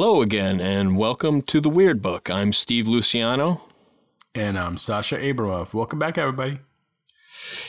Hello 0.00 0.22
again, 0.22 0.60
and 0.60 0.96
welcome 0.96 1.42
to 1.42 1.60
The 1.60 1.68
Weird 1.68 2.00
Book. 2.00 2.30
I'm 2.30 2.52
Steve 2.52 2.86
Luciano. 2.86 3.62
And 4.32 4.56
I'm 4.56 4.76
Sasha 4.76 5.18
Abramoff. 5.18 5.74
Welcome 5.74 5.98
back, 5.98 6.16
everybody. 6.16 6.60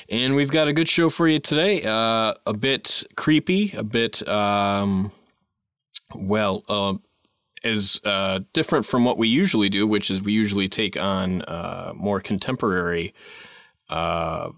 And 0.09 0.35
we've 0.35 0.51
got 0.51 0.67
a 0.67 0.73
good 0.73 0.87
show 0.87 1.09
for 1.09 1.27
you 1.27 1.39
today. 1.39 1.81
Uh, 1.81 2.35
a 2.45 2.53
bit 2.53 3.03
creepy, 3.17 3.73
a 3.75 3.81
bit, 3.83 4.27
um, 4.29 5.11
well, 6.13 6.63
uh, 6.69 6.97
is 7.63 7.99
uh, 8.05 8.41
different 8.53 8.85
from 8.85 9.05
what 9.05 9.17
we 9.17 9.27
usually 9.27 9.67
do, 9.67 9.87
which 9.87 10.11
is 10.11 10.21
we 10.21 10.31
usually 10.31 10.69
take 10.69 11.01
on 11.01 11.41
uh, 11.41 11.93
more 11.95 12.21
contemporary 12.21 13.11
uh, 13.89 14.49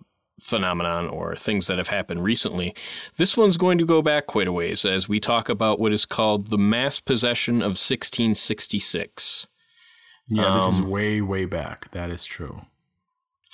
phenomenon 0.41 1.07
or 1.07 1.35
things 1.35 1.67
that 1.67 1.77
have 1.77 1.89
happened 1.89 2.23
recently. 2.23 2.75
This 3.17 3.37
one's 3.37 3.57
going 3.57 3.77
to 3.77 3.85
go 3.85 4.01
back 4.01 4.25
quite 4.25 4.47
a 4.47 4.51
ways 4.51 4.85
as 4.85 5.07
we 5.07 5.19
talk 5.19 5.49
about 5.49 5.79
what 5.79 5.93
is 5.93 6.05
called 6.05 6.47
the 6.47 6.57
mass 6.57 6.99
possession 6.99 7.55
of 7.57 7.77
1666. 7.77 9.47
Yeah, 10.27 10.53
this 10.55 10.67
is 10.67 10.79
um, 10.79 10.89
way, 10.89 11.21
way 11.21 11.45
back. 11.45 11.91
That 11.91 12.09
is 12.09 12.23
true. 12.23 12.61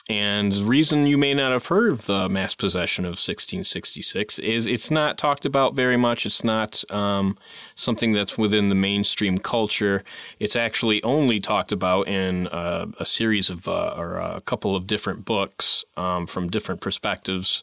And 0.09 0.54
the 0.54 0.63
reason 0.63 1.06
you 1.06 1.18
may 1.18 1.33
not 1.33 1.51
have 1.51 1.65
heard 1.65 1.92
of 1.92 2.06
the 2.06 2.30
mass 2.30 2.56
possession 2.56 3.04
of 3.04 3.12
1666 3.12 4.39
is 4.39 4.65
it's 4.65 4.89
not 4.89 5.18
talked 5.18 5.45
about 5.45 5.75
very 5.75 5.98
much. 5.98 6.25
It's 6.25 6.45
not 6.45 6.89
um, 6.89 7.38
something 7.75 8.13
that's 8.13 8.38
within 8.38 8.69
the 8.69 8.75
mainstream 8.75 9.38
culture. 9.38 10.06
It's 10.39 10.56
actually 10.56 11.04
only 11.04 11.42
talked 11.42 11.74
about 11.74 12.07
in 12.07 12.48
uh, 12.48 12.86
a 12.98 13.06
series 13.06 13.50
of, 13.50 13.68
uh, 13.68 13.95
or 13.98 14.15
a 14.15 14.39
couple 14.39 14.77
of 14.77 14.88
different 14.88 15.25
books 15.25 15.83
um, 15.98 16.25
from 16.25 16.50
different 16.50 16.80
perspectives. 16.80 17.62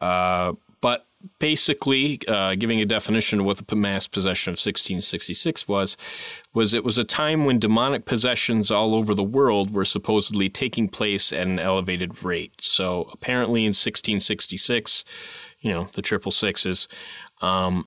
Uh, 0.00 0.52
but 0.80 1.06
basically, 1.38 2.20
uh, 2.28 2.54
giving 2.54 2.80
a 2.80 2.86
definition 2.86 3.40
of 3.40 3.46
what 3.46 3.66
the 3.66 3.76
mass 3.76 4.06
possession 4.06 4.50
of 4.50 4.54
1666 4.54 5.68
was, 5.68 5.96
was 6.52 6.74
it 6.74 6.84
was 6.84 6.98
a 6.98 7.04
time 7.04 7.44
when 7.44 7.58
demonic 7.58 8.04
possessions 8.04 8.70
all 8.70 8.94
over 8.94 9.14
the 9.14 9.22
world 9.22 9.72
were 9.72 9.84
supposedly 9.84 10.48
taking 10.48 10.88
place 10.88 11.32
at 11.32 11.46
an 11.46 11.58
elevated 11.58 12.22
rate. 12.22 12.54
So 12.60 13.08
apparently, 13.12 13.62
in 13.62 13.70
1666, 13.70 15.04
you 15.60 15.70
know, 15.70 15.88
the 15.92 16.02
triple 16.02 16.32
sixes, 16.32 16.88
um, 17.40 17.86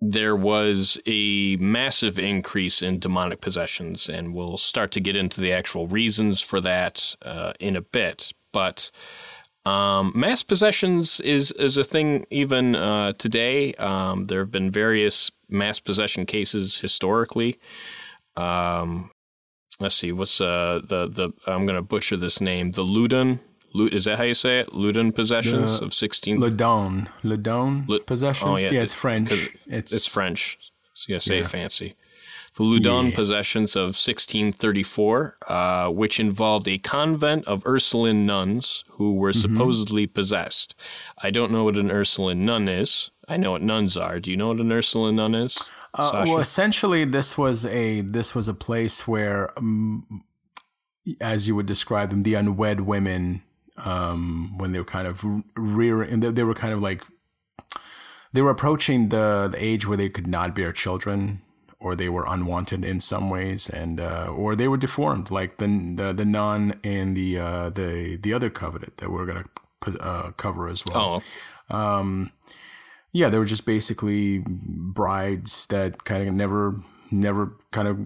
there 0.00 0.36
was 0.36 0.98
a 1.06 1.56
massive 1.56 2.18
increase 2.18 2.82
in 2.82 2.98
demonic 2.98 3.40
possessions, 3.40 4.08
and 4.08 4.34
we'll 4.34 4.58
start 4.58 4.90
to 4.92 5.00
get 5.00 5.16
into 5.16 5.40
the 5.40 5.52
actual 5.52 5.86
reasons 5.86 6.40
for 6.40 6.60
that 6.60 7.14
uh, 7.22 7.54
in 7.58 7.74
a 7.74 7.80
bit. 7.80 8.32
But 8.52 8.90
um, 9.66 10.12
mass 10.14 10.42
possessions 10.42 11.20
is 11.20 11.50
is 11.52 11.76
a 11.76 11.84
thing 11.84 12.26
even 12.30 12.74
uh, 12.74 13.12
today. 13.14 13.74
Um, 13.74 14.26
there 14.26 14.40
have 14.40 14.50
been 14.50 14.70
various 14.70 15.30
mass 15.48 15.80
possession 15.80 16.26
cases 16.26 16.78
historically. 16.80 17.58
Um, 18.36 19.10
let's 19.80 19.94
see, 19.94 20.12
what's 20.12 20.40
uh, 20.40 20.80
the 20.86 21.08
the 21.08 21.32
I'm 21.46 21.66
going 21.66 21.76
to 21.76 21.82
butcher 21.82 22.16
this 22.16 22.40
name. 22.40 22.72
The 22.72 22.84
Loudun. 22.84 23.40
Is 23.76 24.04
that 24.04 24.18
how 24.18 24.22
you 24.22 24.34
say 24.34 24.60
it? 24.60 24.68
Ludon 24.68 25.12
possessions 25.12 25.80
the, 25.80 25.86
of 25.86 25.92
16. 25.92 26.38
Loudun. 26.38 27.08
Loudun 27.24 27.90
L- 27.90 27.98
possessions? 28.06 28.48
Oh, 28.48 28.56
yeah, 28.56 28.70
yeah, 28.70 28.82
it's 28.82 28.92
French. 28.92 29.56
It's, 29.66 29.92
it's 29.92 30.06
French. 30.06 30.58
So 30.94 31.06
you 31.08 31.16
got 31.16 31.22
to 31.22 31.28
say 31.28 31.38
yeah. 31.40 31.46
fancy 31.48 31.96
the 32.56 32.62
Loudun 32.62 33.10
yeah. 33.10 33.16
possessions 33.16 33.74
of 33.74 33.96
1634, 33.96 35.36
uh, 35.48 35.88
which 35.88 36.20
involved 36.20 36.68
a 36.68 36.78
convent 36.78 37.44
of 37.46 37.66
Ursuline 37.66 38.26
nuns 38.26 38.84
who 38.90 39.14
were 39.14 39.32
mm-hmm. 39.32 39.54
supposedly 39.54 40.06
possessed. 40.06 40.74
I 41.22 41.30
don't 41.30 41.50
know 41.50 41.64
what 41.64 41.76
an 41.76 41.90
Ursuline 41.90 42.44
nun 42.44 42.68
is. 42.68 43.10
I 43.28 43.38
know 43.38 43.52
what 43.52 43.62
nuns 43.62 43.96
are. 43.96 44.20
Do 44.20 44.30
you 44.30 44.36
know 44.36 44.48
what 44.48 44.60
an 44.60 44.70
Ursuline 44.70 45.16
nun 45.16 45.34
is? 45.34 45.60
Uh, 45.94 46.24
well, 46.26 46.38
essentially, 46.38 47.04
this 47.04 47.36
was 47.36 47.64
a 47.66 48.02
this 48.02 48.34
was 48.34 48.48
a 48.48 48.54
place 48.54 49.08
where, 49.08 49.56
um, 49.58 50.24
as 51.20 51.48
you 51.48 51.56
would 51.56 51.66
describe 51.66 52.10
them, 52.10 52.22
the 52.22 52.34
unwed 52.34 52.80
women, 52.80 53.42
um, 53.78 54.56
when 54.58 54.72
they 54.72 54.78
were 54.78 54.84
kind 54.84 55.08
of 55.08 55.24
rearing, 55.56 56.20
they, 56.20 56.30
they 56.30 56.44
were 56.44 56.54
kind 56.54 56.74
of 56.74 56.80
like 56.80 57.02
they 58.32 58.42
were 58.42 58.50
approaching 58.50 59.08
the, 59.08 59.48
the 59.50 59.64
age 59.64 59.86
where 59.86 59.96
they 59.96 60.08
could 60.08 60.26
not 60.26 60.54
bear 60.54 60.72
children 60.72 61.40
or 61.80 61.94
they 61.94 62.08
were 62.08 62.24
unwanted 62.28 62.84
in 62.84 63.00
some 63.00 63.30
ways, 63.30 63.68
and 63.68 64.00
uh, 64.00 64.26
or 64.26 64.56
they 64.56 64.68
were 64.68 64.76
deformed, 64.76 65.30
like 65.30 65.58
the 65.58 65.66
the, 65.96 66.12
the 66.12 66.24
nun 66.24 66.74
and 66.82 67.16
the 67.16 67.38
uh, 67.38 67.70
the 67.70 68.18
the 68.20 68.32
other 68.32 68.50
covenant 68.50 68.96
that 68.98 69.10
we're 69.10 69.26
gonna 69.26 69.44
uh, 70.00 70.30
cover 70.36 70.68
as 70.68 70.84
well. 70.86 71.22
Oh. 71.70 71.76
Um, 71.76 72.32
yeah, 73.12 73.28
they 73.28 73.38
were 73.38 73.44
just 73.44 73.64
basically 73.64 74.42
brides 74.46 75.66
that 75.68 76.04
kind 76.04 76.26
of 76.26 76.34
never 76.34 76.80
never 77.10 77.56
kind 77.70 77.88
of 77.88 77.98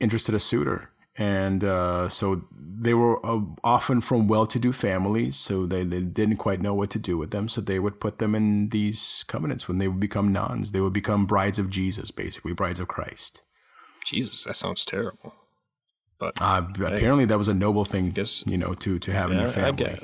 interested 0.00 0.34
a 0.34 0.38
suitor, 0.38 0.90
and 1.16 1.62
uh, 1.64 2.08
so 2.08 2.42
they 2.80 2.94
were 2.94 3.24
uh, 3.26 3.40
often 3.64 4.00
from 4.00 4.28
well-to-do 4.28 4.72
families, 4.72 5.36
so 5.36 5.66
they, 5.66 5.84
they 5.84 6.00
didn't 6.00 6.36
quite 6.36 6.60
know 6.60 6.74
what 6.74 6.90
to 6.90 6.98
do 6.98 7.18
with 7.18 7.30
them. 7.30 7.48
So 7.48 7.60
they 7.60 7.78
would 7.78 8.00
put 8.00 8.18
them 8.18 8.34
in 8.34 8.68
these 8.68 9.24
covenants 9.26 9.66
when 9.66 9.78
they 9.78 9.88
would 9.88 10.00
become 10.00 10.32
nuns. 10.32 10.72
They 10.72 10.80
would 10.80 10.92
become 10.92 11.26
brides 11.26 11.58
of 11.58 11.70
Jesus, 11.70 12.10
basically 12.10 12.52
brides 12.52 12.80
of 12.80 12.88
Christ. 12.88 13.42
Jesus, 14.04 14.44
that 14.44 14.54
sounds 14.54 14.84
terrible. 14.84 15.34
But 16.18 16.40
uh, 16.40 16.66
apparently, 16.84 17.26
that 17.26 17.38
was 17.38 17.48
a 17.48 17.54
noble 17.54 17.84
thing, 17.84 18.10
guess, 18.10 18.42
you 18.46 18.58
know, 18.58 18.74
to 18.74 18.98
to 18.98 19.12
have 19.12 19.30
yeah, 19.30 19.36
in 19.36 19.40
your 19.42 19.50
family. 19.50 19.84
I 19.84 19.86
guess, 19.86 20.00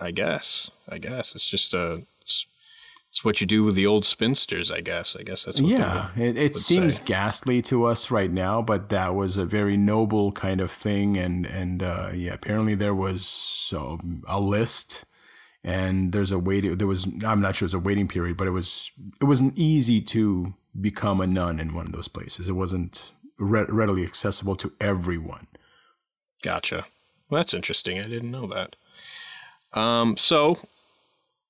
I 0.00 0.10
guess. 0.10 0.70
I 0.88 0.98
guess 0.98 1.34
it's 1.34 1.48
just 1.48 1.74
a 1.74 2.02
it's 2.22 2.46
what 3.20 3.42
you 3.42 3.46
do 3.46 3.62
with 3.62 3.74
the 3.74 3.86
old 3.86 4.04
spinsters, 4.04 4.70
I 4.70 4.80
guess. 4.80 5.14
I 5.14 5.22
guess 5.22 5.44
that's 5.44 5.60
what 5.60 5.70
yeah. 5.70 6.08
It, 6.16 6.38
it 6.38 6.56
seems 6.56 6.96
say. 6.96 7.04
ghastly 7.04 7.60
to 7.62 7.84
us 7.84 8.10
right 8.10 8.30
now, 8.30 8.62
but 8.62 8.88
that 8.88 9.14
was 9.14 9.36
a 9.36 9.44
very 9.44 9.76
noble 9.76 10.32
kind 10.32 10.62
of 10.62 10.70
thing, 10.70 11.18
and 11.18 11.44
and 11.44 11.82
uh, 11.82 12.10
yeah, 12.14 12.32
apparently 12.32 12.74
there 12.74 12.94
was 12.94 13.72
um, 13.76 14.22
a 14.26 14.40
list, 14.40 15.04
and 15.62 16.12
there's 16.12 16.32
a 16.32 16.38
wait. 16.38 16.78
There 16.78 16.88
was 16.88 17.06
I'm 17.24 17.42
not 17.42 17.56
sure 17.56 17.66
it 17.66 17.68
was 17.68 17.74
a 17.74 17.78
waiting 17.78 18.08
period, 18.08 18.38
but 18.38 18.46
it 18.46 18.52
was 18.52 18.90
it 19.20 19.24
wasn't 19.24 19.58
easy 19.58 20.00
to 20.00 20.54
become 20.80 21.20
a 21.20 21.26
nun 21.26 21.60
in 21.60 21.74
one 21.74 21.86
of 21.86 21.92
those 21.92 22.08
places. 22.08 22.48
It 22.48 22.52
wasn't 22.52 23.12
re- 23.38 23.66
readily 23.68 24.04
accessible 24.04 24.56
to 24.56 24.72
everyone. 24.80 25.48
Gotcha. 26.42 26.86
Well, 27.28 27.40
that's 27.40 27.54
interesting. 27.54 27.98
I 27.98 28.04
didn't 28.04 28.30
know 28.30 28.46
that. 28.48 28.76
Um, 29.78 30.16
so 30.16 30.56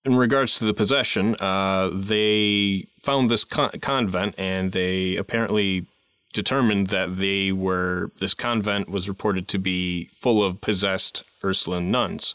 in 0.04 0.16
regards 0.16 0.58
to 0.58 0.64
the 0.64 0.74
possession, 0.74 1.36
uh, 1.40 1.90
they 1.92 2.86
found 2.98 3.30
this 3.30 3.44
con- 3.44 3.70
convent 3.80 4.34
and 4.38 4.72
they 4.72 5.16
apparently 5.16 5.86
determined 6.32 6.88
that 6.88 7.18
they 7.18 7.52
were 7.52 8.10
this 8.18 8.34
convent 8.34 8.88
was 8.88 9.08
reported 9.08 9.48
to 9.48 9.58
be 9.58 10.06
full 10.14 10.42
of 10.42 10.60
possessed 10.60 11.28
Ursuline 11.44 11.90
nuns. 11.90 12.34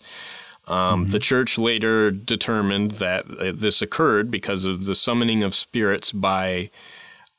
Um, 0.67 1.03
mm-hmm. 1.03 1.11
The 1.11 1.19
church 1.19 1.57
later 1.57 2.11
determined 2.11 2.91
that 2.91 3.25
uh, 3.39 3.53
this 3.55 3.81
occurred 3.81 4.29
because 4.29 4.65
of 4.65 4.85
the 4.85 4.95
summoning 4.95 5.41
of 5.41 5.55
spirits 5.55 6.11
by 6.11 6.69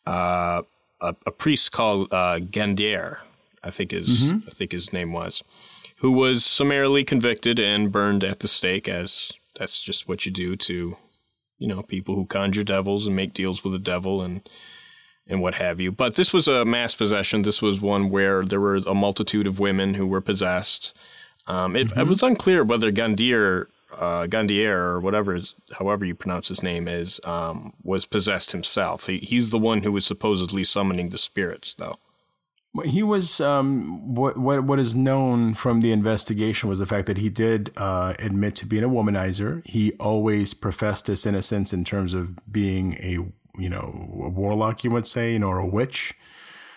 uh, 0.07 0.63
a, 1.01 1.15
a, 1.27 1.31
priest 1.31 1.71
called 1.71 2.13
uh, 2.13 2.39
Gandier, 2.39 3.19
I 3.63 3.71
think 3.71 3.91
his 3.91 4.23
mm-hmm. 4.23 4.49
I 4.49 4.51
think 4.51 4.73
his 4.73 4.93
name 4.95 5.13
was, 5.13 5.45
who 5.99 6.11
was 6.11 6.45
summarily 6.45 7.05
convicted 7.05 7.61
and 7.61 7.93
burned 7.93 8.25
at 8.25 8.41
the 8.41 8.49
stake 8.49 8.89
as 8.89 9.33
that's 9.59 9.83
just 9.83 10.09
what 10.09 10.25
you 10.25 10.33
do 10.33 10.57
to, 10.57 10.97
you 11.59 11.67
know, 11.67 11.83
people 11.83 12.15
who 12.15 12.25
conjure 12.27 12.65
devils 12.65 13.07
and 13.07 13.17
make 13.17 13.35
deals 13.35 13.65
with 13.65 13.73
the 13.73 13.79
devil 13.79 14.23
and 14.23 14.49
and 15.29 15.43
what 15.43 15.57
have 15.57 15.79
you. 15.79 15.93
But 15.93 16.15
this 16.15 16.33
was 16.33 16.49
a 16.49 16.65
mass 16.65 16.95
possession. 16.95 17.43
This 17.43 17.61
was 17.61 17.83
one 17.83 18.09
where 18.09 18.45
there 18.45 18.61
were 18.61 18.77
a 18.77 18.95
multitude 18.95 19.47
of 19.47 19.61
women 19.61 19.95
who 19.95 20.07
were 20.07 20.23
possessed. 20.23 20.97
Um, 21.47 21.77
it, 21.77 21.89
mm-hmm. 21.89 22.01
it, 22.01 22.07
was 22.07 22.23
unclear 22.23 22.65
whether 22.65 22.91
Gandier, 22.91 23.69
uh, 23.95 24.27
Gandier 24.27 24.81
or 24.81 25.01
whatever, 25.01 25.35
is, 25.35 25.55
however 25.73 26.07
you 26.07 26.15
pronounce 26.15 26.49
his 26.49 26.63
name 26.63 26.89
is, 26.89 27.21
um, 27.25 27.75
was 27.83 28.07
possessed 28.07 28.53
himself. 28.53 29.07
He, 29.07 29.19
he's 29.19 29.51
the 29.51 29.59
one 29.59 29.83
who 29.83 29.93
was 29.93 30.07
supposedly 30.07 30.65
summoning 30.65 31.11
the 31.11 31.19
spirits, 31.19 31.75
though. 31.75 31.97
He 32.81 33.03
was 33.03 33.41
um, 33.41 34.15
what 34.15 34.37
what 34.37 34.65
what 34.65 34.79
is 34.79 34.95
known 34.95 35.55
from 35.55 35.81
the 35.81 35.93
investigation 35.93 36.69
was 36.69 36.79
the 36.79 36.87
fact 36.87 37.07
that 37.07 37.19
he 37.19 37.31
did 37.31 37.71
uh, 37.77 38.15
admit 38.19 38.55
to 38.57 38.67
being 38.67 38.85
a 38.85 38.89
womanizer. 38.89 39.67
He 39.67 39.93
always 39.95 40.55
professed 40.55 41.07
his 41.07 41.27
innocence 41.27 41.73
in 41.73 41.85
terms 41.85 42.15
of 42.15 42.39
being 42.51 42.95
a 42.95 43.19
you 43.61 43.69
know 43.69 44.21
a 44.25 44.29
warlock, 44.29 44.85
you 44.85 44.91
would 44.91 45.07
say, 45.07 45.33
you 45.33 45.39
know, 45.39 45.49
or 45.49 45.59
a 45.59 45.67
witch. 45.67 46.15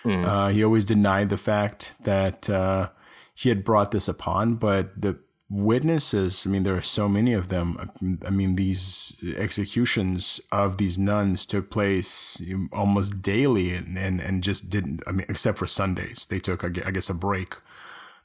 Mm. 0.03 0.25
Uh, 0.25 0.47
he 0.49 0.63
always 0.63 0.85
denied 0.85 1.29
the 1.29 1.37
fact 1.37 1.93
that 2.03 2.49
uh, 2.49 2.89
he 3.33 3.49
had 3.49 3.63
brought 3.63 3.91
this 3.91 4.07
upon, 4.07 4.55
but 4.55 4.99
the 4.99 5.19
witnesses, 5.51 6.47
I 6.47 6.49
mean, 6.49 6.63
there 6.63 6.77
are 6.77 6.81
so 6.81 7.09
many 7.09 7.33
of 7.33 7.49
them. 7.49 7.91
I 8.25 8.29
mean, 8.29 8.55
these 8.55 9.21
executions 9.37 10.39
of 10.49 10.77
these 10.77 10.97
nuns 10.97 11.45
took 11.45 11.69
place 11.69 12.41
almost 12.71 13.21
daily 13.21 13.73
and, 13.73 13.97
and, 13.97 14.21
and 14.21 14.43
just 14.43 14.69
didn't, 14.69 15.03
I 15.05 15.11
mean, 15.11 15.25
except 15.27 15.57
for 15.57 15.67
Sundays. 15.67 16.25
They 16.25 16.39
took, 16.39 16.63
I 16.63 16.91
guess, 16.91 17.09
a 17.09 17.13
break. 17.13 17.55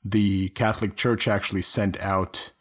The 0.05 0.51
Catholic 0.51 0.95
Church 0.95 1.27
actually 1.27 1.63
sent 1.63 2.01
out, 2.01 2.53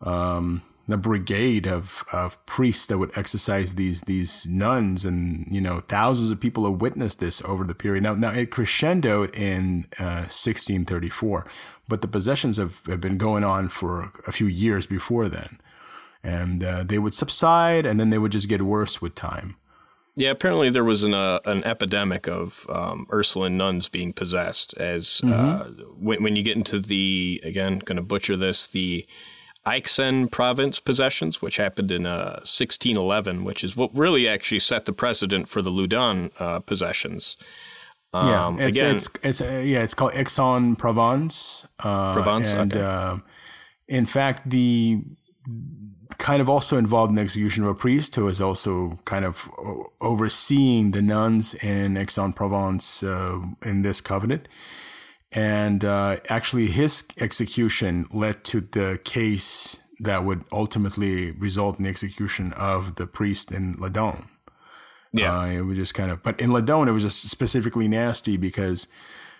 um, 0.00 0.62
a 0.92 0.98
brigade 0.98 1.66
of, 1.66 2.04
of 2.12 2.44
priests 2.46 2.86
that 2.86 2.98
would 2.98 3.16
exorcise 3.16 3.74
these 3.74 4.02
these 4.02 4.48
nuns, 4.48 5.04
and 5.04 5.46
you 5.50 5.60
know 5.60 5.80
thousands 5.80 6.30
of 6.30 6.40
people 6.40 6.64
have 6.64 6.80
witnessed 6.80 7.20
this 7.20 7.42
over 7.44 7.64
the 7.64 7.74
period. 7.74 8.02
Now, 8.02 8.14
now 8.14 8.32
it 8.32 8.50
crescendoed 8.50 9.34
in 9.34 9.86
uh, 9.98 10.26
1634, 10.28 11.46
but 11.88 12.02
the 12.02 12.08
possessions 12.08 12.56
have, 12.56 12.84
have 12.86 13.00
been 13.00 13.18
going 13.18 13.44
on 13.44 13.68
for 13.68 14.12
a 14.26 14.32
few 14.32 14.46
years 14.46 14.86
before 14.86 15.28
then, 15.28 15.60
and 16.22 16.64
uh, 16.64 16.84
they 16.84 16.98
would 16.98 17.14
subside, 17.14 17.86
and 17.86 17.98
then 17.98 18.10
they 18.10 18.18
would 18.18 18.32
just 18.32 18.48
get 18.48 18.62
worse 18.62 19.00
with 19.00 19.14
time. 19.14 19.56
Yeah, 20.16 20.30
apparently 20.30 20.70
there 20.70 20.84
was 20.84 21.04
an 21.04 21.14
uh, 21.14 21.38
an 21.46 21.64
epidemic 21.64 22.28
of 22.28 22.66
um, 22.68 23.06
Ursuline 23.12 23.56
nuns 23.56 23.88
being 23.88 24.12
possessed. 24.12 24.74
As 24.76 25.20
Mm-hmm. 25.22 25.32
uh, 25.32 25.84
when, 25.96 26.22
when 26.22 26.36
you 26.36 26.42
get 26.42 26.56
into 26.56 26.80
the 26.80 27.40
again, 27.44 27.78
going 27.78 27.96
to 27.96 28.02
butcher 28.02 28.36
this, 28.36 28.66
the 28.66 29.06
Aix-en 29.66 30.28
province 30.28 30.80
possessions, 30.80 31.42
which 31.42 31.56
happened 31.58 31.90
in 31.90 32.06
uh, 32.06 32.40
1611, 32.44 33.44
which 33.44 33.62
is 33.62 33.76
what 33.76 33.96
really 33.96 34.26
actually 34.26 34.58
set 34.58 34.86
the 34.86 34.92
precedent 34.92 35.48
for 35.48 35.60
the 35.60 35.70
Loudun 35.70 36.30
uh, 36.38 36.60
possessions. 36.60 37.36
Yeah, 38.14 38.46
Um, 38.46 38.58
it's, 38.58 38.76
again, 38.76 38.96
it's 38.96 39.08
it's 39.22 39.40
uh, 39.40 39.62
yeah, 39.64 39.82
it's 39.82 39.94
called 39.94 40.14
Aix-en-Provence. 40.14 41.68
Uh, 41.78 42.14
Provence, 42.14 42.50
and 42.52 42.72
okay. 42.74 42.84
uh, 42.84 43.18
in 43.86 44.06
fact, 44.06 44.50
the 44.50 45.02
kind 46.18 46.42
of 46.42 46.50
also 46.50 46.76
involved 46.76 47.10
in 47.10 47.14
the 47.14 47.22
execution 47.22 47.64
of 47.64 47.70
a 47.70 47.74
priest 47.74 48.14
who 48.16 48.24
was 48.24 48.40
also 48.40 48.98
kind 49.04 49.24
of 49.24 49.48
overseeing 50.00 50.90
the 50.90 51.02
nuns 51.02 51.54
in 51.54 51.96
Aix-en-Provence 51.96 53.02
uh, 53.02 53.38
in 53.64 53.82
this 53.82 54.00
covenant. 54.00 54.48
And 55.32 55.84
uh, 55.84 56.16
actually, 56.28 56.66
his 56.66 57.04
execution 57.20 58.06
led 58.12 58.42
to 58.44 58.60
the 58.60 58.98
case 59.04 59.78
that 60.00 60.24
would 60.24 60.44
ultimately 60.50 61.32
result 61.32 61.78
in 61.78 61.84
the 61.84 61.90
execution 61.90 62.52
of 62.56 62.96
the 62.96 63.06
priest 63.06 63.52
in 63.52 63.74
Ladon. 63.74 64.26
yeah, 65.12 65.38
Uh, 65.38 65.46
it 65.46 65.60
was 65.62 65.76
just 65.76 65.94
kind 65.94 66.10
of, 66.10 66.22
but 66.22 66.40
in 66.40 66.50
Ladon, 66.50 66.88
it 66.88 66.92
was 66.92 67.04
just 67.04 67.28
specifically 67.28 67.86
nasty 67.86 68.36
because 68.36 68.88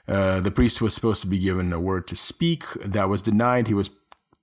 uh, 0.06 0.40
the 0.40 0.50
priest 0.50 0.80
was 0.80 0.94
supposed 0.94 1.22
to 1.22 1.28
be 1.28 1.38
given 1.38 1.72
a 1.72 1.80
word 1.80 2.06
to 2.08 2.16
speak 2.16 2.64
that 2.84 3.08
was 3.08 3.22
denied. 3.22 3.66
He 3.68 3.74
was 3.74 3.90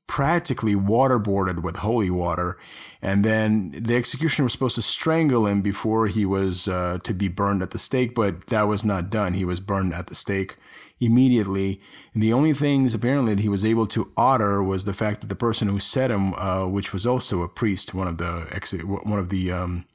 practically 0.08 0.74
waterboarded 0.74 1.62
with 1.62 1.78
holy 1.78 2.10
water. 2.10 2.58
And 3.02 3.24
then 3.24 3.72
the 3.72 3.96
executioner 3.96 4.46
was 4.46 4.54
supposed 4.54 4.76
to 4.76 4.82
strangle 4.82 5.46
him 5.46 5.62
before 5.62 6.08
he 6.08 6.26
was 6.26 6.68
uh, 6.68 7.00
to 7.04 7.14
be 7.14 7.28
burned 7.28 7.62
at 7.62 7.72
the 7.72 7.78
stake, 7.78 8.16
but 8.16 8.48
that 8.48 8.68
was 8.68 8.84
not 8.84 9.10
done. 9.10 9.34
He 9.34 9.46
was 9.46 9.60
burned 9.60 9.94
at 9.94 10.08
the 10.08 10.16
stake 10.16 10.56
immediately. 11.00 11.82
And 12.14 12.24
the 12.24 12.34
only 12.34 12.54
things 12.54 12.94
apparently 12.94 13.36
that 13.36 13.42
he 13.42 13.50
was 13.50 13.66
able 13.66 13.86
to 13.88 14.12
utter 14.18 14.64
was 14.64 14.86
the 14.86 14.94
fact 14.94 15.22
that 15.22 15.28
the 15.28 15.36
person 15.36 15.68
who 15.68 15.80
set 15.80 16.10
him, 16.10 16.34
uh, 16.36 16.66
which 16.66 16.94
was 16.94 17.06
also 17.06 17.44
a 17.44 17.50
priest, 17.50 17.94
one 17.94 18.08
of 18.08 18.18
the 18.18 18.48
ex- 18.52 18.74
one 18.84 19.20
of 19.20 19.30
the 19.30 19.52
um, 19.52 19.86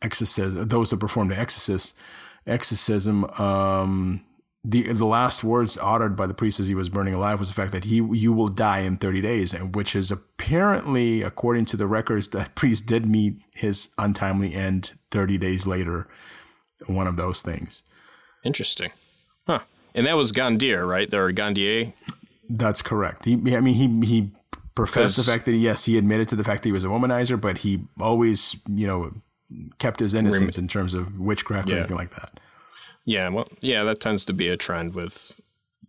exorcism, 0.00 0.66
those 0.68 0.90
that 0.90 1.00
perform 1.00 1.28
the 1.28 1.38
exorcist, 1.38 1.96
exorcism, 2.46 3.24
um, 3.38 4.24
the 4.64 4.92
the 4.92 5.06
last 5.06 5.42
words 5.42 5.76
uttered 5.82 6.14
by 6.14 6.26
the 6.26 6.34
priest 6.34 6.60
as 6.60 6.68
he 6.68 6.74
was 6.74 6.88
burning 6.88 7.14
alive 7.14 7.40
was 7.40 7.48
the 7.48 7.54
fact 7.54 7.72
that 7.72 7.84
he 7.84 7.96
you 7.96 8.32
will 8.32 8.48
die 8.48 8.80
in 8.80 8.96
30 8.96 9.20
days, 9.20 9.52
and 9.52 9.74
which 9.74 9.96
is 9.96 10.10
apparently, 10.10 11.22
according 11.22 11.64
to 11.66 11.76
the 11.76 11.86
records, 11.86 12.28
that 12.28 12.54
priest 12.54 12.86
did 12.86 13.06
meet 13.06 13.40
his 13.54 13.92
untimely 13.98 14.54
end 14.54 14.94
30 15.10 15.38
days 15.38 15.66
later. 15.66 16.06
One 16.86 17.06
of 17.06 17.16
those 17.16 17.42
things. 17.42 17.84
interesting, 18.42 18.90
huh? 19.46 19.60
And 19.94 20.06
that 20.06 20.16
was 20.16 20.32
Gandier, 20.32 20.84
right? 20.84 21.12
Or 21.14 21.30
Gandier. 21.30 21.92
That's 22.48 22.82
correct. 22.82 23.24
He, 23.24 23.34
I 23.34 23.60
mean, 23.60 23.74
he 23.74 24.06
he 24.06 24.30
professed 24.74 25.16
the 25.16 25.22
fact 25.22 25.44
that 25.44 25.54
yes, 25.54 25.84
he 25.84 25.96
admitted 25.96 26.28
to 26.28 26.36
the 26.36 26.44
fact 26.44 26.62
that 26.62 26.68
he 26.68 26.72
was 26.72 26.82
a 26.82 26.88
womanizer, 26.88 27.40
but 27.40 27.58
he 27.58 27.84
always, 28.00 28.56
you 28.68 28.86
know, 28.86 29.12
kept 29.78 30.00
his 30.00 30.14
innocence 30.14 30.58
in 30.58 30.66
terms 30.66 30.94
of 30.94 31.18
witchcraft 31.18 31.70
or 31.72 31.76
anything 31.76 31.96
like 31.96 32.10
that. 32.12 32.40
Yeah, 33.04 33.28
well, 33.30 33.48
yeah, 33.60 33.84
that 33.84 34.00
tends 34.00 34.24
to 34.26 34.32
be 34.32 34.48
a 34.48 34.56
trend 34.56 34.94
with 34.94 35.40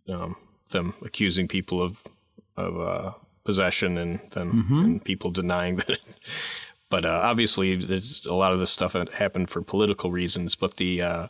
um, 0.08 0.36
them 0.70 0.94
accusing 1.02 1.48
people 1.48 1.80
of 1.82 1.96
of 2.56 2.80
uh, 2.80 3.12
possession 3.44 3.98
and 3.98 4.20
them 4.30 4.66
and 4.70 5.04
people 5.04 5.30
denying 5.30 5.76
that. 5.86 5.98
But 6.90 7.04
uh, 7.04 7.20
obviously, 7.22 7.76
there's 7.76 8.26
a 8.26 8.34
lot 8.34 8.52
of 8.52 8.58
this 8.60 8.70
stuff 8.70 8.92
that 8.92 9.08
happened 9.10 9.50
for 9.50 9.62
political 9.62 10.10
reasons. 10.10 10.54
But 10.54 10.76
the 10.76 11.02
uh, 11.02 11.28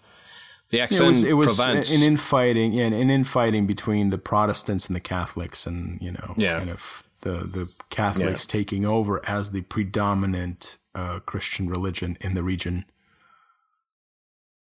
the 0.70 0.78
Yeah, 0.78 0.88
it 0.90 1.00
was 1.00 1.24
it 1.24 1.34
was 1.34 1.56
Provence, 1.56 1.94
an 1.94 2.02
infighting, 2.02 2.72
yeah, 2.72 2.86
an 2.86 3.10
infighting 3.10 3.66
between 3.66 4.10
the 4.10 4.18
Protestants 4.18 4.88
and 4.88 4.96
the 4.96 5.00
Catholics, 5.00 5.66
and 5.66 6.00
you 6.00 6.12
know, 6.12 6.34
Yeah. 6.36 6.58
kind 6.58 6.70
of 6.70 7.02
the 7.20 7.46
the 7.46 7.68
Catholics 7.90 8.46
taking 8.46 8.84
over 8.84 9.20
as 9.28 9.50
the 9.52 9.62
predominant 9.62 10.78
uh, 10.94 11.20
Christian 11.20 11.68
religion 11.68 12.16
in 12.20 12.34
the 12.34 12.42
region. 12.42 12.84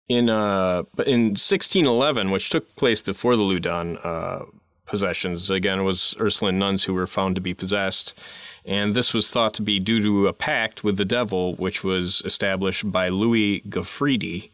In 0.08 0.28
uh 0.28 0.82
but 0.94 1.06
in 1.06 1.30
1611 1.30 2.30
which 2.30 2.50
took 2.50 2.76
place 2.76 3.00
before 3.00 3.36
the 3.36 3.42
Loudun 3.42 3.98
uh 4.04 4.44
possessions 4.86 5.48
again 5.50 5.80
it 5.80 5.82
was 5.82 6.14
Ursuline 6.20 6.58
nuns 6.58 6.84
who 6.84 6.92
were 6.92 7.06
found 7.06 7.34
to 7.36 7.40
be 7.40 7.54
possessed. 7.54 8.18
And 8.66 8.94
this 8.94 9.12
was 9.14 9.30
thought 9.30 9.54
to 9.54 9.62
be 9.62 9.78
due 9.78 10.02
to 10.02 10.26
a 10.26 10.32
pact 10.32 10.84
with 10.84 10.96
the 10.98 11.04
devil 11.04 11.54
which 11.54 11.82
was 11.82 12.22
established 12.24 12.90
by 12.92 13.08
Louis 13.08 13.60
Gaufridi 13.68 14.50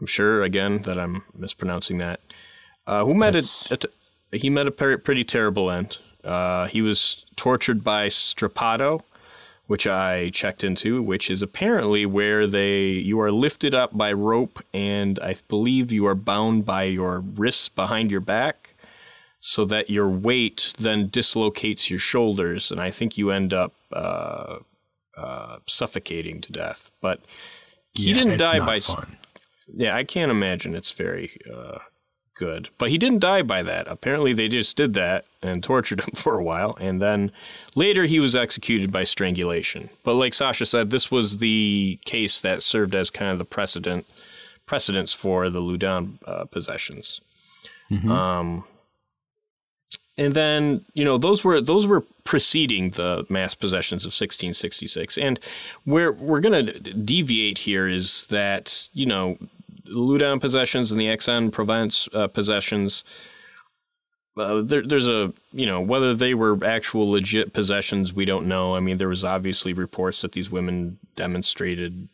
I'm 0.00 0.06
sure 0.06 0.42
again 0.42 0.82
that 0.82 0.98
I'm 0.98 1.24
mispronouncing 1.36 1.98
that. 1.98 2.20
Uh 2.86 3.04
who 3.04 3.14
met 3.14 3.36
a, 3.36 3.78
a 4.32 4.38
he 4.38 4.48
met 4.48 4.66
a 4.66 4.70
pretty 4.70 5.24
terrible 5.24 5.70
end. 5.70 5.98
Uh 6.24 6.68
he 6.68 6.80
was 6.80 7.26
tortured 7.36 7.84
by 7.84 8.08
Strappado 8.08 9.02
which 9.70 9.86
I 9.86 10.30
checked 10.30 10.64
into, 10.64 11.00
which 11.00 11.30
is 11.30 11.42
apparently 11.42 12.04
where 12.04 12.48
they 12.48 12.88
you 12.88 13.20
are 13.20 13.30
lifted 13.30 13.72
up 13.72 13.96
by 13.96 14.12
rope 14.12 14.58
and 14.74 15.16
I 15.20 15.36
believe 15.46 15.92
you 15.92 16.06
are 16.06 16.16
bound 16.16 16.66
by 16.66 16.82
your 16.82 17.20
wrists 17.20 17.68
behind 17.68 18.10
your 18.10 18.20
back 18.20 18.74
so 19.38 19.64
that 19.66 19.88
your 19.88 20.08
weight 20.08 20.74
then 20.76 21.06
dislocates 21.06 21.88
your 21.88 22.00
shoulders 22.00 22.72
and 22.72 22.80
I 22.80 22.90
think 22.90 23.16
you 23.16 23.30
end 23.30 23.52
up 23.52 23.72
uh, 23.92 24.56
uh, 25.16 25.58
suffocating 25.68 26.40
to 26.40 26.50
death. 26.50 26.90
But 27.00 27.20
he 27.96 28.10
Yeah, 28.10 28.14
didn't 28.24 28.38
die 28.38 28.58
by 28.58 28.80
fun. 28.80 29.18
yeah, 29.72 29.94
I 29.94 30.02
can't 30.02 30.32
imagine 30.32 30.74
it's 30.74 30.90
very 30.90 31.38
uh, 31.48 31.78
good. 32.40 32.70
But 32.78 32.88
he 32.88 32.96
didn't 32.98 33.20
die 33.20 33.42
by 33.42 33.62
that. 33.62 33.86
Apparently, 33.86 34.32
they 34.32 34.48
just 34.48 34.74
did 34.74 34.94
that 34.94 35.26
and 35.42 35.62
tortured 35.72 36.00
him 36.00 36.14
for 36.14 36.38
a 36.38 36.42
while, 36.42 36.76
and 36.80 37.00
then 37.00 37.30
later 37.76 38.06
he 38.06 38.18
was 38.18 38.34
executed 38.34 38.90
by 38.90 39.04
strangulation. 39.04 39.90
But 40.02 40.14
like 40.14 40.34
Sasha 40.34 40.66
said, 40.66 40.90
this 40.90 41.10
was 41.10 41.38
the 41.38 42.00
case 42.04 42.40
that 42.40 42.62
served 42.62 42.94
as 42.94 43.10
kind 43.10 43.30
of 43.30 43.38
the 43.38 43.44
precedent 43.44 44.06
precedents 44.66 45.12
for 45.12 45.50
the 45.50 45.60
Loudun 45.60 46.18
uh, 46.26 46.44
possessions. 46.46 47.20
Um, 48.10 48.64
and 50.16 50.34
then 50.34 50.84
you 50.94 51.04
know 51.04 51.18
those 51.18 51.44
were 51.44 51.60
those 51.60 51.86
were 51.86 52.02
preceding 52.24 52.90
the 52.90 53.26
mass 53.28 53.54
possessions 53.56 54.02
of 54.02 54.10
1666 54.10 55.18
and 55.18 55.40
where 55.84 56.12
we're 56.12 56.40
going 56.40 56.66
to 56.66 56.78
deviate 56.92 57.58
here 57.58 57.88
is 57.88 58.26
that 58.26 58.88
you 58.92 59.06
know 59.06 59.38
the 59.84 60.38
possessions 60.40 60.92
and 60.92 61.00
the 61.00 61.08
Aix-en-Provence 61.08 62.08
uh, 62.12 62.28
possessions 62.28 63.04
uh, 64.36 64.62
there, 64.62 64.82
there's 64.82 65.08
a 65.08 65.32
you 65.52 65.66
know 65.66 65.80
whether 65.80 66.14
they 66.14 66.34
were 66.34 66.58
actual 66.64 67.10
legit 67.10 67.52
possessions 67.52 68.12
we 68.12 68.24
don't 68.24 68.46
know. 68.46 68.74
I 68.74 68.80
mean 68.80 68.96
there 68.96 69.08
was 69.08 69.24
obviously 69.24 69.72
reports 69.72 70.22
that 70.22 70.32
these 70.32 70.50
women 70.50 70.98
demonstrated 71.16 72.08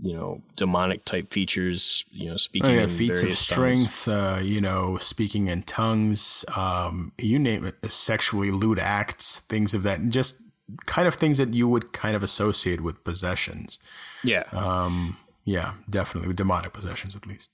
you 0.00 0.14
know 0.14 0.42
demonic 0.56 1.04
type 1.04 1.32
features 1.32 2.04
you 2.10 2.30
know 2.30 2.36
speaking 2.36 2.70
Oh, 2.70 2.74
yeah, 2.74 2.82
in 2.82 2.88
feats 2.88 3.22
of 3.22 3.32
strength, 3.32 4.08
uh, 4.08 4.38
you 4.42 4.60
know, 4.60 4.98
speaking 4.98 5.48
in 5.48 5.62
tongues, 5.62 6.44
um, 6.56 7.12
you 7.18 7.38
name 7.38 7.64
it, 7.64 7.92
sexually 7.92 8.50
lewd 8.50 8.78
acts, 8.78 9.40
things 9.40 9.74
of 9.74 9.82
that, 9.84 10.00
and 10.00 10.12
just 10.12 10.42
kind 10.86 11.08
of 11.08 11.14
things 11.14 11.38
that 11.38 11.54
you 11.54 11.66
would 11.68 11.92
kind 11.92 12.14
of 12.14 12.22
associate 12.22 12.80
with 12.80 13.02
possessions. 13.04 13.78
yeah. 14.22 14.44
Um, 14.52 15.16
yeah, 15.56 15.70
definitely 15.88 16.28
with 16.28 16.36
demonic 16.36 16.72
possessions, 16.72 17.16
at 17.16 17.26
least. 17.26 17.48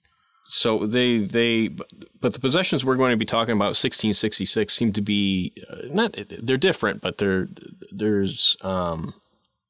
So 0.46 0.68
they 0.86 1.10
they 1.18 1.68
but 2.22 2.32
the 2.34 2.40
possessions 2.40 2.84
we're 2.84 2.96
going 3.02 3.12
to 3.12 3.16
be 3.16 3.24
talking 3.36 3.52
about 3.52 3.72
1666 3.78 4.74
seem 4.74 4.92
to 4.92 5.00
be 5.00 5.52
uh, 5.70 5.88
not 5.90 6.10
they're 6.46 6.58
different 6.68 7.00
but 7.00 7.16
they're 7.18 7.48
there's 8.02 8.56
um 8.60 9.14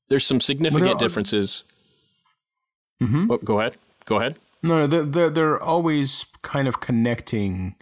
there's 0.08 0.26
some 0.26 0.40
significant 0.40 0.94
are- 0.96 1.04
differences. 1.04 1.64
Mhm. 3.02 3.26
Oh, 3.30 3.38
go 3.38 3.60
ahead. 3.60 3.74
Go 4.04 4.16
ahead. 4.16 4.34
No, 4.62 4.74
no, 4.80 4.86
they're, 4.86 5.02
they're, 5.14 5.30
they're 5.30 5.62
always 5.62 6.26
kind 6.42 6.66
of 6.68 6.80
connecting 6.80 7.74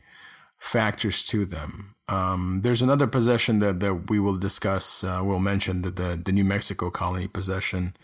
factors 0.58 1.24
to 1.26 1.44
them. 1.46 1.94
Um, 2.08 2.60
there's 2.62 2.82
another 2.82 3.06
possession 3.06 3.60
that, 3.60 3.78
that 3.80 4.10
we 4.10 4.18
will 4.18 4.36
discuss, 4.36 5.04
uh, 5.04 5.20
we'll 5.22 5.38
mention 5.38 5.82
that 5.82 5.96
the, 5.96 6.20
the 6.22 6.32
New 6.32 6.44
Mexico 6.44 6.90
colony 6.90 7.28
possession, 7.28 7.94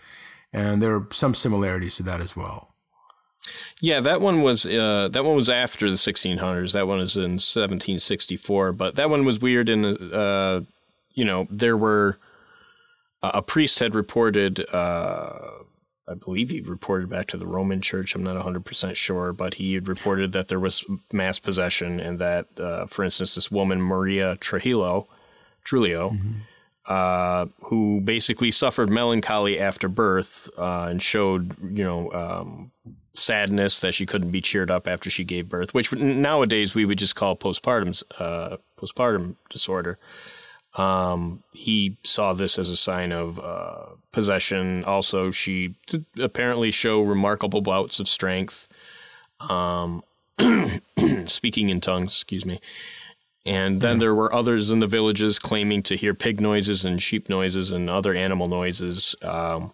and 0.52 0.83
there 0.83 0.95
are 0.95 1.07
some 1.12 1.35
similarities 1.35 1.97
to 1.97 2.02
that 2.05 2.21
as 2.21 2.37
well. 2.37 2.75
Yeah, 3.81 4.00
that 4.00 4.21
one 4.21 4.43
was 4.43 4.67
uh, 4.67 5.09
that 5.12 5.25
one 5.25 5.37
was 5.37 5.49
after 5.49 5.88
the 5.88 5.97
1600s. 5.97 6.73
That 6.73 6.88
one 6.88 7.00
is 7.00 7.17
in 7.17 7.38
1764, 7.38 8.73
but 8.73 8.97
that 8.97 9.09
one 9.09 9.25
was 9.25 9.40
weird 9.40 9.69
in 9.69 9.85
uh, 9.85 10.62
you 11.19 11.25
know, 11.25 11.49
there 11.50 11.76
were 11.76 12.19
a 13.23 13.43
priest 13.43 13.81
had 13.81 13.95
reported. 13.95 14.64
Uh, 14.73 15.64
I 16.07 16.14
believe 16.14 16.50
he 16.50 16.61
reported 16.61 17.11
back 17.11 17.26
to 17.28 17.37
the 17.37 17.47
Roman 17.47 17.83
Church. 17.83 18.14
I'm 18.14 18.23
not 18.23 18.43
100% 18.43 18.95
sure, 18.95 19.33
but 19.33 19.55
he 19.55 19.75
had 19.75 19.88
reported 19.88 20.33
that 20.33 20.49
there 20.49 20.61
was 20.61 20.85
mass 21.12 21.38
possession 21.38 22.00
and 22.00 22.19
that, 22.19 22.47
uh, 22.59 22.87
for 22.87 23.05
instance, 23.05 23.35
this 23.35 23.50
woman, 23.50 23.83
Maria 23.83 24.37
Trujillo, 24.37 25.07
Trujillo, 25.64 26.11
mm-hmm. 26.11 26.38
Uh, 26.88 27.47
who 27.64 28.00
basically 28.00 28.50
suffered 28.50 28.88
melancholy 28.88 29.61
after 29.61 29.88
birth 29.88 30.49
uh, 30.59 30.87
and 30.90 31.02
showed, 31.02 31.54
you 31.62 31.85
know, 31.85 32.11
um, 32.12 32.71
sadness 33.12 33.80
that 33.80 33.92
she 33.92 34.07
couldn't 34.07 34.30
be 34.30 34.40
cheered 34.40 34.71
up 34.71 34.88
after 34.88 35.11
she 35.11 35.23
gave 35.23 35.49
birth, 35.50 35.75
which 35.75 35.92
nowadays 35.92 36.75
we 36.75 36.87
would 36.87 36.99
just 36.99 37.14
call 37.14 37.37
postpartum, 37.37 38.02
uh, 38.18 38.57
postpartum 38.78 39.37
disorder. 39.50 39.99
Um, 40.76 41.42
he 41.52 41.97
saw 42.04 42.33
this 42.33 42.59
as 42.59 42.71
a 42.71 42.76
sign 42.76 43.12
of 43.12 43.38
uh, 43.38 43.87
possession. 44.12 44.83
Also, 44.85 45.30
she 45.30 45.75
apparently 46.18 46.71
show 46.71 47.02
remarkable 47.02 47.61
bouts 47.61 48.00
of 48.00 48.09
strength. 48.09 48.66
Um, 49.40 50.02
speaking 51.26 51.68
in 51.68 51.80
tongues, 51.80 52.12
excuse 52.12 52.47
me. 52.47 52.61
And 53.49 53.81
then 53.81 53.97
yeah. 53.97 54.00
there 54.00 54.14
were 54.14 54.33
others 54.35 54.71
in 54.71 54.81
the 54.81 54.87
villages 54.87 55.38
claiming 55.38 55.83
to 55.85 55.97
hear 55.97 56.12
pig 56.12 56.38
noises 56.38 56.85
and 56.85 57.02
sheep 57.02 57.31
noises 57.31 57.71
and 57.71 57.88
other 57.88 58.14
animal 58.14 58.47
noises 58.47 59.17
um, 59.23 59.73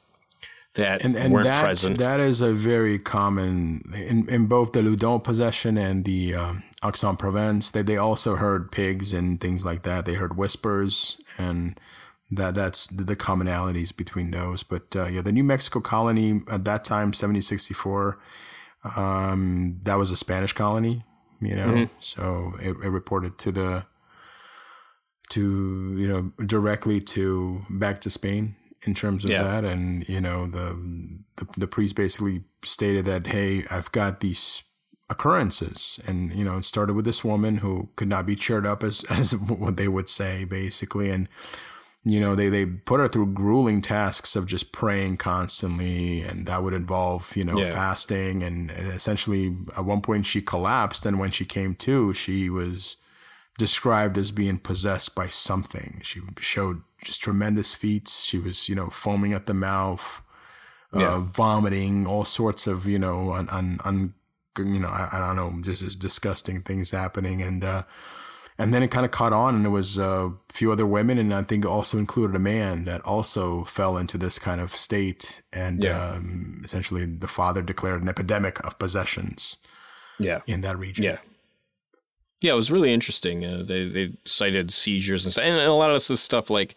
that 0.75 1.05
and, 1.05 1.17
and 1.17 1.35
weren't 1.35 1.45
that, 1.45 1.65
present. 1.65 1.99
That 1.99 2.21
is 2.21 2.41
a 2.41 2.53
very 2.53 3.01
common 3.01 3.83
in, 3.93 4.29
in 4.29 4.47
both 4.47 4.73
the 4.73 4.81
Loudun 4.81 5.25
possession 5.25 5.77
and 5.77 6.05
the 6.05 6.37
um, 6.37 6.63
Aix-en-Provence. 6.85 7.73
They 7.73 7.83
they 7.83 7.97
also 7.97 8.37
heard 8.37 8.71
pigs 8.71 9.13
and 9.13 9.41
things 9.41 9.67
like 9.67 9.83
that. 9.83 10.07
They 10.07 10.15
heard 10.15 10.37
whispers 10.37 11.21
and 11.37 11.79
that 12.31 12.55
that's 12.55 12.87
the, 12.87 13.03
the 13.03 13.17
commonalities 13.17 13.97
between 13.97 14.31
those. 14.31 14.63
But 14.63 14.95
uh, 14.95 15.07
yeah, 15.07 15.23
the 15.23 15.33
New 15.33 15.45
Mexico 15.45 15.81
colony 15.81 16.43
at 16.49 16.65
that 16.65 16.85
time, 16.85 17.09
1764, 17.09 18.19
um, 18.97 19.81
that 19.85 19.97
was 19.97 20.11
a 20.11 20.17
Spanish 20.17 20.53
colony, 20.53 21.03
you 21.41 21.57
know. 21.57 21.67
Mm-hmm. 21.67 21.95
So 22.01 22.55
it, 22.61 22.71
it 22.71 22.89
reported 22.89 23.39
to 23.39 23.53
the 23.53 23.85
to 25.31 25.97
you 25.99 26.09
know 26.09 26.33
directly 26.45 27.01
to 27.01 27.63
back 27.71 28.01
to 28.03 28.11
Spain 28.11 28.57
in 28.87 28.95
terms 28.95 29.25
of 29.25 29.31
yeah. 29.31 29.43
that 29.43 29.65
and 29.65 30.07
you 30.09 30.21
know 30.21 30.47
the, 30.47 30.79
the 31.37 31.47
the 31.57 31.67
priest 31.67 31.97
basically 31.97 32.45
stated 32.63 33.07
that 33.07 33.27
hey 33.29 33.65
I've 33.71 33.91
got 33.93 34.21
these 34.21 34.65
occurrences. 35.11 36.01
And, 36.07 36.33
you 36.33 36.45
know, 36.45 36.59
it 36.59 36.65
started 36.65 36.95
with 36.95 37.05
this 37.05 37.25
woman 37.25 37.59
who 37.59 37.91
could 37.97 38.09
not 38.09 38.27
be 38.27 38.37
cheered 38.37 38.67
up 38.67 38.83
as, 38.83 39.05
as 39.11 39.37
what 39.37 39.77
they 39.77 39.89
would 39.89 40.09
say, 40.09 40.45
basically. 40.45 41.11
And, 41.11 41.29
you 42.07 42.21
know, 42.21 42.35
they, 42.35 42.51
they 42.51 42.67
put 42.67 43.01
her 43.01 43.09
through 43.09 43.33
grueling 43.33 43.81
tasks 43.81 44.37
of 44.37 44.47
just 44.47 44.73
praying 44.73 45.17
constantly. 45.17 46.21
And 46.21 46.45
that 46.47 46.63
would 46.63 46.75
involve, 46.75 47.35
you 47.35 47.45
know, 47.45 47.59
yeah. 47.59 47.71
fasting. 47.71 48.43
And, 48.43 48.71
and 48.71 48.89
essentially, 48.89 49.57
at 49.75 49.87
one 49.87 50.03
point, 50.03 50.27
she 50.27 50.43
collapsed. 50.43 51.07
And 51.07 51.19
when 51.19 51.31
she 51.31 51.47
came 51.47 51.75
to, 51.77 52.13
she 52.13 52.51
was 52.51 52.99
described 53.57 54.19
as 54.19 54.33
being 54.33 54.59
possessed 54.59 55.15
by 55.15 55.29
something. 55.29 56.01
She 56.03 56.21
showed 56.39 56.83
just 57.03 57.23
tremendous 57.23 57.73
feats. 57.73 58.25
She 58.25 58.39
was, 58.39 58.69
you 58.69 58.75
know, 58.75 58.91
foaming 58.91 59.33
at 59.33 59.47
the 59.47 59.55
mouth, 59.55 60.21
uh, 60.93 61.21
vomiting, 61.21 62.07
all 62.07 62.27
sorts 62.27 62.67
of, 62.67 62.87
you 62.87 62.99
know, 62.99 63.33
un, 63.33 63.49
un, 63.51 63.79
un 63.85 64.15
you 64.59 64.79
know, 64.79 64.89
I, 64.89 65.09
I 65.11 65.21
don't 65.21 65.37
know, 65.37 65.63
just, 65.63 65.83
just 65.83 66.01
disgusting 66.01 66.61
things 66.61 66.91
happening. 66.91 67.41
And, 67.41 67.65
uh, 67.65 67.85
and 68.59 68.73
then 68.73 68.83
it 68.83 68.91
kind 68.91 69.05
of 69.05 69.11
caught 69.11 69.33
on 69.33 69.55
and 69.55 69.65
there 69.65 69.71
was 69.71 69.99
a 69.99 70.33
few 70.49 70.71
other 70.71 70.87
women 70.87 71.19
and 71.19 71.35
i 71.35 71.43
think 71.43 71.67
also 71.67 71.99
included 71.99 72.37
a 72.37 72.39
man 72.39 72.85
that 72.85 73.01
also 73.03 73.65
fell 73.65 73.97
into 73.97 74.17
this 74.17 74.39
kind 74.39 74.61
of 74.61 74.71
state 74.71 75.43
and 75.53 75.83
yeah. 75.83 76.11
um, 76.11 76.61
essentially 76.65 77.05
the 77.05 77.29
father 77.29 77.63
declared 77.63 78.03
an 78.03 78.09
epidemic 78.09 78.65
of 78.65 78.79
possessions 78.79 79.57
yeah. 80.19 80.41
in 80.47 80.61
that 80.63 80.79
region. 80.79 81.05
Yeah. 81.05 81.19
Yeah 82.41 82.53
it 82.53 82.57
was 82.57 82.71
really 82.71 82.93
interesting. 82.93 83.45
Uh, 83.45 83.63
they, 83.67 83.89
they 83.89 84.13
cited 84.25 84.73
seizures 84.73 85.25
and 85.25 85.33
stuff. 85.33 85.45
And 85.45 85.59
a 85.59 85.73
lot 85.73 85.91
of 85.91 86.07
this 86.07 86.21
stuff 86.21 86.51
like 86.51 86.77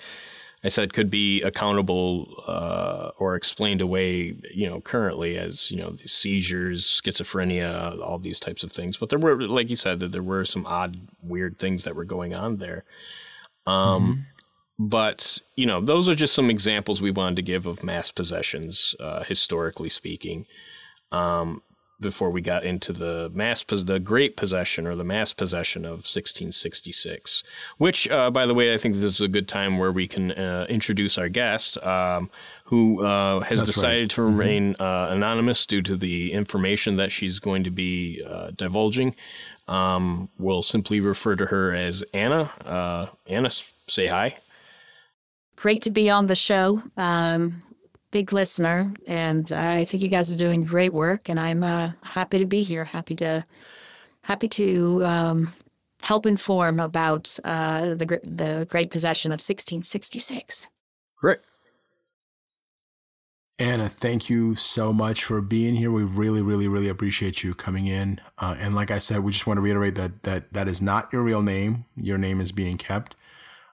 I 0.68 0.70
said 0.70 0.92
could 0.92 1.10
be 1.10 1.42
accountable 1.44 2.44
uh, 2.46 3.12
or 3.18 3.36
explained 3.36 3.80
away, 3.80 4.36
you 4.54 4.70
know, 4.70 4.82
currently 4.82 5.38
as 5.38 5.72
you 5.72 5.78
know 5.78 5.96
seizures, 6.06 6.84
schizophrenia, 6.84 7.98
all 8.02 8.20
these 8.20 8.38
types 8.38 8.65
of 8.65 8.72
things. 8.74 8.98
But 8.98 9.08
there 9.08 9.18
were, 9.18 9.41
like 9.48 9.70
you 9.70 9.78
said, 9.78 10.02
that 10.02 10.12
there 10.12 10.22
were 10.22 10.44
some 10.44 10.65
odd, 10.65 10.98
weird 11.24 11.58
things 11.58 11.86
that 11.86 11.96
were 11.96 12.04
going 12.04 12.36
on 12.36 12.58
there. 12.58 12.84
Um, 13.65 14.04
mm-hmm. 14.04 14.22
But 14.78 15.39
you 15.56 15.65
know, 15.65 15.80
those 15.80 16.10
are 16.10 16.15
just 16.15 16.36
some 16.36 16.50
examples 16.50 17.02
we 17.02 17.12
wanted 17.12 17.38
to 17.38 17.44
give 17.44 17.65
of 17.65 17.82
mass 17.82 18.12
possessions, 18.12 18.94
uh, 19.00 19.24
historically 19.24 19.89
speaking. 19.89 20.48
Um, 21.13 21.62
before 22.00 22.30
we 22.30 22.42
got 22.42 22.64
into 22.64 22.94
the 22.94 23.32
mass 23.34 23.64
the 23.64 24.00
great 24.00 24.38
possession 24.38 24.86
or 24.86 24.96
the 24.96 25.04
mass 25.04 25.34
possession 25.34 25.84
of 25.84 26.06
1666 26.06 27.44
which 27.78 28.10
uh, 28.10 28.30
by 28.30 28.46
the 28.46 28.54
way 28.54 28.74
i 28.74 28.78
think 28.78 28.96
this 28.96 29.16
is 29.16 29.22
a 29.22 29.28
good 29.28 29.48
time 29.48 29.78
where 29.78 29.92
we 29.92 30.08
can 30.08 30.32
uh, 30.32 30.66
introduce 30.70 31.18
our 31.18 31.30
guest 31.30 31.82
um, 31.84 32.30
who 32.66 33.04
uh, 33.04 33.40
has 33.42 33.60
That's 33.60 33.74
decided 33.74 34.02
right. 34.02 34.10
to 34.12 34.22
mm-hmm. 34.22 34.38
remain 34.38 34.74
mm-hmm. 34.76 35.14
anonymous 35.14 35.66
due 35.66 35.82
to 35.84 35.96
the 35.96 36.34
information 36.34 36.98
that 36.98 37.12
she's 37.12 37.40
going 37.40 37.64
to 37.64 37.72
be 37.72 38.24
uh, 38.28 38.52
divulging 38.56 39.16
um, 39.68 40.30
we'll 40.38 40.62
simply 40.62 41.02
refer 41.02 41.36
to 41.36 41.48
her 41.48 41.74
as 41.74 42.04
anna 42.14 42.52
uh, 42.64 43.08
anna 43.26 43.50
say 43.88 44.08
hi 44.08 44.38
great 45.56 45.82
to 45.82 45.90
be 45.90 46.10
on 46.10 46.28
the 46.28 46.36
show 46.36 46.84
um, 46.96 47.62
big 48.12 48.34
listener, 48.34 48.93
and 49.06 49.52
I 49.52 49.84
think 49.84 50.04
you 50.04 50.10
guys 50.10 50.34
are 50.34 50.38
doing 50.38 50.63
great 50.63 50.93
work. 50.93 51.30
And 51.30 51.39
I'm 51.39 51.63
uh, 51.63 51.91
happy 52.04 52.39
to 52.39 52.46
be 52.46 52.63
here. 52.63 52.86
Happy 52.86 53.15
to 53.17 53.46
happy 54.24 54.48
to 54.48 55.06
um, 55.06 55.54
help 56.02 56.26
inform 56.26 56.80
about 56.80 57.38
uh, 57.43 57.96
the 57.96 58.20
the 58.24 58.67
great 58.70 58.91
possession 58.91 59.32
of 59.32 59.36
1666. 59.36 60.70
Great. 61.17 61.39
Anna, 63.60 63.89
thank 63.89 64.30
you 64.30 64.54
so 64.54 64.93
much 64.93 65.24
for 65.24 65.41
being 65.41 65.76
here. 65.76 65.89
We 65.89 66.04
really, 66.04 66.43
really, 66.43 66.67
really 66.67 66.89
appreciate 66.89 67.43
you 67.43 67.56
coming 67.56 67.88
in. 67.88 68.22
Uh, 68.39 68.56
and 68.60 68.76
like 68.76 68.91
I 68.91 69.00
said, 69.00 69.24
we 69.24 69.32
just 69.32 69.48
want 69.48 69.58
to 69.58 69.62
reiterate 69.62 69.96
that 69.96 70.24
that 70.24 70.54
that 70.54 70.67
is 70.67 70.82
not 70.82 71.12
your 71.12 71.24
real 71.24 71.41
name. 71.41 71.86
Your 71.96 72.20
name 72.20 72.39
is 72.39 72.52
being 72.52 72.78
kept 72.78 73.15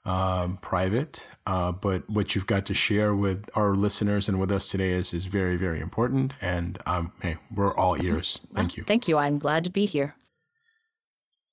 um, 0.04 0.58
private, 0.58 1.28
uh, 1.46 1.72
but 1.72 2.08
what 2.10 2.34
you've 2.34 2.46
got 2.46 2.66
to 2.66 2.74
share 2.74 3.14
with 3.14 3.48
our 3.54 3.74
listeners 3.74 4.28
and 4.28 4.38
with 4.38 4.52
us 4.52 4.68
today 4.68 4.90
is 4.90 5.14
is 5.14 5.26
very 5.26 5.56
very 5.56 5.80
important. 5.80 6.34
And 6.40 6.78
um, 6.86 7.12
hey, 7.22 7.36
we're 7.54 7.74
all 7.74 8.02
ears. 8.02 8.40
Thank 8.54 8.76
you. 8.76 8.84
Thank 8.84 9.08
you. 9.08 9.16
I'm 9.16 9.38
glad 9.38 9.64
to 9.64 9.70
be 9.70 9.86
here. 9.86 10.14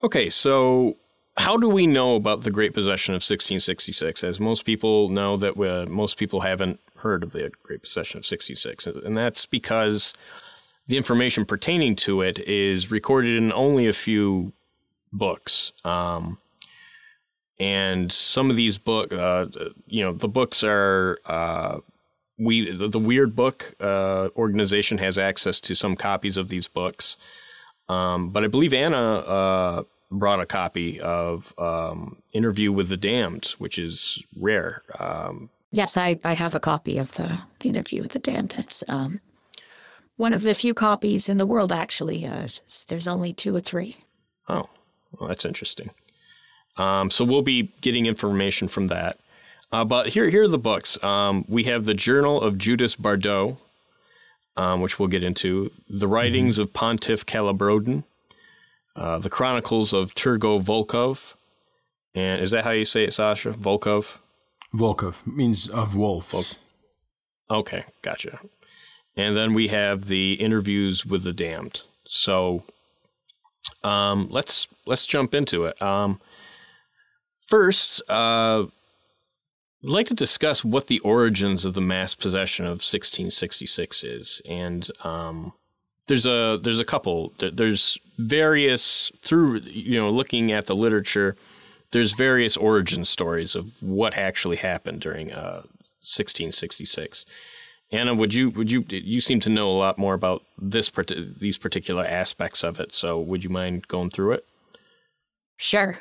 Okay, 0.04 0.30
so 0.30 0.98
how 1.38 1.58
do 1.58 1.70
we 1.70 1.88
know 1.88 2.16
about 2.16 2.44
the 2.44 2.52
Great 2.52 2.74
Possession 2.74 3.14
of 3.14 3.18
1666? 3.20 4.24
As 4.24 4.40
most 4.40 4.66
people 4.66 5.10
know 5.10 5.38
that 5.38 5.58
uh, 5.58 5.86
most 5.90 6.18
people 6.18 6.42
haven't 6.42 6.80
heard 6.98 7.24
of 7.24 7.32
the 7.32 7.52
Great 7.64 7.84
Possession 7.84 8.18
of 8.18 8.26
66, 8.26 8.86
and 8.88 9.16
that's 9.16 9.46
because 9.46 10.14
the 10.88 10.98
information 10.98 11.46
pertaining 11.46 11.96
to 11.96 12.22
it 12.22 12.40
is 12.40 12.92
recorded 12.92 13.38
in 13.38 13.54
only 13.54 13.88
a 13.88 13.94
few 13.94 14.54
books. 15.14 15.72
Um, 15.86 16.38
and 17.62 18.12
some 18.12 18.50
of 18.50 18.56
these 18.56 18.80
book, 18.80 19.14
uh, 19.14 19.46
you 19.86 20.04
know, 20.04 20.14
the 20.14 20.28
books 20.28 20.64
are 20.64 21.20
uh, 21.28 21.78
we 22.40 22.72
the, 22.72 22.88
the, 22.88 22.98
Weird 22.98 23.36
Book 23.36 23.76
uh, 23.80 24.30
organization 24.36 24.98
has 24.98 25.20
access 25.20 25.60
to 25.62 25.76
some 25.76 25.96
copies 25.96 26.38
of 26.38 26.50
these 26.50 26.68
books, 26.68 27.18
um, 27.88 28.30
but 28.30 28.44
I 28.44 28.48
believe 28.48 28.74
Anna 28.74 28.98
uh, 28.98 29.84
brought 30.10 30.42
a 30.42 30.48
copy 30.48 31.00
of 31.00 31.54
um, 31.60 32.24
Interview 32.34 32.72
with 32.72 32.90
the 32.90 32.98
Damned, 32.98 33.54
which 33.60 33.78
is 33.78 34.24
rare. 34.36 34.82
Um, 34.98 35.52
yes, 35.72 35.98
I, 35.98 36.20
I 36.24 36.34
have 36.34 36.56
a 36.56 36.60
copy 36.60 36.98
of 36.98 37.12
the, 37.12 37.42
Interview 37.64 38.02
with 38.02 38.14
the 38.14 38.20
Damned. 38.20 38.56
It's 38.58 38.84
um, 38.90 39.22
one 40.18 40.34
of 40.34 40.42
the 40.42 40.56
few 40.56 40.74
copies 40.74 41.30
in 41.30 41.38
the 41.38 41.46
world, 41.46 41.72
actually. 41.72 42.26
Uh, 42.26 42.48
there's 42.88 43.08
only 43.08 43.34
two 43.34 43.56
or 43.56 43.60
three. 43.60 43.98
Oh, 44.50 44.68
well, 45.12 45.30
that's 45.30 45.46
interesting. 45.46 45.92
Um, 46.82 47.12
so 47.12 47.24
we'll 47.24 47.44
be 47.44 47.70
getting 47.82 48.08
information 48.08 48.68
from 48.68 48.88
that. 48.88 49.20
Uh, 49.72 49.86
but 49.86 50.08
here, 50.08 50.30
here 50.30 50.44
are 50.44 50.48
the 50.48 50.58
books. 50.58 51.02
Um, 51.04 51.46
we 51.48 51.66
have 51.66 51.86
the 51.86 51.94
Journal 51.94 52.42
of 52.42 52.58
Judas 52.58 52.96
Bardot, 52.96 53.58
um, 54.58 54.82
which 54.82 54.98
we'll 54.98 55.08
get 55.08 55.24
into. 55.24 55.72
The 55.88 56.08
Writings 56.08 56.56
mm-hmm. 56.56 56.64
of 56.64 56.74
Pontiff 56.74 57.26
Calibraudin, 57.26 58.04
uh, 58.96 59.20
the 59.20 59.30
Chronicles 59.30 59.94
of 59.94 60.16
Turgo 60.16 60.62
Volkov, 60.62 61.36
and 62.16 62.42
is 62.42 62.52
that 62.52 62.64
how 62.64 62.72
you 62.72 62.84
say 62.84 63.04
it, 63.04 63.14
Sasha? 63.14 63.52
Volkov. 63.52 64.18
Volkov 64.74 65.26
means 65.28 65.70
of 65.70 65.96
wolves. 65.96 66.58
Okay, 67.50 67.86
gotcha. 68.02 68.40
And 69.16 69.36
then 69.36 69.54
we 69.54 69.68
have 69.68 70.08
the 70.08 70.34
interviews 70.34 71.06
with 71.06 71.24
the 71.24 71.34
damned. 71.34 71.84
So 72.06 72.64
um, 73.84 74.28
let's 74.30 74.68
let's 74.86 75.06
jump 75.06 75.34
into 75.34 75.66
it. 75.66 75.82
Um, 75.82 76.20
First, 77.52 78.02
uh, 78.10 78.64
I'd 78.64 79.90
like 79.90 80.08
to 80.08 80.14
discuss 80.14 80.64
what 80.64 80.88
the 80.88 81.00
origins 81.00 81.66
of 81.66 81.74
the 81.74 81.82
mass 81.82 82.16
possession 82.16 82.64
of 82.64 82.80
1666 82.80 84.06
is, 84.06 84.42
and 84.48 84.90
um, 85.04 85.52
there's 86.08 86.26
a 86.26 86.58
there's 86.64 86.80
a 86.80 86.86
couple. 86.86 87.34
There's 87.40 87.98
various 88.18 89.12
through 89.22 89.60
you 89.66 90.00
know 90.00 90.10
looking 90.10 90.54
at 90.54 90.68
the 90.68 90.76
literature. 90.78 91.36
There's 91.92 92.14
various 92.14 92.56
origin 92.56 93.04
stories 93.04 93.54
of 93.54 93.84
what 93.84 94.18
actually 94.18 94.56
happened 94.56 95.02
during 95.02 95.34
uh, 95.34 95.64
1666. 96.00 97.26
Anna, 97.92 98.14
would 98.14 98.34
you 98.34 98.50
would 98.52 98.72
you 98.72 98.86
you 98.88 99.20
seem 99.20 99.42
to 99.42 99.50
know 99.50 99.68
a 99.68 99.76
lot 99.76 99.98
more 99.98 100.14
about 100.14 100.44
this 100.58 100.90
these 100.90 101.58
particular 101.58 102.06
aspects 102.06 102.64
of 102.64 102.80
it? 102.80 102.96
So 102.96 103.20
would 103.20 103.44
you 103.44 103.50
mind 103.50 103.90
going 103.90 104.10
through 104.10 104.32
it? 104.32 104.46
Sure. 105.58 106.00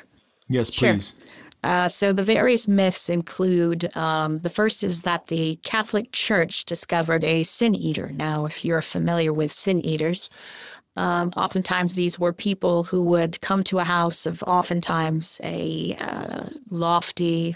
Yes, 0.51 0.69
please. 0.69 1.15
Sure. 1.17 1.27
Uh, 1.63 1.87
so 1.87 2.11
the 2.11 2.23
various 2.23 2.67
myths 2.67 3.09
include 3.09 3.95
um, 3.95 4.39
the 4.39 4.49
first 4.49 4.83
is 4.83 5.03
that 5.03 5.27
the 5.27 5.57
Catholic 5.63 6.11
Church 6.11 6.65
discovered 6.65 7.23
a 7.23 7.43
sin 7.43 7.75
eater. 7.75 8.11
Now, 8.13 8.45
if 8.45 8.65
you're 8.65 8.81
familiar 8.81 9.31
with 9.31 9.51
sin 9.51 9.85
eaters, 9.85 10.29
um, 10.95 11.31
oftentimes 11.37 11.93
these 11.93 12.19
were 12.19 12.33
people 12.33 12.85
who 12.85 13.03
would 13.03 13.39
come 13.41 13.63
to 13.65 13.79
a 13.79 13.83
house 13.83 14.25
of 14.25 14.43
oftentimes 14.43 15.39
a 15.43 15.95
uh, 15.99 16.49
lofty, 16.69 17.55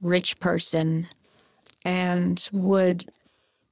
rich 0.00 0.38
person 0.38 1.08
and 1.84 2.48
would 2.52 3.10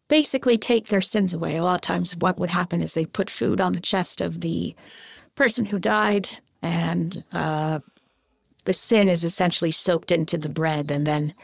basically 0.08 0.56
take 0.56 0.86
their 0.86 1.00
sins 1.00 1.32
away. 1.34 1.56
A 1.56 1.62
lot 1.62 1.76
of 1.76 1.80
times, 1.82 2.16
what 2.16 2.38
would 2.38 2.50
happen 2.50 2.80
is 2.80 2.94
they 2.94 3.06
put 3.06 3.28
food 3.28 3.60
on 3.60 3.74
the 3.74 3.80
chest 3.80 4.20
of 4.20 4.40
the 4.40 4.74
person 5.34 5.66
who 5.66 5.78
died 5.78 6.30
and 6.62 7.22
uh, 7.32 7.80
the 8.66 8.72
sin 8.72 9.08
is 9.08 9.24
essentially 9.24 9.70
soaked 9.70 10.12
into 10.12 10.36
the 10.36 10.48
bread, 10.48 10.90
and 10.90 11.06
then 11.06 11.34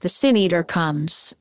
the 0.00 0.08
sin 0.08 0.36
eater 0.36 0.62
comes 0.62 1.34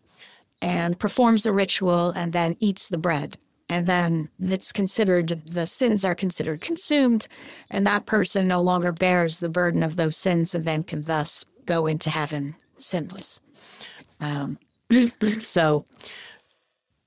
and 0.62 1.00
performs 1.00 1.46
a 1.46 1.52
ritual 1.52 2.12
and 2.12 2.32
then 2.32 2.56
eats 2.60 2.88
the 2.88 2.98
bread. 2.98 3.38
And 3.68 3.88
then 3.88 4.30
it's 4.40 4.72
considered, 4.72 5.42
the 5.46 5.66
sins 5.66 6.06
are 6.06 6.14
considered 6.14 6.62
consumed, 6.62 7.28
and 7.70 7.88
that 7.88 8.06
person 8.06 8.48
no 8.48 8.62
longer 8.62 8.92
bears 8.92 9.40
the 9.40 9.50
burden 9.50 9.82
of 9.82 9.96
those 9.96 10.18
sins 10.18 10.54
and 10.54 10.66
then 10.66 10.84
can 10.84 11.04
thus 11.04 11.46
go 11.66 11.88
into 11.88 12.10
heaven 12.10 12.56
sinless. 12.78 13.40
Um, 14.20 14.60
so 15.42 15.86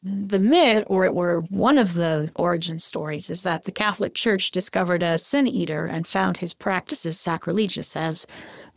the 0.04 0.38
myth, 0.38 0.84
or, 0.86 1.08
or 1.08 1.40
one 1.48 1.78
of 1.78 1.94
the 1.94 2.30
origin 2.36 2.78
stories, 2.78 3.30
is 3.30 3.42
that 3.42 3.64
the 3.64 3.72
Catholic 3.72 4.14
Church 4.14 4.50
discovered 4.50 5.02
a 5.02 5.18
sin 5.18 5.48
eater 5.48 5.86
and 5.86 6.06
found 6.06 6.38
his 6.38 6.52
practices 6.52 7.18
sacrilegious, 7.18 7.96
as 7.96 8.26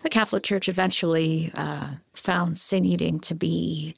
the 0.03 0.09
Catholic 0.09 0.43
Church 0.43 0.69
eventually 0.69 1.51
uh, 1.53 1.89
found 2.13 2.57
sin 2.57 2.85
eating 2.85 3.19
to 3.19 3.35
be 3.35 3.95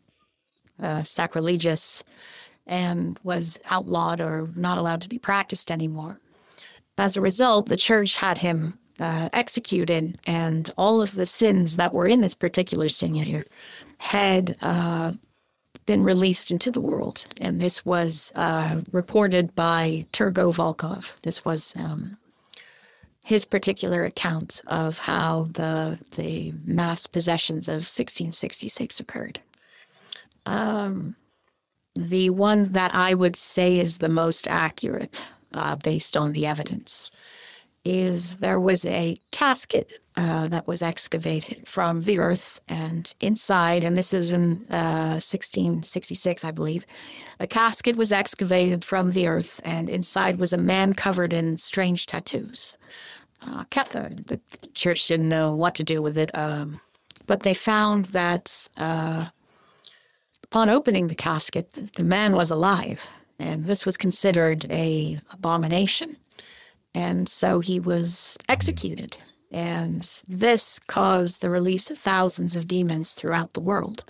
uh, 0.81 1.03
sacrilegious 1.03 2.03
and 2.65 3.19
was 3.23 3.59
outlawed 3.69 4.19
or 4.19 4.49
not 4.55 4.77
allowed 4.77 5.01
to 5.01 5.09
be 5.09 5.19
practiced 5.19 5.69
anymore. 5.69 6.19
As 6.97 7.15
a 7.15 7.21
result, 7.21 7.67
the 7.67 7.77
church 7.77 8.17
had 8.17 8.39
him 8.39 8.79
uh, 8.99 9.29
executed, 9.33 10.17
and 10.25 10.71
all 10.77 11.01
of 11.01 11.13
the 11.13 11.25
sins 11.25 11.77
that 11.77 11.93
were 11.93 12.07
in 12.07 12.21
this 12.21 12.35
particular 12.35 12.89
sin 12.89 13.15
eater 13.15 13.45
had 13.99 14.57
uh, 14.61 15.13
been 15.89 16.03
released 16.03 16.51
into 16.51 16.69
the 16.69 16.79
world. 16.79 17.25
And 17.41 17.59
this 17.59 17.83
was 17.83 18.31
uh, 18.35 18.81
reported 18.91 19.55
by 19.55 20.05
Turgo 20.13 20.53
Volkov. 20.53 21.19
This 21.21 21.43
was 21.43 21.75
um, 21.75 22.17
his 23.23 23.43
particular 23.43 24.03
account 24.03 24.61
of 24.67 24.99
how 24.99 25.47
the, 25.53 25.97
the 26.15 26.53
mass 26.63 27.07
possessions 27.07 27.67
of 27.67 27.89
1666 27.89 28.99
occurred. 28.99 29.39
Um, 30.45 31.15
the 31.95 32.29
one 32.29 32.73
that 32.73 32.93
I 32.93 33.15
would 33.15 33.35
say 33.35 33.79
is 33.79 33.97
the 33.97 34.09
most 34.09 34.47
accurate 34.47 35.19
uh, 35.55 35.75
based 35.75 36.15
on 36.15 36.33
the 36.33 36.45
evidence 36.45 37.09
is 37.85 38.37
there 38.37 38.59
was 38.59 38.85
a 38.85 39.15
casket 39.31 40.01
uh, 40.17 40.47
that 40.49 40.67
was 40.67 40.81
excavated 40.81 41.67
from 41.67 42.03
the 42.03 42.19
earth, 42.19 42.59
and 42.67 43.13
inside, 43.21 43.83
and 43.83 43.97
this 43.97 44.13
is 44.13 44.33
in 44.33 44.65
uh, 44.69 45.15
1666, 45.21 46.43
I 46.43 46.51
believe, 46.51 46.85
a 47.39 47.47
casket 47.47 47.95
was 47.95 48.11
excavated 48.11 48.83
from 48.83 49.11
the 49.11 49.27
earth, 49.27 49.61
and 49.63 49.87
inside 49.87 50.39
was 50.39 50.51
a 50.51 50.57
man 50.57 50.93
covered 50.93 51.31
in 51.31 51.57
strange 51.57 52.05
tattoos. 52.05 52.77
Uh, 53.41 53.63
the 53.71 54.41
church 54.73 55.07
didn't 55.07 55.29
know 55.29 55.55
what 55.55 55.75
to 55.75 55.83
do 55.83 56.01
with 56.01 56.17
it, 56.17 56.29
um, 56.37 56.81
but 57.25 57.43
they 57.43 57.53
found 57.53 58.05
that 58.05 58.67
uh, 58.75 59.27
upon 60.43 60.67
opening 60.67 61.07
the 61.07 61.15
casket, 61.15 61.93
the 61.93 62.03
man 62.03 62.33
was 62.33 62.51
alive, 62.51 63.07
and 63.37 63.65
this 63.65 63.85
was 63.85 63.95
considered 63.95 64.65
a 64.69 65.21
abomination. 65.31 66.17
And 66.99 67.29
so 67.29 67.61
he 67.61 67.79
was 67.79 68.37
executed. 68.49 69.17
And 69.51 70.01
this 70.27 70.79
caused 70.79 71.41
the 71.41 71.49
release 71.49 71.89
of 71.89 71.97
thousands 71.97 72.57
of 72.57 72.67
demons 72.67 73.13
throughout 73.13 73.53
the 73.53 73.61
world. 73.61 74.03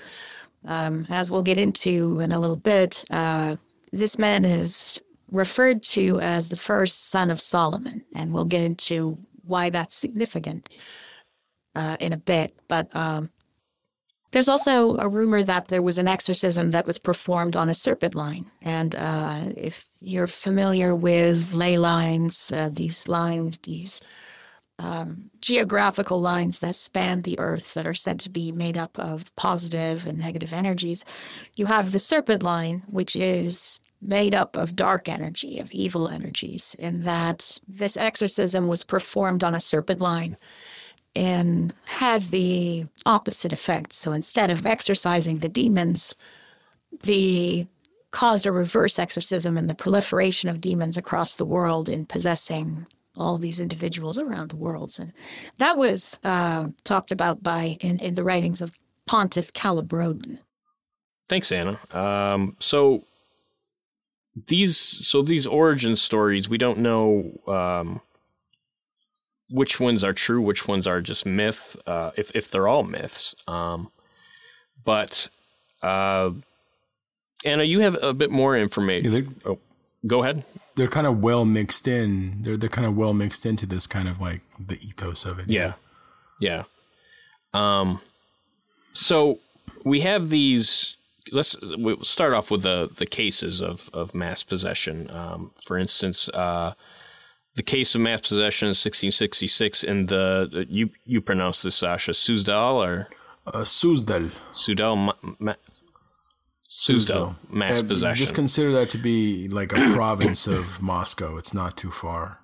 Um, 0.66 1.06
as 1.08 1.30
we'll 1.30 1.44
get 1.44 1.60
into 1.60 2.20
in 2.20 2.32
a 2.32 2.40
little 2.40 2.58
bit, 2.58 3.06
uh, 3.12 3.58
this 3.92 4.18
man 4.18 4.44
is 4.44 5.02
referred 5.32 5.84
to 5.84 6.20
as 6.20 6.50
the 6.50 6.58
first 6.58 7.10
son 7.12 7.30
of 7.30 7.40
Solomon, 7.40 8.04
and 8.16 8.34
we'll 8.34 8.46
get 8.46 8.64
into 8.64 9.20
why 9.46 9.70
that's 9.70 9.94
significant 9.94 10.68
uh, 11.76 11.96
in 12.00 12.12
a 12.12 12.18
bit. 12.18 12.54
But 12.68 12.94
um, 12.96 13.30
there's 14.32 14.50
also 14.50 14.98
a 14.98 15.08
rumor 15.08 15.44
that 15.44 15.68
there 15.68 15.84
was 15.84 16.00
an 16.00 16.08
exorcism 16.08 16.72
that 16.72 16.88
was 16.88 16.98
performed 16.98 17.56
on 17.56 17.70
a 17.70 17.76
serpent 17.76 18.16
line. 18.16 18.50
And 18.64 18.96
uh, 18.96 19.44
if 19.56 19.86
you're 20.02 20.28
familiar 20.28 20.96
with 20.96 21.54
ley 21.54 21.78
lines, 21.78 22.52
uh, 22.52 22.70
these 22.72 23.08
lines, 23.08 23.58
these 23.60 24.02
um, 24.80 25.30
geographical 25.42 26.22
lines 26.22 26.60
that 26.60 26.76
span 26.76 27.24
the 27.24 27.38
earth 27.38 27.74
that 27.74 27.86
are 27.86 27.94
said 27.94 28.20
to 28.22 28.30
be 28.30 28.52
made 28.52 28.78
up 28.78 28.98
of 28.98 29.36
positive 29.36 30.08
and 30.08 30.18
negative 30.18 30.54
energies, 30.54 31.04
you 31.56 31.66
have 31.66 31.92
the 31.92 32.00
serpent 32.00 32.42
line, 32.42 32.84
which 32.88 33.16
is 33.16 33.82
made 34.02 34.34
up 34.34 34.56
of 34.56 34.78
dark 34.78 35.10
energy, 35.10 35.60
of 35.60 35.70
evil 35.72 36.08
energies, 36.08 36.76
in 36.80 37.04
that 37.04 37.60
this 37.68 37.98
exorcism 37.98 38.70
was 38.70 38.84
performed 38.84 39.44
on 39.44 39.54
a 39.54 39.60
serpent 39.60 40.00
line 40.00 40.38
and 41.14 41.74
had 41.86 42.22
the 42.24 42.86
opposite 43.06 43.52
effect. 43.52 43.92
So 43.92 44.14
instead 44.14 44.50
of 44.50 44.66
exorcising 44.66 45.40
the 45.40 45.50
demons, 45.50 46.16
the 47.04 47.68
caused 48.12 48.46
a 48.46 48.52
reverse 48.52 48.98
exorcism 48.98 49.58
and 49.58 49.70
the 49.70 49.76
proliferation 49.76 50.50
of 50.50 50.62
demons 50.62 50.98
across 50.98 51.36
the 51.36 51.46
world 51.46 51.88
in 51.88 52.06
possessing 52.06 52.88
all 53.16 53.38
these 53.38 53.60
individuals 53.60 54.18
around 54.18 54.50
the 54.50 54.56
world. 54.56 54.96
And 55.00 55.14
that 55.58 55.78
was 55.78 56.20
uh, 56.24 56.70
talked 56.84 57.12
about 57.12 57.44
by 57.44 57.78
in, 57.82 58.00
in 58.00 58.16
the 58.16 58.24
writings 58.24 58.62
of 58.62 58.74
Pontiff 59.06 59.54
Calibradoin. 59.54 60.40
Thanks, 61.28 61.52
Anna. 61.52 61.78
Um, 61.92 62.56
so 62.60 63.04
these 64.48 64.78
so 64.78 65.22
these 65.22 65.46
origin 65.46 65.96
stories, 65.96 66.50
we 66.50 66.58
don't 66.58 66.80
know 66.80 67.40
um, 67.48 68.02
which 69.50 69.80
ones 69.80 70.04
are 70.04 70.14
true, 70.14 70.42
which 70.42 70.68
ones 70.68 70.88
are 70.88 71.02
just 71.02 71.26
myth, 71.26 71.76
uh, 71.86 72.12
if 72.18 72.32
if 72.36 72.50
they're 72.50 72.68
all 72.68 72.84
myths. 72.84 73.36
Um, 73.48 73.92
but 74.84 75.30
uh, 75.84 76.32
Anna, 77.46 77.64
you 77.64 77.80
have 77.82 78.02
a 78.02 78.14
bit 78.14 78.32
more 78.32 78.58
information. 78.58 79.14
Yeah, 79.14 79.22
oh, 79.46 79.60
go 80.06 80.24
ahead. 80.24 80.44
They're 80.76 80.88
kind 80.88 81.08
of 81.08 81.20
well 81.20 81.46
mixed 81.46 81.88
in. 81.88 82.42
They're 82.42 82.58
they're 82.58 82.70
kind 82.70 82.88
of 82.88 82.96
well 82.96 83.14
mixed 83.14 83.46
into 83.46 83.66
this 83.66 83.88
kind 83.88 84.08
of 84.08 84.20
like 84.20 84.42
the 84.60 84.76
ethos 84.76 85.26
of 85.26 85.40
it. 85.40 85.50
Yeah, 85.50 85.74
yeah. 86.40 86.64
Um, 87.54 88.02
so 88.94 89.40
we 89.84 90.02
have 90.02 90.30
these. 90.30 90.96
Let's 91.32 91.56
we'll 91.62 92.04
start 92.04 92.34
off 92.34 92.52
with 92.52 92.64
the 92.64 92.90
the 92.94 93.06
cases 93.06 93.62
of 93.62 93.90
of 93.94 94.16
mass 94.16 94.44
possession. 94.44 95.10
Um, 95.12 95.52
for 95.64 95.78
instance, 95.78 96.28
uh, 96.30 96.74
the 97.56 97.64
case 97.64 97.96
of 97.96 98.02
mass 98.02 98.22
possession 98.22 98.68
in 98.68 98.70
1666 98.70 99.84
in 99.84 100.06
the 100.08 100.66
you 100.70 100.90
you 101.06 101.22
pronounce 101.22 101.62
this 101.62 101.76
Sasha 101.76 102.12
Suzdal 102.12 102.76
or 102.76 103.10
uh, 103.48 103.64
Suzdal 103.64 104.32
Suzdal 104.54 104.98
ma, 104.98 105.14
ma, 105.40 105.54
Suzdal 106.70 107.36
mass 107.50 107.82
possession. 107.82 108.16
Just 108.16 108.36
consider 108.36 108.72
that 108.74 108.90
to 108.92 108.98
be 108.98 109.48
like 109.48 109.72
a 109.72 109.76
province 109.94 110.46
of 110.46 110.82
Moscow. 110.82 111.38
It's 111.38 111.54
not 111.54 111.76
too 111.76 111.90
far. 111.90 112.42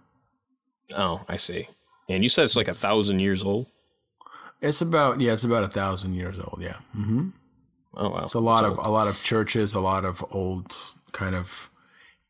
Oh, 0.95 1.23
I 1.27 1.37
see. 1.37 1.67
And 2.09 2.23
you 2.23 2.29
said 2.29 2.45
it's 2.45 2.55
like 2.55 2.67
a 2.67 2.73
thousand 2.73 3.19
years 3.19 3.43
old. 3.43 3.67
It's 4.61 4.81
about 4.81 5.21
yeah, 5.21 5.33
it's 5.33 5.43
about 5.43 5.63
a 5.63 5.67
thousand 5.67 6.15
years 6.15 6.39
old. 6.39 6.59
Yeah. 6.59 6.77
Mm-hmm. 6.97 7.29
Oh 7.95 8.09
wow. 8.09 8.23
It's 8.23 8.33
a 8.33 8.39
lot 8.39 8.63
so, 8.63 8.71
of 8.71 8.77
a 8.79 8.89
lot 8.89 9.07
of 9.07 9.21
churches, 9.21 9.75
a 9.75 9.79
lot 9.79 10.05
of 10.05 10.25
old 10.31 10.75
kind 11.11 11.35
of 11.35 11.69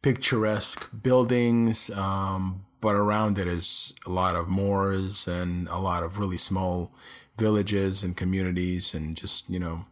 picturesque 0.02 0.90
buildings, 1.02 1.90
um, 1.92 2.66
but 2.82 2.94
around 2.94 3.38
it 3.38 3.48
is 3.48 3.94
a 4.06 4.10
lot 4.10 4.36
of 4.36 4.50
moors 4.50 5.28
and 5.28 5.68
a 5.70 5.78
lot 5.78 6.04
of 6.04 6.20
really 6.20 6.38
small 6.38 6.94
villages 7.38 8.04
and 8.04 8.18
communities 8.18 8.94
and 8.94 9.16
just 9.16 9.50
you 9.50 9.60
know 9.60 9.86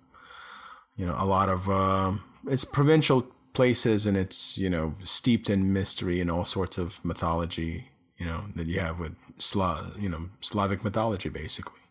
you 0.95 1.05
know, 1.05 1.15
a 1.17 1.25
lot 1.25 1.49
of 1.49 1.69
uh, 1.69 2.13
it's 2.47 2.65
provincial 2.65 3.27
places 3.53 4.05
and 4.05 4.17
it's 4.17 4.57
you 4.57 4.69
know 4.69 4.95
steeped 5.03 5.49
in 5.49 5.71
mystery 5.71 6.19
and 6.19 6.29
all 6.29 6.45
sorts 6.45 6.77
of 6.77 7.03
mythology. 7.03 7.89
You 8.17 8.25
know 8.25 8.45
that 8.55 8.67
you 8.67 8.79
have 8.79 8.99
with 8.99 9.15
Sla- 9.39 10.01
you 10.01 10.09
know 10.09 10.29
Slavic 10.41 10.83
mythology, 10.83 11.29
basically. 11.29 11.81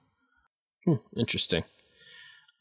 Hmm, 0.85 0.95
interesting. 1.17 1.65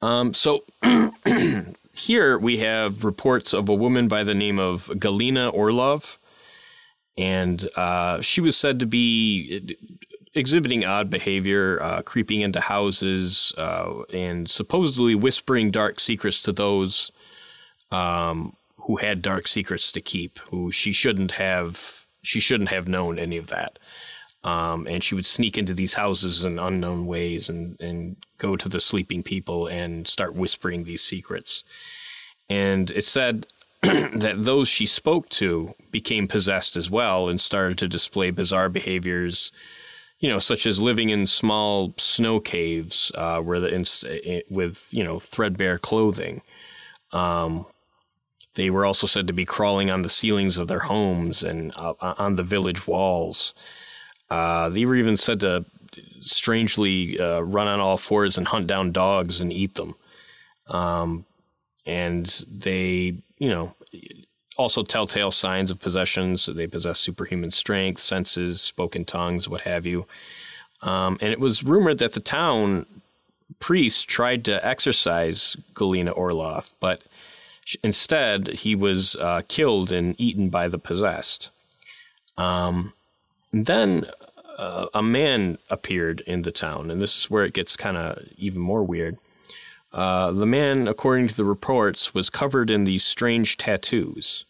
Um, 0.02 0.34
so 0.34 0.64
here 1.94 2.38
we 2.38 2.58
have 2.58 3.04
reports 3.04 3.54
of 3.54 3.70
a 3.70 3.76
woman 3.76 4.08
by 4.08 4.24
the 4.24 4.34
name 4.34 4.58
of 4.58 4.88
Galina 4.96 5.54
Orlov, 5.54 6.18
and 7.18 7.68
uh, 7.76 8.22
she 8.22 8.42
was 8.42 8.58
said 8.58 8.80
to 8.80 8.86
be 8.86 9.78
exhibiting 10.34 10.86
odd 10.86 11.10
behavior, 11.10 11.82
uh, 11.82 12.02
creeping 12.02 12.42
into 12.42 12.62
houses, 12.62 13.54
uh, 13.58 14.02
and 14.14 14.50
supposedly 14.50 15.16
whispering 15.16 15.72
dark 15.72 16.00
secrets 16.00 16.42
to 16.44 16.52
those 16.52 17.12
um, 17.92 18.56
who 18.78 18.98
had 18.98 19.22
dark 19.22 19.48
secrets 19.48 19.92
to 19.92 20.02
keep. 20.02 20.40
Who 20.50 20.72
she 20.72 20.92
shouldn't 20.92 21.34
have. 21.34 22.06
She 22.24 22.40
shouldn't 22.40 22.70
have 22.70 22.88
known 22.88 23.18
any 23.18 23.38
of 23.38 23.48
that. 23.48 23.80
Um, 24.44 24.88
and 24.88 25.04
she 25.04 25.14
would 25.14 25.26
sneak 25.26 25.58
into 25.58 25.74
these 25.74 25.94
houses 25.94 26.44
in 26.44 26.58
unknown 26.58 27.06
ways 27.06 27.48
and, 27.48 27.80
and 27.80 28.16
go 28.38 28.56
to 28.56 28.68
the 28.68 28.80
sleeping 28.80 29.22
people 29.22 29.68
and 29.68 30.08
start 30.08 30.36
whispering 30.36 30.84
these 30.84 31.04
secrets. 31.04 31.64
And 32.50 32.90
it 32.92 33.06
said 33.06 33.46
that 33.82 34.36
those 34.38 34.68
she 34.68 34.86
spoke 34.86 35.30
to 35.30 35.74
became 35.92 36.28
possessed 36.28 36.76
as 36.76 36.90
well 36.90 37.30
and 37.30 37.40
started 37.40 37.78
to 37.80 37.88
display 37.88 38.32
bizarre 38.32 38.70
behaviors, 38.70 39.52
you 40.22 40.30
know, 40.30 40.40
such 40.40 40.66
as 40.66 40.80
living 40.80 41.10
in 41.10 41.28
small 41.28 41.94
snow 41.98 42.40
caves 42.40 43.12
uh, 43.16 43.42
where 43.42 43.60
the 43.60 43.74
inst- 43.74 44.06
with 44.50 44.88
you 44.92 45.04
know 45.04 45.20
threadbare 45.20 45.78
clothing. 45.78 46.42
Um, 47.12 47.66
they 48.54 48.70
were 48.70 48.86
also 48.86 49.08
said 49.08 49.28
to 49.28 49.34
be 49.34 49.46
crawling 49.46 49.90
on 49.90 50.04
the 50.04 50.10
ceilings 50.10 50.58
of 50.58 50.68
their 50.68 50.80
homes 50.80 51.42
and 51.42 51.74
uh, 51.76 51.94
on 52.00 52.36
the 52.36 52.44
village 52.44 52.88
walls. 52.88 53.54
Uh, 54.30 54.70
they 54.70 54.86
were 54.86 54.96
even 54.96 55.18
said 55.18 55.40
to 55.40 55.66
strangely 56.22 57.20
uh, 57.20 57.42
run 57.42 57.68
on 57.68 57.80
all 57.80 57.98
fours 57.98 58.38
and 58.38 58.48
hunt 58.48 58.68
down 58.68 58.92
dogs 58.92 59.42
and 59.42 59.52
eat 59.52 59.76
them. 59.76 59.96
Um, 60.68 61.26
and 61.86 62.26
they, 62.50 63.16
you 63.40 63.50
know, 63.50 63.74
also 64.62 64.84
telltale 64.84 65.32
signs 65.32 65.72
of 65.72 65.80
possessions. 65.80 66.46
They 66.46 66.68
possess 66.68 67.00
superhuman 67.00 67.52
strength, 67.52 68.00
senses, 68.00 68.62
spoken 68.62 69.04
tongues, 69.06 69.50
what 69.50 69.62
have 69.62 69.86
you. 69.86 70.06
Um, 70.82 71.18
and 71.22 71.32
it 71.32 71.40
was 71.40 71.64
rumored 71.64 72.00
that 72.00 72.14
the 72.14 72.20
town 72.20 72.86
priest 73.60 74.08
tried 74.08 74.46
to 74.46 74.66
exorcise 74.66 75.58
Galina 75.74 76.16
Orlov, 76.16 76.74
but 76.80 77.02
instead 77.84 78.48
he 78.48 78.76
was 78.76 79.16
uh, 79.18 79.42
killed 79.48 79.92
and 79.92 80.20
eaten 80.20 80.50
by 80.50 80.68
the 80.68 80.80
possessed. 80.80 81.50
Um, 82.38 82.94
then 83.52 84.06
uh, 84.58 84.88
a 84.94 85.04
man 85.04 85.58
appeared 85.70 86.22
in 86.22 86.44
the 86.44 86.52
town, 86.52 86.90
and 86.90 87.02
this 87.02 87.18
is 87.18 87.30
where 87.30 87.46
it 87.46 87.54
gets 87.54 87.76
kind 87.76 87.98
of 87.98 88.24
even 88.38 88.62
more 88.62 88.84
weird. 88.84 89.18
Uh, 89.94 90.32
the 90.32 90.46
man, 90.46 90.88
according 90.88 91.28
to 91.28 91.36
the 91.36 91.44
reports, 91.46 92.14
was 92.14 92.30
covered 92.30 92.70
in 92.70 92.86
these 92.86 93.04
strange 93.04 93.58
tattoos. 93.58 94.46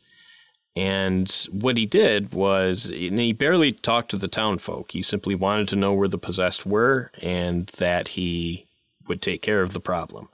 And 0.76 1.30
what 1.52 1.76
he 1.78 1.86
did 1.86 2.34
was, 2.34 2.86
he 2.86 3.34
barely 3.34 3.74
talked 3.74 4.12
to 4.12 4.18
the 4.18 4.30
town 4.30 4.58
folk. 4.58 4.92
He 4.92 5.02
simply 5.02 5.36
wanted 5.36 5.68
to 5.70 5.76
know 5.76 5.94
where 5.94 6.08
the 6.08 6.18
possessed 6.18 6.66
were 6.66 7.12
and 7.22 7.68
that 7.78 8.10
he 8.10 8.68
would 9.08 9.22
take 9.22 9.42
care 9.42 9.62
of 9.62 9.74
the 9.74 9.82
problem. 9.82 10.30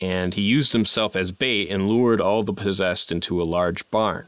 And 0.00 0.34
he 0.34 0.42
used 0.42 0.72
himself 0.72 1.14
as 1.14 1.30
bait 1.30 1.70
and 1.70 1.88
lured 1.88 2.20
all 2.20 2.42
the 2.42 2.52
possessed 2.52 3.12
into 3.12 3.40
a 3.40 3.44
large 3.44 3.88
barn. 3.90 4.26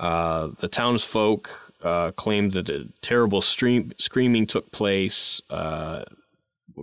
Uh, 0.00 0.48
the 0.58 0.66
townsfolk 0.66 1.72
uh, 1.82 2.10
claimed 2.12 2.52
that 2.52 2.68
a 2.68 2.88
terrible 3.00 3.40
stream, 3.40 3.92
screaming 3.96 4.46
took 4.46 4.72
place. 4.72 5.40
Uh, 5.50 6.04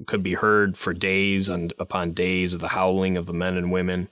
could 0.05 0.23
be 0.23 0.35
heard 0.35 0.77
for 0.77 0.93
days 0.93 1.49
and 1.49 1.73
upon 1.79 2.11
days 2.11 2.53
of 2.53 2.59
the 2.59 2.69
howling 2.69 3.17
of 3.17 3.25
the 3.25 3.33
men 3.33 3.57
and 3.57 3.71
women. 3.71 4.07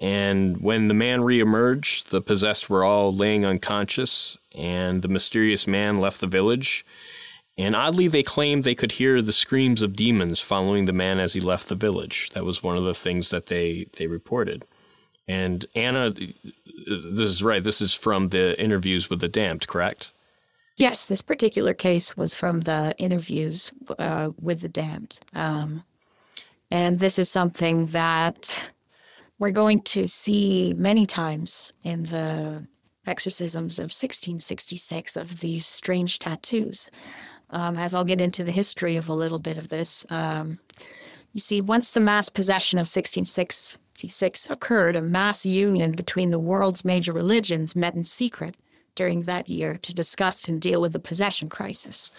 And 0.00 0.58
when 0.58 0.88
the 0.88 0.94
man 0.94 1.20
reemerged, 1.20 2.08
the 2.08 2.20
possessed 2.20 2.68
were 2.68 2.84
all 2.84 3.14
laying 3.14 3.46
unconscious, 3.46 4.36
and 4.54 5.02
the 5.02 5.08
mysterious 5.08 5.66
man 5.66 6.00
left 6.00 6.20
the 6.20 6.26
village. 6.26 6.84
And 7.58 7.74
oddly, 7.74 8.06
they 8.06 8.22
claimed 8.22 8.64
they 8.64 8.74
could 8.74 8.92
hear 8.92 9.22
the 9.22 9.32
screams 9.32 9.80
of 9.80 9.96
demons 9.96 10.40
following 10.40 10.84
the 10.84 10.92
man 10.92 11.18
as 11.18 11.32
he 11.32 11.40
left 11.40 11.68
the 11.68 11.74
village. 11.74 12.30
That 12.30 12.44
was 12.44 12.62
one 12.62 12.76
of 12.76 12.84
the 12.84 12.94
things 12.94 13.30
that 13.30 13.46
they, 13.46 13.86
they 13.96 14.06
reported. 14.06 14.64
And 15.26 15.64
Anna, 15.74 16.10
this 16.10 17.30
is 17.30 17.42
right, 17.42 17.62
this 17.62 17.80
is 17.80 17.94
from 17.94 18.28
the 18.28 18.60
interviews 18.60 19.08
with 19.08 19.20
the 19.20 19.28
damned, 19.28 19.66
correct? 19.66 20.12
Yes, 20.76 21.06
this 21.06 21.22
particular 21.22 21.72
case 21.72 22.16
was 22.18 22.34
from 22.34 22.60
the 22.60 22.94
interviews 22.98 23.72
uh, 23.98 24.30
with 24.38 24.60
the 24.60 24.68
damned. 24.68 25.18
Um, 25.34 25.84
and 26.70 26.98
this 26.98 27.18
is 27.18 27.30
something 27.30 27.86
that 27.86 28.70
we're 29.38 29.50
going 29.50 29.80
to 29.80 30.06
see 30.06 30.74
many 30.76 31.06
times 31.06 31.72
in 31.84 32.04
the 32.04 32.66
exorcisms 33.06 33.78
of 33.78 33.84
1666 33.84 35.16
of 35.16 35.40
these 35.40 35.66
strange 35.66 36.18
tattoos. 36.18 36.90
Um, 37.50 37.76
as 37.76 37.94
I'll 37.94 38.04
get 38.04 38.20
into 38.20 38.42
the 38.42 38.50
history 38.50 38.96
of 38.96 39.08
a 39.08 39.14
little 39.14 39.38
bit 39.38 39.56
of 39.56 39.68
this. 39.68 40.04
Um, 40.10 40.58
you 41.32 41.38
see, 41.38 41.60
once 41.60 41.92
the 41.92 42.00
mass 42.00 42.28
possession 42.28 42.78
of 42.78 42.88
1666 42.88 44.50
occurred, 44.50 44.96
a 44.96 45.00
mass 45.00 45.46
union 45.46 45.92
between 45.92 46.30
the 46.30 46.40
world's 46.40 46.84
major 46.84 47.12
religions 47.12 47.76
met 47.76 47.94
in 47.94 48.02
secret 48.02 48.56
during 48.96 49.24
that 49.24 49.48
year 49.48 49.76
to 49.82 49.94
discuss 49.94 50.48
and 50.48 50.60
deal 50.60 50.80
with 50.80 50.92
the 50.92 50.98
possession 50.98 51.48
crisis. 51.48 52.10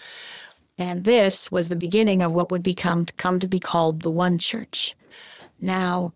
And 0.78 1.04
this 1.04 1.52
was 1.52 1.68
the 1.68 1.76
beginning 1.76 2.22
of 2.22 2.32
what 2.32 2.50
would 2.50 2.62
become 2.62 3.04
come 3.16 3.38
to 3.40 3.48
be 3.48 3.60
called 3.60 4.00
the 4.00 4.10
One 4.10 4.38
Church. 4.38 4.96
Now, 5.60 6.14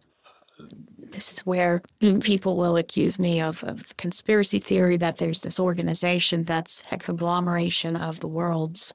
this 1.12 1.32
is 1.32 1.40
where 1.46 1.82
people 2.20 2.56
will 2.56 2.76
accuse 2.76 3.18
me 3.18 3.40
of, 3.40 3.62
of 3.64 3.96
conspiracy 3.96 4.58
theory 4.58 4.96
that 4.96 5.16
there's 5.16 5.42
this 5.42 5.60
organization 5.60 6.44
that's 6.44 6.82
a 6.90 6.96
conglomeration 6.96 7.96
of 7.96 8.20
the 8.20 8.28
world's 8.28 8.92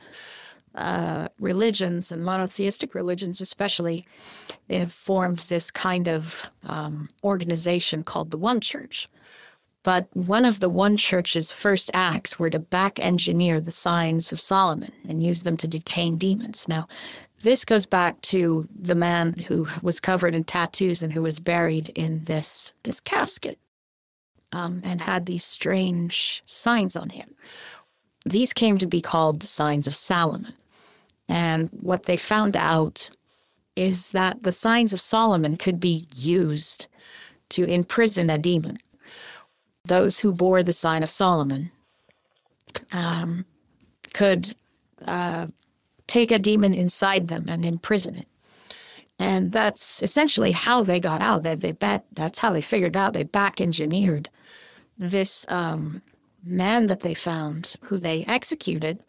uh, 0.75 1.27
religions 1.39 2.11
and 2.11 2.23
monotheistic 2.23 2.93
religions, 2.93 3.41
especially, 3.41 4.05
have 4.69 4.91
formed 4.91 5.39
this 5.39 5.71
kind 5.71 6.07
of 6.07 6.49
um, 6.63 7.09
organization 7.23 8.03
called 8.03 8.29
the 8.29 8.37
One 8.37 8.61
Church. 8.61 9.09
But 9.81 10.07
one 10.13 10.45
of 10.45 10.59
the 10.59 10.69
One 10.69 10.97
Church's 10.97 11.51
first 11.51 11.89
acts 11.93 12.37
were 12.37 12.49
to 12.49 12.59
back 12.59 12.99
engineer 12.99 13.59
the 13.59 13.71
signs 13.71 14.31
of 14.31 14.41
Solomon 14.41 14.91
and 15.07 15.23
use 15.23 15.43
them 15.43 15.57
to 15.57 15.67
detain 15.67 16.17
demons. 16.17 16.67
Now, 16.67 16.87
this 17.43 17.65
goes 17.65 17.85
back 17.85 18.19
to 18.21 18.67
the 18.73 18.95
man 18.95 19.33
who 19.47 19.67
was 19.81 19.99
covered 19.99 20.33
in 20.33 20.43
tattoos 20.43 21.03
and 21.03 21.13
who 21.13 21.21
was 21.21 21.39
buried 21.39 21.89
in 21.89 22.23
this 22.23 22.73
this 22.83 22.99
casket 22.99 23.59
um, 24.51 24.81
and 24.83 25.01
had 25.01 25.25
these 25.25 25.43
strange 25.43 26.41
signs 26.45 26.95
on 26.95 27.09
him. 27.09 27.35
These 28.25 28.53
came 28.53 28.77
to 28.77 28.87
be 28.87 29.01
called 29.01 29.39
the 29.39 29.47
signs 29.47 29.87
of 29.87 29.95
Solomon. 29.95 30.53
And 31.29 31.69
what 31.71 32.03
they 32.03 32.17
found 32.17 32.55
out 32.55 33.09
is 33.75 34.11
that 34.11 34.43
the 34.43 34.51
signs 34.51 34.93
of 34.93 35.01
Solomon 35.01 35.57
could 35.57 35.79
be 35.79 36.07
used 36.15 36.87
to 37.49 37.63
imprison 37.63 38.29
a 38.29 38.37
demon. 38.37 38.79
Those 39.85 40.19
who 40.19 40.33
bore 40.33 40.63
the 40.63 40.73
sign 40.73 41.03
of 41.03 41.09
Solomon 41.09 41.71
um, 42.91 43.45
could 44.13 44.55
uh, 45.05 45.47
take 46.07 46.31
a 46.31 46.39
demon 46.39 46.73
inside 46.73 47.27
them 47.27 47.45
and 47.47 47.65
imprison 47.65 48.15
it. 48.15 48.27
And 49.19 49.51
that's 49.51 50.01
essentially 50.03 50.51
how 50.51 50.83
they 50.83 50.99
got 50.99 51.21
out. 51.21 51.43
They, 51.43 51.55
they 51.55 51.71
bet 51.71 52.05
that's 52.11 52.39
how 52.39 52.51
they 52.51 52.61
figured 52.61 52.95
out. 52.95 53.13
They 53.13 53.23
back 53.23 53.59
engineered 53.59 54.29
this 54.97 55.45
um, 55.49 56.01
man 56.43 56.87
that 56.87 57.01
they 57.01 57.13
found, 57.13 57.75
who 57.83 57.97
they 57.97 58.23
executed, 58.25 59.03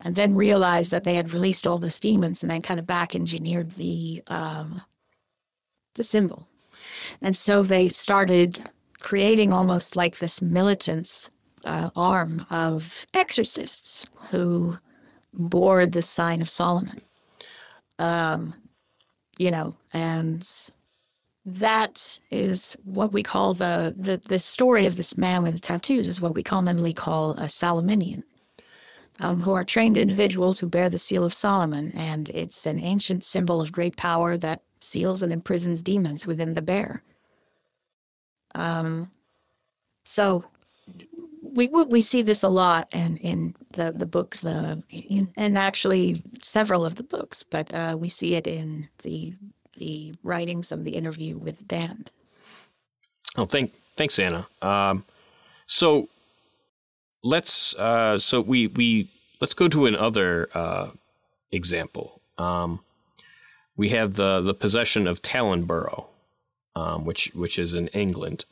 and 0.00 0.14
then 0.14 0.34
realized 0.34 0.90
that 0.90 1.04
they 1.04 1.14
had 1.14 1.32
released 1.32 1.66
all 1.66 1.78
these 1.78 2.00
demons, 2.00 2.42
and 2.42 2.50
then 2.50 2.62
kind 2.62 2.80
of 2.80 2.86
back 2.86 3.14
engineered 3.14 3.72
the 3.72 4.22
um, 4.26 4.82
the 5.94 6.02
symbol. 6.02 6.48
And 7.20 7.36
so 7.36 7.62
they 7.62 7.88
started 7.88 8.70
creating 8.98 9.52
almost 9.52 9.96
like 9.96 10.18
this 10.18 10.40
militants 10.40 11.30
uh, 11.64 11.90
arm 11.94 12.46
of 12.50 13.06
exorcists 13.12 14.06
who 14.30 14.78
bore 15.32 15.86
the 15.86 16.02
sign 16.02 16.40
of 16.40 16.48
Solomon. 16.48 17.00
Um, 17.98 18.54
you 19.38 19.50
know, 19.50 19.76
and 19.92 20.48
that 21.44 22.18
is 22.30 22.76
what 22.84 23.12
we 23.12 23.22
call 23.22 23.54
the, 23.54 23.94
the 23.96 24.18
the 24.18 24.38
story 24.38 24.86
of 24.86 24.96
this 24.96 25.16
man 25.16 25.42
with 25.42 25.54
the 25.54 25.60
tattoos 25.60 26.08
is 26.08 26.20
what 26.20 26.34
we 26.34 26.42
commonly 26.42 26.92
call 26.92 27.32
a 27.32 27.48
Solomonian, 27.48 28.24
um, 29.20 29.42
who 29.42 29.52
are 29.52 29.64
trained 29.64 29.96
individuals 29.96 30.60
who 30.60 30.68
bear 30.68 30.90
the 30.90 30.98
seal 30.98 31.24
of 31.24 31.34
Solomon, 31.34 31.92
and 31.94 32.28
it's 32.30 32.66
an 32.66 32.78
ancient 32.78 33.24
symbol 33.24 33.60
of 33.60 33.72
great 33.72 33.96
power 33.96 34.36
that 34.36 34.62
seals 34.80 35.22
and 35.22 35.32
imprisons 35.32 35.82
demons 35.82 36.26
within 36.26 36.54
the 36.54 36.62
bear. 36.62 37.02
Um, 38.54 39.10
so 40.04 40.44
we 41.52 41.66
we 41.68 42.00
see 42.00 42.22
this 42.22 42.42
a 42.42 42.48
lot 42.48 42.88
and 42.92 43.18
in 43.18 43.54
the 43.72 43.92
the 43.92 44.06
book 44.06 44.36
the 44.36 44.82
in, 44.90 45.32
and 45.36 45.58
actually 45.58 46.22
several 46.40 46.84
of 46.84 46.96
the 46.96 47.02
books, 47.02 47.42
but 47.42 47.72
uh, 47.74 47.96
we 47.98 48.08
see 48.08 48.34
it 48.34 48.46
in 48.46 48.88
the 49.02 49.34
the 49.76 50.14
writings 50.22 50.72
of 50.72 50.84
the 50.84 50.92
interview 50.92 51.38
with 51.38 51.66
Dan. 51.66 52.06
Oh, 53.36 53.44
thank 53.44 53.72
thanks, 53.96 54.18
Anna. 54.18 54.46
Um, 54.62 55.04
so 55.66 56.08
let's 57.22 57.74
uh, 57.76 58.18
so 58.18 58.40
we 58.40 58.66
we 58.66 59.08
let's 59.40 59.54
go 59.54 59.68
to 59.68 59.86
another 59.86 60.48
uh, 60.54 60.90
example. 61.52 62.20
Um, 62.38 62.80
we 63.76 63.90
have 63.90 64.14
the 64.14 64.40
the 64.40 64.54
possession 64.54 65.06
of 65.06 65.22
Talonborough, 65.22 66.06
um, 66.76 67.04
which 67.04 67.30
which 67.34 67.58
is 67.58 67.74
in 67.74 67.88
England. 67.88 68.44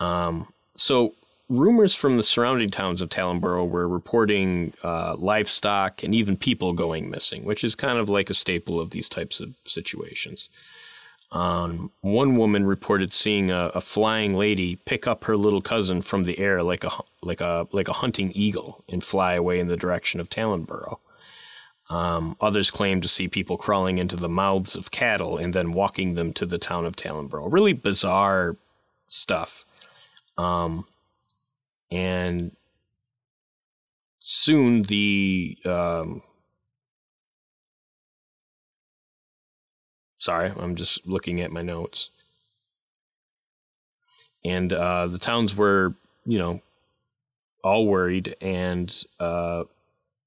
Um, 0.00 0.52
so 0.76 1.14
rumors 1.48 1.94
from 1.94 2.16
the 2.16 2.22
surrounding 2.22 2.70
towns 2.70 3.02
of 3.02 3.08
Talonborough 3.08 3.68
were 3.68 3.88
reporting 3.88 4.72
uh, 4.82 5.14
livestock 5.16 6.02
and 6.02 6.14
even 6.14 6.36
people 6.36 6.72
going 6.72 7.10
missing, 7.10 7.44
which 7.44 7.64
is 7.64 7.74
kind 7.74 7.98
of 7.98 8.08
like 8.08 8.30
a 8.30 8.34
staple 8.34 8.80
of 8.80 8.90
these 8.90 9.08
types 9.08 9.40
of 9.40 9.54
situations. 9.64 10.48
Um, 11.32 11.90
one 12.00 12.36
woman 12.36 12.64
reported 12.64 13.12
seeing 13.12 13.50
a, 13.50 13.72
a, 13.74 13.80
flying 13.80 14.34
lady 14.34 14.76
pick 14.76 15.08
up 15.08 15.24
her 15.24 15.36
little 15.36 15.60
cousin 15.60 16.00
from 16.00 16.22
the 16.22 16.38
air 16.38 16.62
like 16.62 16.84
a 16.84 16.92
like 17.22 17.40
a 17.40 17.66
like 17.72 17.88
a 17.88 17.94
hunting 17.94 18.30
eagle 18.36 18.84
and 18.88 19.04
fly 19.04 19.34
away 19.34 19.58
in 19.58 19.66
the 19.66 19.76
direction 19.76 20.20
of 20.20 20.30
Talonborough. 20.30 20.98
Um, 21.90 22.36
others 22.40 22.70
claimed 22.70 23.02
to 23.02 23.08
see 23.08 23.26
people 23.26 23.56
crawling 23.56 23.98
into 23.98 24.16
the 24.16 24.28
mouths 24.28 24.76
of 24.76 24.92
cattle 24.92 25.36
and 25.36 25.52
then 25.52 25.72
walking 25.72 26.14
them 26.14 26.32
to 26.34 26.46
the 26.46 26.58
town 26.58 26.86
of 26.86 26.94
Talonborough. 26.94 27.52
Really 27.52 27.72
bizarre 27.72 28.56
stuff. 29.08 29.64
Um, 30.38 30.86
and 31.94 32.50
soon 34.20 34.82
the 34.82 35.56
um, 35.64 36.22
sorry, 40.24 40.52
I'm 40.58 40.74
just 40.74 41.06
looking 41.06 41.40
at 41.42 41.52
my 41.52 41.62
notes. 41.62 42.10
And 44.44 44.72
uh, 44.72 45.06
the 45.06 45.18
towns 45.18 45.54
were, 45.54 45.94
you 46.26 46.38
know, 46.38 46.60
all 47.62 47.86
worried 47.86 48.36
and, 48.40 48.94
uh, 49.20 49.64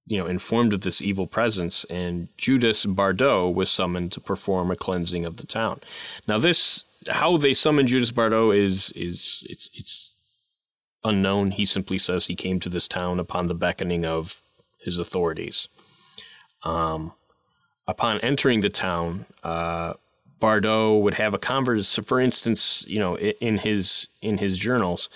you 0.08 0.18
know, 0.18 0.26
informed 0.26 0.74
of 0.74 0.82
this 0.82 1.02
evil 1.02 1.28
presence. 1.28 1.84
And 1.86 2.30
Judas 2.38 2.86
Bardot 2.86 3.54
was 3.54 3.70
summoned 3.70 4.12
to 4.14 4.22
perform 4.22 4.72
a 4.72 4.76
cleansing 4.76 5.26
of 5.26 5.38
the 5.38 5.48
town. 5.48 5.82
Now, 6.28 6.40
this 6.40 6.84
how 7.10 7.38
they 7.38 7.54
summoned 7.54 7.88
Judas 7.88 8.12
Bardot 8.12 8.56
is 8.56 8.92
is 8.92 9.44
it's 9.50 9.70
it's 9.74 10.12
unknown. 11.04 11.52
He 11.52 11.66
simply 11.66 11.98
says 11.98 12.26
he 12.26 12.36
came 12.36 12.60
to 12.60 12.70
this 12.70 12.88
town 12.88 13.20
upon 13.20 13.48
the 13.48 13.56
beckoning 13.56 14.06
of 14.06 14.42
his 14.84 15.00
authorities. 15.00 15.68
Um, 16.64 17.14
upon 17.88 18.20
entering 18.20 18.62
the 18.62 18.70
town, 18.70 19.26
uh, 19.44 19.94
Bardot 20.40 21.02
would 21.02 21.16
have 21.16 21.34
a 21.34 21.40
converse. 21.40 21.96
For 22.06 22.20
instance, 22.20 22.84
you 22.88 23.00
know, 23.00 23.18
in 23.18 23.60
his 23.60 24.08
in 24.22 24.38
his 24.38 24.58
journals, 24.58 25.10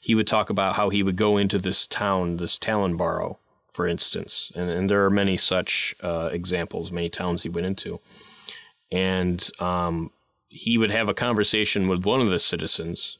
he 0.00 0.14
would 0.14 0.26
talk 0.26 0.50
about 0.50 0.76
how 0.76 0.88
he 0.90 1.02
would 1.02 1.16
go 1.16 1.36
into 1.36 1.58
this 1.58 1.86
town, 1.86 2.36
this 2.36 2.56
Talonborough, 2.58 3.36
for 3.72 3.86
instance, 3.86 4.52
and, 4.54 4.70
and 4.70 4.88
there 4.88 5.04
are 5.04 5.10
many 5.10 5.36
such 5.36 5.94
uh, 6.02 6.30
examples, 6.32 6.92
many 6.92 7.08
towns 7.08 7.42
he 7.42 7.48
went 7.48 7.66
into, 7.66 8.00
and 8.92 9.50
um, 9.60 10.10
he 10.48 10.78
would 10.78 10.90
have 10.90 11.08
a 11.08 11.14
conversation 11.14 11.88
with 11.88 12.04
one 12.04 12.20
of 12.20 12.30
the 12.30 12.38
citizens 12.38 13.17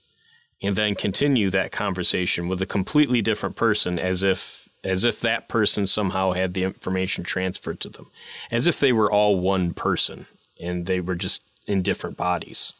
and 0.62 0.76
then 0.76 0.94
continue 0.94 1.50
that 1.50 1.72
conversation 1.72 2.48
with 2.48 2.60
a 2.60 2.66
completely 2.66 3.22
different 3.22 3.56
person 3.56 3.98
as 3.98 4.22
if 4.22 4.68
as 4.84 5.04
if 5.04 5.20
that 5.20 5.48
person 5.48 5.86
somehow 5.86 6.30
had 6.32 6.54
the 6.54 6.62
information 6.62 7.24
transferred 7.24 7.80
to 7.80 7.88
them 7.88 8.10
as 8.50 8.66
if 8.66 8.78
they 8.78 8.92
were 8.92 9.10
all 9.10 9.38
one 9.38 9.72
person 9.72 10.26
and 10.60 10.86
they 10.86 11.00
were 11.00 11.16
just 11.16 11.42
in 11.66 11.82
different 11.82 12.16
bodies. 12.16 12.72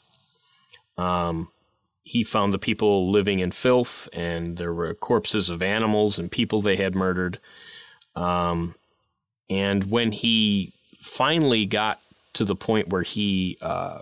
Um, 0.97 1.49
he 2.05 2.25
found 2.25 2.53
the 2.53 2.59
people 2.59 3.11
living 3.11 3.41
in 3.41 3.51
filth 3.51 4.09
and 4.13 4.57
there 4.57 4.73
were 4.73 4.95
corpses 4.95 5.51
of 5.51 5.63
animals 5.63 6.19
and 6.19 6.31
people 6.31 6.63
they 6.63 6.77
had 6.77 6.95
murdered. 6.95 7.39
Um, 8.17 8.75
and 9.51 9.91
when 9.91 10.13
he 10.13 10.73
finally 11.01 11.67
got 11.67 12.01
to 12.35 12.45
the 12.45 12.57
point 12.57 12.89
where 12.89 13.03
he 13.03 13.59
uh, 13.61 14.01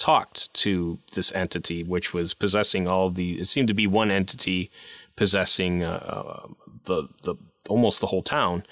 talked 0.00 0.52
to 0.54 0.98
this 1.14 1.32
entity, 1.32 1.84
which 1.84 2.12
was 2.12 2.34
possessing 2.34 2.88
all 2.88 3.10
the. 3.10 3.40
It 3.40 3.48
seemed 3.48 3.68
to 3.68 3.74
be 3.74 3.86
one 3.86 4.10
entity 4.10 4.70
possessing 5.14 5.84
uh, 5.84 6.02
uh, 6.02 6.46
the 6.84 7.08
the 7.22 7.36
almost 7.68 8.00
the 8.00 8.08
whole 8.08 8.22
town. 8.22 8.64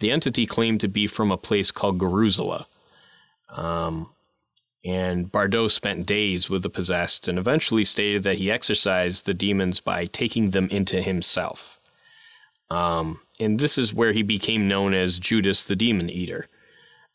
The 0.00 0.10
entity 0.10 0.44
claimed 0.44 0.80
to 0.80 0.88
be 0.88 1.06
from 1.06 1.30
a 1.30 1.38
place 1.38 1.70
called 1.70 1.98
Garuzula. 1.98 2.66
Um, 3.48 4.10
and 4.84 5.30
Bardot 5.30 5.70
spent 5.70 6.06
days 6.06 6.50
with 6.50 6.64
the 6.64 6.70
possessed 6.70 7.28
and 7.28 7.38
eventually 7.38 7.84
stated 7.84 8.24
that 8.24 8.38
he 8.38 8.50
exorcised 8.50 9.26
the 9.26 9.34
demons 9.34 9.78
by 9.78 10.06
taking 10.06 10.50
them 10.50 10.68
into 10.70 11.00
himself. 11.00 11.78
Um, 12.68 13.20
and 13.38 13.60
this 13.60 13.78
is 13.78 13.94
where 13.94 14.12
he 14.12 14.22
became 14.22 14.66
known 14.66 14.92
as 14.92 15.20
Judas 15.20 15.62
the 15.62 15.76
Demon 15.76 16.10
Eater 16.10 16.48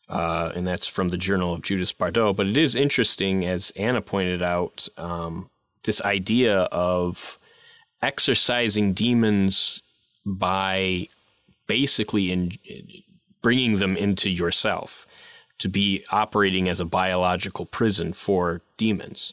uh, 0.08 0.52
and 0.54 0.66
that's 0.66 0.86
from 0.86 1.08
the 1.08 1.18
Journal 1.18 1.52
of 1.52 1.62
Judas 1.62 1.92
Bardot. 1.92 2.36
But 2.36 2.46
it 2.46 2.56
is 2.56 2.74
interesting, 2.74 3.44
as 3.44 3.70
Anna 3.72 4.00
pointed 4.00 4.42
out, 4.42 4.88
um, 4.96 5.50
this 5.84 6.00
idea 6.02 6.62
of 6.72 7.38
exorcising 8.00 8.94
demons 8.94 9.82
by 10.24 11.08
basically 11.66 12.32
in, 12.32 12.52
bringing 13.42 13.78
them 13.78 13.96
into 13.96 14.30
yourself 14.30 15.06
to 15.58 15.68
be 15.68 16.04
operating 16.10 16.68
as 16.68 16.80
a 16.80 16.84
biological 16.84 17.66
prison 17.66 18.12
for 18.12 18.62
demons. 18.76 19.32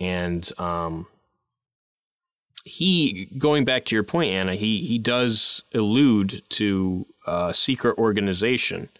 And 0.00 0.50
um, 0.58 1.06
he, 2.64 3.26
going 3.36 3.64
back 3.64 3.84
to 3.86 3.96
your 3.96 4.04
point, 4.04 4.30
Anna, 4.30 4.54
he, 4.54 4.86
he 4.86 4.98
does 4.98 5.62
allude 5.74 6.42
to 6.50 7.04
a 7.26 7.52
secret 7.52 7.98
organization– 7.98 8.88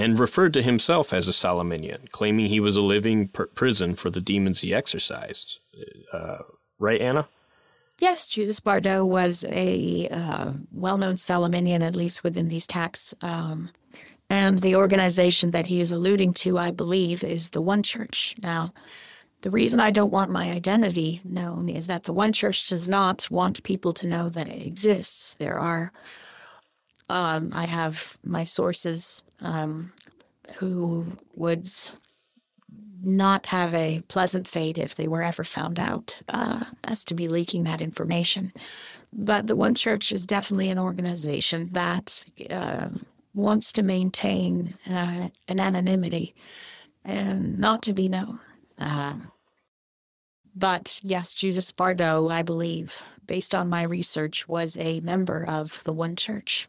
and 0.00 0.18
referred 0.18 0.54
to 0.54 0.62
himself 0.62 1.12
as 1.12 1.28
a 1.28 1.32
Salaminian, 1.32 2.08
claiming 2.10 2.46
he 2.46 2.58
was 2.58 2.74
a 2.76 2.80
living 2.80 3.28
pr- 3.28 3.44
prison 3.44 3.94
for 3.94 4.08
the 4.08 4.20
demons 4.20 4.60
he 4.60 4.74
exorcised. 4.74 5.58
Uh, 6.10 6.38
right, 6.78 7.00
Anna? 7.00 7.28
Yes, 7.98 8.26
Judas 8.26 8.60
Bardot 8.60 9.06
was 9.06 9.44
a 9.50 10.08
uh, 10.08 10.52
well 10.72 10.96
known 10.96 11.16
Salaminian, 11.16 11.82
at 11.82 11.94
least 11.94 12.24
within 12.24 12.48
these 12.48 12.66
texts. 12.66 13.14
Um, 13.20 13.70
and 14.30 14.60
the 14.60 14.74
organization 14.76 15.50
that 15.50 15.66
he 15.66 15.80
is 15.80 15.92
alluding 15.92 16.32
to, 16.34 16.56
I 16.56 16.70
believe, 16.70 17.22
is 17.22 17.50
the 17.50 17.60
One 17.60 17.82
Church. 17.82 18.36
Now, 18.42 18.72
the 19.42 19.50
reason 19.50 19.80
I 19.80 19.90
don't 19.90 20.12
want 20.12 20.30
my 20.30 20.50
identity 20.50 21.20
known 21.24 21.68
is 21.68 21.88
that 21.88 22.04
the 22.04 22.14
One 22.14 22.32
Church 22.32 22.68
does 22.68 22.88
not 22.88 23.28
want 23.30 23.62
people 23.64 23.92
to 23.94 24.06
know 24.06 24.30
that 24.30 24.48
it 24.48 24.66
exists. 24.66 25.34
There 25.34 25.58
are 25.58 25.92
um, 27.10 27.50
I 27.52 27.66
have 27.66 28.16
my 28.24 28.44
sources 28.44 29.22
um, 29.40 29.92
who 30.56 31.18
would 31.34 31.68
not 33.02 33.46
have 33.46 33.74
a 33.74 34.02
pleasant 34.08 34.46
fate 34.46 34.78
if 34.78 34.94
they 34.94 35.08
were 35.08 35.22
ever 35.22 35.42
found 35.42 35.80
out 35.80 36.20
uh, 36.28 36.64
as 36.84 37.04
to 37.06 37.14
be 37.14 37.28
leaking 37.28 37.64
that 37.64 37.80
information. 37.80 38.52
But 39.12 39.48
the 39.48 39.56
One 39.56 39.74
Church 39.74 40.12
is 40.12 40.24
definitely 40.24 40.70
an 40.70 40.78
organization 40.78 41.70
that 41.72 42.24
uh, 42.48 42.90
wants 43.34 43.72
to 43.72 43.82
maintain 43.82 44.74
uh, 44.88 45.30
an 45.48 45.60
anonymity 45.60 46.34
and 47.04 47.58
not 47.58 47.82
to 47.82 47.92
be 47.92 48.08
known. 48.08 48.38
Uh, 48.78 49.14
but 50.54 51.00
yes, 51.02 51.32
Judas 51.32 51.72
Bardot, 51.72 52.30
I 52.30 52.42
believe, 52.42 53.02
based 53.26 53.54
on 53.54 53.68
my 53.68 53.82
research, 53.82 54.46
was 54.46 54.76
a 54.78 55.00
member 55.00 55.44
of 55.44 55.82
the 55.84 55.92
One 55.92 56.14
Church. 56.14 56.68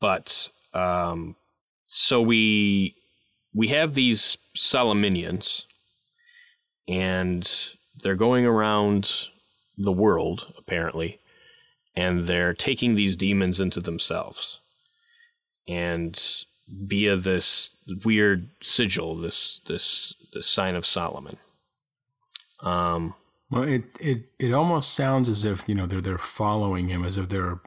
But 0.00 0.48
um, 0.74 1.36
so 1.86 2.20
we 2.20 2.96
we 3.54 3.68
have 3.68 3.94
these 3.94 4.36
Salaminians, 4.56 5.64
and 6.86 7.50
they're 8.02 8.14
going 8.14 8.44
around 8.44 9.28
the 9.78 9.92
world 9.92 10.52
apparently, 10.58 11.20
and 11.94 12.22
they're 12.24 12.54
taking 12.54 12.94
these 12.94 13.16
demons 13.16 13.60
into 13.60 13.80
themselves, 13.80 14.60
and 15.68 16.44
via 16.68 17.16
this 17.16 17.76
weird 18.04 18.50
sigil, 18.62 19.16
this 19.16 19.60
this 19.66 20.14
this 20.32 20.46
sign 20.46 20.76
of 20.76 20.84
Solomon. 20.84 21.38
Um, 22.60 23.14
well, 23.50 23.62
it, 23.62 23.84
it 24.00 24.24
it 24.38 24.52
almost 24.52 24.94
sounds 24.94 25.28
as 25.28 25.44
if 25.44 25.68
you 25.68 25.74
know 25.74 25.86
they're 25.86 26.00
they're 26.00 26.18
following 26.18 26.88
him, 26.88 27.04
as 27.04 27.16
if 27.16 27.28
they're 27.28 27.60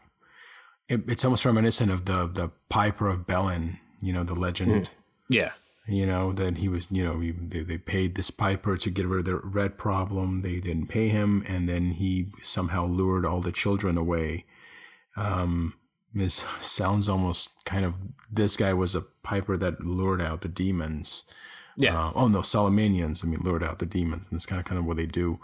it, 0.89 1.01
it's 1.07 1.23
almost 1.23 1.45
reminiscent 1.45 1.91
of 1.91 2.05
the 2.05 2.27
the 2.27 2.51
Piper 2.67 3.07
of 3.07 3.25
Belen, 3.25 3.79
you 4.01 4.11
know, 4.11 4.23
the 4.23 4.33
legend. 4.33 4.85
Mm. 4.85 4.89
Yeah. 5.29 5.51
You 5.87 6.05
know 6.05 6.33
that 6.33 6.57
he 6.57 6.69
was, 6.69 6.87
you 6.91 7.03
know, 7.03 7.19
he, 7.19 7.31
they, 7.31 7.61
they 7.61 7.77
paid 7.79 8.13
this 8.13 8.29
piper 8.29 8.77
to 8.77 8.89
get 8.91 9.07
rid 9.07 9.19
of 9.19 9.25
the 9.25 9.37
red 9.37 9.75
problem. 9.77 10.43
They 10.43 10.59
didn't 10.59 10.87
pay 10.87 11.07
him, 11.07 11.43
and 11.47 11.67
then 11.67 11.91
he 11.91 12.27
somehow 12.43 12.85
lured 12.85 13.25
all 13.25 13.41
the 13.41 13.51
children 13.51 13.97
away. 13.97 14.45
Um, 15.17 15.73
this 16.13 16.33
sounds 16.59 17.09
almost 17.09 17.65
kind 17.65 17.85
of 17.85 17.95
this 18.31 18.55
guy 18.55 18.73
was 18.73 18.93
a 18.93 19.01
piper 19.23 19.57
that 19.57 19.83
lured 19.83 20.21
out 20.21 20.41
the 20.41 20.47
demons. 20.47 21.23
Yeah. 21.75 21.97
Uh, 21.97 22.11
oh 22.13 22.27
no, 22.27 22.39
Salamanians. 22.39 23.25
I 23.25 23.27
mean, 23.27 23.39
lured 23.41 23.63
out 23.63 23.79
the 23.79 23.87
demons, 23.87 24.27
and 24.27 24.35
that's 24.35 24.45
kind 24.45 24.59
of 24.59 24.65
kind 24.65 24.77
of 24.77 24.85
what 24.85 24.97
they 24.97 25.07
do. 25.07 25.39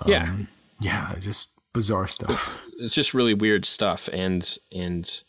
Um, 0.00 0.10
yeah. 0.10 0.36
Yeah, 0.80 1.14
just 1.18 1.48
bizarre 1.72 2.08
stuff. 2.08 2.54
It's 2.80 2.94
just 2.94 3.12
really 3.12 3.34
weird 3.34 3.64
stuff, 3.64 4.08
and 4.12 4.56
and 4.72 5.22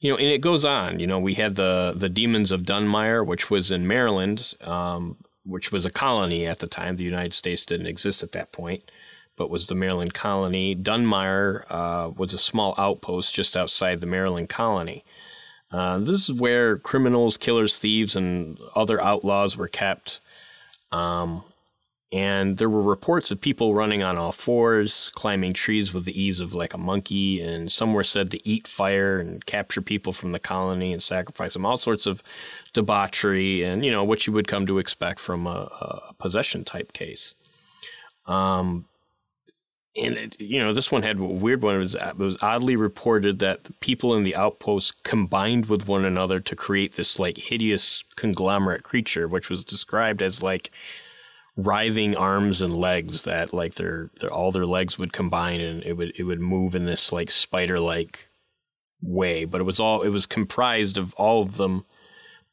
you 0.00 0.10
know, 0.10 0.18
and 0.18 0.26
it 0.26 0.42
goes 0.42 0.62
on. 0.66 1.00
You 1.00 1.06
know, 1.06 1.18
we 1.18 1.32
had 1.32 1.54
the 1.54 1.94
the 1.96 2.10
demons 2.10 2.50
of 2.50 2.64
Dunmire, 2.64 3.24
which 3.26 3.50
was 3.50 3.70
in 3.72 3.86
Maryland, 3.86 4.52
um, 4.60 5.16
which 5.46 5.72
was 5.72 5.86
a 5.86 5.90
colony 5.90 6.46
at 6.46 6.58
the 6.58 6.66
time. 6.66 6.96
The 6.96 7.04
United 7.04 7.32
States 7.32 7.64
didn't 7.64 7.86
exist 7.86 8.22
at 8.22 8.32
that 8.32 8.52
point, 8.52 8.90
but 9.38 9.48
was 9.48 9.68
the 9.68 9.74
Maryland 9.74 10.12
colony. 10.12 10.76
Dunmire 10.76 11.64
uh, 11.70 12.10
was 12.14 12.34
a 12.34 12.38
small 12.38 12.74
outpost 12.76 13.34
just 13.34 13.56
outside 13.56 14.00
the 14.00 14.06
Maryland 14.06 14.50
colony. 14.50 15.02
Uh, 15.70 15.96
this 15.96 16.28
is 16.28 16.32
where 16.32 16.76
criminals, 16.76 17.38
killers, 17.38 17.78
thieves, 17.78 18.14
and 18.14 18.58
other 18.76 19.02
outlaws 19.02 19.56
were 19.56 19.68
kept. 19.68 20.20
Um, 20.90 21.42
and 22.12 22.58
there 22.58 22.68
were 22.68 22.82
reports 22.82 23.30
of 23.30 23.40
people 23.40 23.74
running 23.74 24.02
on 24.02 24.18
all 24.18 24.32
fours, 24.32 25.10
climbing 25.14 25.54
trees 25.54 25.94
with 25.94 26.04
the 26.04 26.20
ease 26.20 26.40
of 26.40 26.52
like 26.52 26.74
a 26.74 26.78
monkey, 26.78 27.40
and 27.40 27.72
some 27.72 27.94
were 27.94 28.04
said 28.04 28.30
to 28.30 28.48
eat 28.48 28.68
fire 28.68 29.18
and 29.18 29.46
capture 29.46 29.80
people 29.80 30.12
from 30.12 30.32
the 30.32 30.38
colony 30.38 30.92
and 30.92 31.02
sacrifice 31.02 31.54
them. 31.54 31.64
All 31.64 31.78
sorts 31.78 32.06
of 32.06 32.22
debauchery, 32.74 33.62
and 33.62 33.82
you 33.82 33.90
know 33.90 34.04
what 34.04 34.26
you 34.26 34.32
would 34.34 34.46
come 34.46 34.66
to 34.66 34.78
expect 34.78 35.20
from 35.20 35.46
a, 35.46 35.70
a 36.10 36.14
possession 36.18 36.64
type 36.64 36.92
case. 36.92 37.34
Um, 38.26 38.84
and 39.96 40.16
it, 40.16 40.40
you 40.40 40.58
know 40.58 40.74
this 40.74 40.92
one 40.92 41.02
had 41.02 41.18
a 41.18 41.24
weird 41.24 41.62
one. 41.62 41.76
It 41.76 41.78
was, 41.78 41.94
it 41.94 42.18
was 42.18 42.36
oddly 42.42 42.76
reported 42.76 43.38
that 43.38 43.64
the 43.64 43.72
people 43.74 44.14
in 44.14 44.22
the 44.22 44.36
outpost 44.36 45.02
combined 45.02 45.66
with 45.66 45.88
one 45.88 46.04
another 46.04 46.40
to 46.40 46.56
create 46.56 46.96
this 46.96 47.18
like 47.18 47.38
hideous 47.38 48.04
conglomerate 48.16 48.82
creature, 48.82 49.26
which 49.28 49.48
was 49.48 49.64
described 49.64 50.20
as 50.20 50.42
like 50.42 50.70
writhing 51.56 52.16
arms 52.16 52.62
and 52.62 52.74
legs 52.74 53.24
that 53.24 53.52
like 53.52 53.74
their, 53.74 54.10
their 54.20 54.32
all 54.32 54.50
their 54.50 54.66
legs 54.66 54.98
would 54.98 55.12
combine 55.12 55.60
and 55.60 55.82
it 55.84 55.94
would 55.94 56.12
it 56.16 56.24
would 56.24 56.40
move 56.40 56.74
in 56.74 56.86
this 56.86 57.12
like 57.12 57.30
spider 57.30 57.78
like 57.78 58.28
way. 59.02 59.44
But 59.44 59.60
it 59.60 59.64
was 59.64 59.80
all 59.80 60.02
it 60.02 60.10
was 60.10 60.26
comprised 60.26 60.98
of 60.98 61.14
all 61.14 61.42
of 61.42 61.56
them 61.56 61.84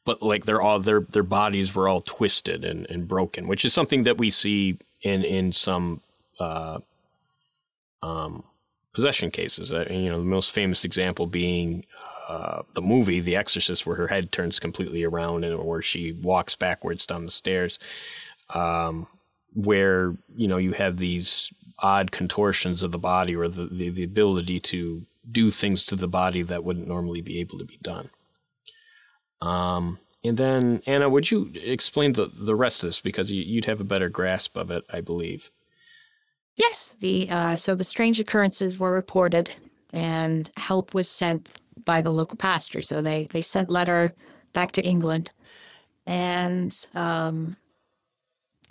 but 0.04 0.22
like 0.22 0.44
they're 0.44 0.62
all 0.62 0.80
their 0.80 1.00
their 1.00 1.22
bodies 1.22 1.74
were 1.74 1.88
all 1.88 2.00
twisted 2.00 2.64
and, 2.64 2.88
and 2.90 3.06
broken 3.06 3.46
which 3.46 3.64
is 3.64 3.74
something 3.74 4.04
that 4.04 4.18
we 4.18 4.30
see 4.30 4.78
in 5.02 5.22
in 5.22 5.52
some 5.52 6.00
uh 6.40 6.78
um 8.02 8.42
possession 8.92 9.30
cases. 9.30 9.72
Uh, 9.72 9.86
you 9.90 10.10
know 10.10 10.18
the 10.18 10.26
most 10.26 10.52
famous 10.52 10.84
example 10.84 11.26
being 11.26 11.84
uh, 12.28 12.62
the 12.74 12.82
movie 12.82 13.20
The 13.20 13.34
Exorcist, 13.34 13.86
where 13.86 13.96
her 13.96 14.06
head 14.06 14.30
turns 14.30 14.60
completely 14.60 15.02
around 15.02 15.44
and 15.44 15.58
where 15.64 15.82
she 15.82 16.12
walks 16.12 16.54
backwards 16.54 17.04
down 17.04 17.24
the 17.24 17.30
stairs 17.30 17.78
um, 18.54 19.06
where 19.54 20.16
you 20.34 20.48
know 20.48 20.56
you 20.56 20.72
have 20.72 20.98
these 20.98 21.52
odd 21.80 22.12
contortions 22.12 22.82
of 22.82 22.92
the 22.92 22.98
body 22.98 23.34
or 23.34 23.48
the, 23.48 23.66
the, 23.66 23.88
the 23.88 24.04
ability 24.04 24.60
to 24.60 25.02
do 25.30 25.50
things 25.50 25.84
to 25.86 25.96
the 25.96 26.08
body 26.08 26.42
that 26.42 26.62
wouldn't 26.64 26.86
normally 26.86 27.20
be 27.22 27.40
able 27.40 27.58
to 27.58 27.64
be 27.64 27.78
done. 27.82 28.10
Um, 29.40 29.98
and 30.22 30.36
then 30.36 30.82
Anna, 30.86 31.08
would 31.08 31.30
you 31.30 31.50
explain 31.54 32.12
the, 32.12 32.26
the 32.26 32.54
rest 32.54 32.82
of 32.82 32.88
this 32.88 33.00
because 33.00 33.32
you, 33.32 33.54
would 33.56 33.64
have 33.64 33.80
a 33.80 33.84
better 33.84 34.08
grasp 34.08 34.56
of 34.56 34.70
it, 34.70 34.84
I 34.90 35.00
believe. 35.00 35.50
Yes, 36.56 36.94
the 37.00 37.30
uh, 37.30 37.56
so 37.56 37.74
the 37.74 37.84
strange 37.84 38.20
occurrences 38.20 38.78
were 38.78 38.92
reported, 38.92 39.52
and 39.92 40.50
help 40.58 40.92
was 40.92 41.08
sent 41.08 41.48
by 41.86 42.02
the 42.02 42.10
local 42.10 42.36
pastor. 42.36 42.82
So 42.82 43.00
they 43.00 43.28
they 43.30 43.40
sent 43.40 43.70
letter 43.70 44.12
back 44.52 44.72
to 44.72 44.82
England, 44.84 45.30
and 46.06 46.74
um, 46.94 47.56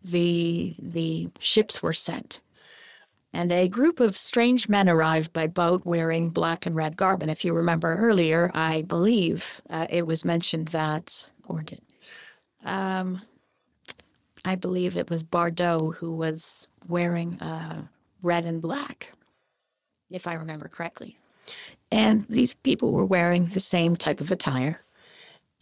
the 0.03 0.75
the 0.79 1.29
ships 1.39 1.81
were 1.81 1.93
sent. 1.93 2.39
And 3.31 3.51
a 3.51 3.67
group 3.67 3.99
of 3.99 4.17
strange 4.17 4.67
men 4.67 4.89
arrived 4.89 5.33
by 5.33 5.45
boat 5.45 5.85
wearing 5.85 6.29
black 6.29 6.65
and 6.65 6.75
red 6.75 6.97
garb. 6.97 7.21
And 7.21 7.29
if 7.29 7.45
you 7.45 7.53
remember 7.53 7.95
earlier, 7.95 8.49
I 8.55 8.81
believe 8.81 9.61
uh, 9.69 9.85
it 9.89 10.07
was 10.07 10.25
mentioned 10.25 10.69
that, 10.69 11.29
or 11.47 11.61
did, 11.61 11.81
um, 12.65 13.21
I 14.43 14.55
believe 14.55 14.97
it 14.97 15.11
was 15.11 15.23
Bardot 15.23 15.95
who 15.97 16.15
was 16.15 16.69
wearing 16.87 17.39
uh, 17.39 17.83
red 18.23 18.45
and 18.45 18.61
black, 18.61 19.11
if 20.09 20.25
I 20.25 20.33
remember 20.33 20.67
correctly. 20.67 21.17
And 21.91 22.25
these 22.29 22.55
people 22.55 22.91
were 22.91 23.05
wearing 23.05 23.47
the 23.47 23.59
same 23.59 23.95
type 23.95 24.21
of 24.21 24.31
attire. 24.31 24.81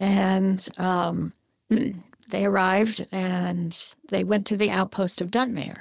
And 0.00 0.66
um, 0.78 1.32
they 2.30 2.44
arrived 2.44 3.06
and 3.12 3.94
they 4.08 4.24
went 4.24 4.46
to 4.46 4.56
the 4.56 4.70
outpost 4.70 5.20
of 5.20 5.30
Dunmire. 5.30 5.80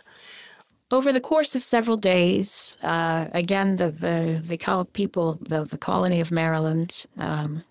Over 0.90 1.12
the 1.12 1.20
course 1.20 1.56
of 1.56 1.64
several 1.64 1.98
days, 1.98 2.78
uh, 2.82 3.28
again, 3.34 3.76
the, 3.76 3.92
the, 3.92 4.42
the 4.42 4.88
people, 4.94 5.38
the, 5.42 5.66
the 5.66 5.78
colony 5.78 6.22
of 6.22 6.32
Maryland, 6.32 7.06
um, 7.18 7.64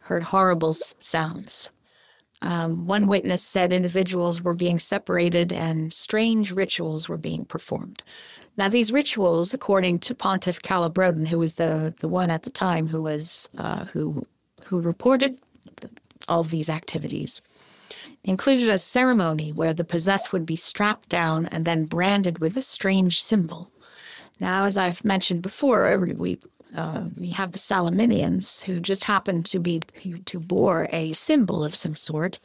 heard 0.00 0.24
horrible 0.24 0.74
sounds. 0.74 1.70
Um, 2.42 2.86
one 2.86 3.06
witness 3.06 3.42
said 3.42 3.72
individuals 3.72 4.42
were 4.42 4.54
being 4.54 4.78
separated 4.78 5.52
and 5.52 5.92
strange 5.92 6.52
rituals 6.52 7.08
were 7.08 7.18
being 7.18 7.44
performed. 7.44 8.02
Now, 8.56 8.68
these 8.68 8.92
rituals, 8.92 9.54
according 9.54 10.00
to 10.00 10.14
Pontiff 10.14 10.60
Calibrodin, 10.62 11.28
who 11.28 11.38
was 11.38 11.56
the, 11.56 11.94
the 12.00 12.08
one 12.08 12.30
at 12.30 12.42
the 12.42 12.50
time 12.50 12.88
who 12.88 13.02
was 13.02 13.48
uh, 13.58 13.84
who 13.86 14.26
who 14.66 14.80
reported 14.80 15.38
all 16.28 16.42
these 16.42 16.68
activities, 16.68 17.40
included 18.24 18.68
a 18.68 18.78
ceremony 18.78 19.52
where 19.52 19.72
the 19.72 19.84
possessed 19.84 20.32
would 20.32 20.46
be 20.46 20.56
strapped 20.56 21.08
down 21.08 21.46
and 21.46 21.64
then 21.64 21.86
branded 21.86 22.38
with 22.38 22.56
a 22.56 22.62
strange 22.62 23.20
symbol. 23.20 23.70
Now, 24.38 24.64
as 24.64 24.76
I've 24.76 25.04
mentioned 25.04 25.42
before, 25.42 25.98
we 25.98 26.38
uh, 26.76 27.06
we 27.16 27.30
have 27.30 27.50
the 27.50 27.58
Salaminians 27.58 28.62
who 28.62 28.80
just 28.80 29.04
happen 29.04 29.42
to 29.42 29.58
be 29.58 29.80
to 30.24 30.38
bore 30.38 30.88
a 30.92 31.12
symbol 31.12 31.64
of 31.64 31.74
some 31.74 31.96
sort 31.96 32.38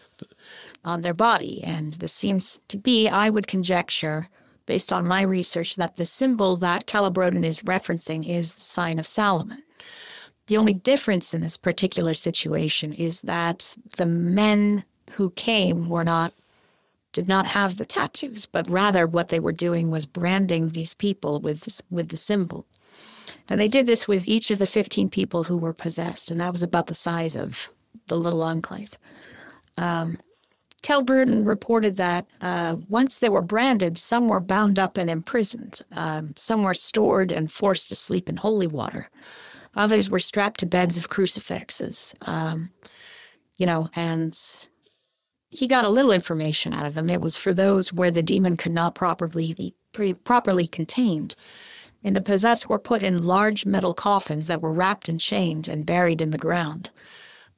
on 0.84 1.02
their 1.02 1.14
body, 1.14 1.64
and 1.64 1.94
this 1.94 2.14
seems 2.14 2.60
to 2.68 2.78
be, 2.78 3.08
I 3.08 3.30
would 3.30 3.48
conjecture, 3.48 4.30
based 4.66 4.92
on 4.92 5.08
my 5.08 5.22
research, 5.22 5.76
that 5.76 5.98
the 5.98 6.06
symbol 6.06 6.58
that 6.58 6.88
Calibrodin 6.88 7.44
is 7.44 7.62
referencing 7.62 8.28
is 8.28 8.54
the 8.54 8.62
sign 8.62 8.98
of 8.98 9.06
Solomon. 9.06 9.64
The 10.48 10.58
only 10.58 10.74
difference 10.74 11.34
in 11.34 11.42
this 11.42 11.58
particular 11.58 12.14
situation 12.14 12.94
is 12.94 13.22
that 13.22 13.78
the 13.98 14.06
men 14.06 14.86
who 15.12 15.30
came 15.32 15.90
were 15.90 16.04
not 16.04 16.34
did 17.14 17.28
not 17.30 17.46
have 17.48 17.78
the 17.78 17.86
tattoos, 17.86 18.46
but 18.46 18.70
rather 18.70 19.08
what 19.08 19.30
they 19.30 19.40
were 19.40 19.54
doing 19.54 19.90
was 19.90 20.06
branding 20.06 20.70
these 20.70 20.94
people 20.94 21.40
with 21.40 21.62
this, 21.62 21.82
with 21.90 22.10
the 22.10 22.18
symbol. 22.18 22.66
And 23.48 23.58
they 23.58 23.70
did 23.70 23.86
this 23.86 24.06
with 24.06 24.28
each 24.28 24.52
of 24.52 24.60
the 24.60 24.66
15 24.68 25.10
people 25.10 25.44
who 25.44 25.58
were 25.58 25.72
possessed, 25.72 26.30
and 26.30 26.42
that 26.42 26.52
was 26.52 26.62
about 26.62 26.88
the 26.88 26.94
size 26.94 27.38
of 27.38 27.72
the 28.08 28.18
little 28.18 28.44
enclave. 28.44 28.98
Um, 29.78 30.18
Calibrodin 30.84 31.48
reported 31.48 31.96
that 31.98 32.28
uh, 32.42 32.76
once 32.90 33.18
they 33.18 33.30
were 33.30 33.42
branded, 33.42 33.98
some 33.98 34.28
were 34.28 34.42
bound 34.42 34.78
up 34.78 34.98
and 34.98 35.10
imprisoned. 35.10 35.82
Um, 35.94 36.34
some 36.36 36.64
were 36.64 36.74
stored 36.74 37.32
and 37.32 37.52
forced 37.52 37.90
to 37.90 37.96
sleep 37.96 38.28
in 38.28 38.38
holy 38.38 38.68
water. 38.68 39.10
Others 39.76 40.10
were 40.10 40.20
strapped 40.20 40.60
to 40.60 40.66
beds 40.66 40.98
of 40.98 41.10
crucifixes. 41.10 42.14
Um, 42.22 42.72
you 43.58 43.66
know, 43.66 43.90
and 43.96 44.38
he 45.56 45.68
got 45.68 45.86
a 45.86 45.90
little 45.90 46.12
information 46.12 46.74
out 46.74 46.86
of 46.86 46.94
them. 46.94 47.10
It 47.10 47.22
was 47.22 47.38
for 47.38 47.54
those 47.54 47.94
where 47.94 48.12
the 48.12 48.22
demon 48.22 48.58
could 48.58 48.74
not 48.74 48.96
properly 48.96 49.54
be 49.54 49.74
properly 50.24 50.68
contained. 50.68 51.36
And 52.04 52.16
the 52.16 52.22
possessed 52.22 52.70
were 52.70 52.78
put 52.78 53.02
in 53.02 53.26
large 53.26 53.66
metal 53.66 53.94
coffins 53.94 54.48
that 54.48 54.62
were 54.62 54.74
wrapped 54.74 55.08
in 55.08 55.18
chains 55.18 55.70
and 55.70 55.86
buried 55.86 56.22
in 56.22 56.32
the 56.32 56.38
ground. 56.38 56.90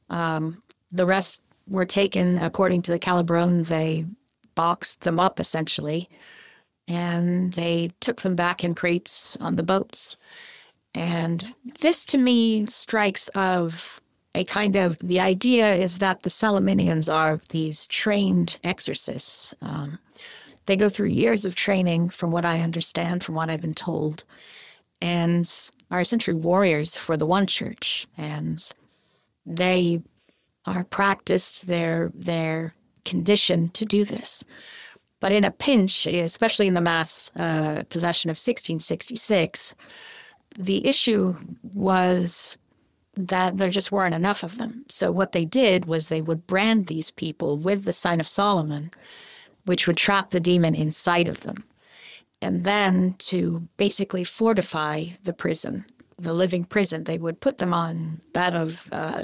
Um, 0.10 0.62
the 0.92 1.06
rest 1.06 1.42
were 1.68 1.86
taken, 1.86 2.38
according 2.38 2.84
to 2.84 2.92
the 2.92 3.00
Calibrodin, 3.00 3.66
they 3.66 4.06
boxed 4.56 5.02
them 5.02 5.20
up 5.20 5.40
essentially, 5.40 6.10
and 6.88 7.54
they 7.54 7.90
took 8.00 8.22
them 8.22 8.36
back 8.36 8.64
in 8.64 8.74
crates 8.74 9.36
on 9.38 9.56
the 9.56 9.64
boats. 9.64 10.16
And 10.94 11.54
this 11.82 12.06
to 12.08 12.18
me 12.18 12.68
strikes 12.68 13.28
of 13.30 14.00
a 14.38 14.44
kind 14.44 14.76
of 14.76 15.00
the 15.00 15.20
idea 15.20 15.74
is 15.74 15.98
that 15.98 16.22
the 16.22 16.30
Salaminians 16.30 17.12
are 17.12 17.42
these 17.50 17.88
trained 17.88 18.60
exorcists. 18.64 19.56
Um, 19.62 19.98
they 20.68 20.76
go 20.76 20.90
through 20.90 21.08
years 21.08 21.44
of 21.44 21.56
training, 21.56 22.10
from 22.10 22.30
what 22.30 22.46
I 22.46 22.60
understand, 22.60 23.24
from 23.24 23.34
what 23.34 23.50
I've 23.50 23.62
been 23.62 23.74
told, 23.74 24.24
and 25.02 25.50
are 25.90 26.02
essentially 26.02 26.38
warriors 26.38 26.96
for 26.96 27.18
the 27.18 27.26
one 27.26 27.48
church. 27.48 28.06
And 28.16 28.62
they 29.44 30.04
are 30.68 30.84
practiced, 30.84 31.66
they're, 31.66 32.12
they're 32.14 32.76
conditioned 33.06 33.74
to 33.74 33.86
do 33.86 34.06
this. 34.06 34.44
But 35.20 35.32
in 35.32 35.46
a 35.46 35.52
pinch, 35.52 36.06
especially 36.06 36.68
in 36.68 36.76
the 36.76 36.82
mass 36.82 37.32
uh, 37.36 37.84
possession 37.90 38.30
of 38.30 38.36
1666, 38.36 39.74
the 40.60 40.86
issue 40.86 41.36
was 41.74 42.56
that 43.18 43.58
there 43.58 43.70
just 43.70 43.92
weren't 43.92 44.16
enough 44.16 44.44
of 44.44 44.58
them. 44.58 44.86
So 44.88 45.12
what 45.12 45.32
they 45.32 45.46
did 45.46 45.86
was 45.86 46.08
they 46.08 46.22
would 46.22 46.48
brand 46.48 46.88
these 46.88 47.12
people 47.12 47.58
with 47.58 47.84
the 47.84 47.94
sign 47.94 48.20
of 48.20 48.28
Solomon, 48.28 48.92
which 49.66 49.88
would 49.88 49.98
trap 49.98 50.30
the 50.30 50.40
demon 50.40 50.76
inside 50.76 51.28
of 51.28 51.42
them. 51.42 51.64
And 52.42 52.64
then 52.64 53.16
to 53.20 53.68
basically 53.78 54.24
fortify 54.24 55.06
the 55.24 55.34
prison, 55.34 55.86
the 56.18 56.34
living 56.34 56.64
prison, 56.64 57.04
they 57.04 57.18
would 57.18 57.40
put 57.40 57.58
them 57.58 57.74
on 57.74 58.22
bed 58.34 58.56
of 58.56 58.88
uh, 58.92 59.24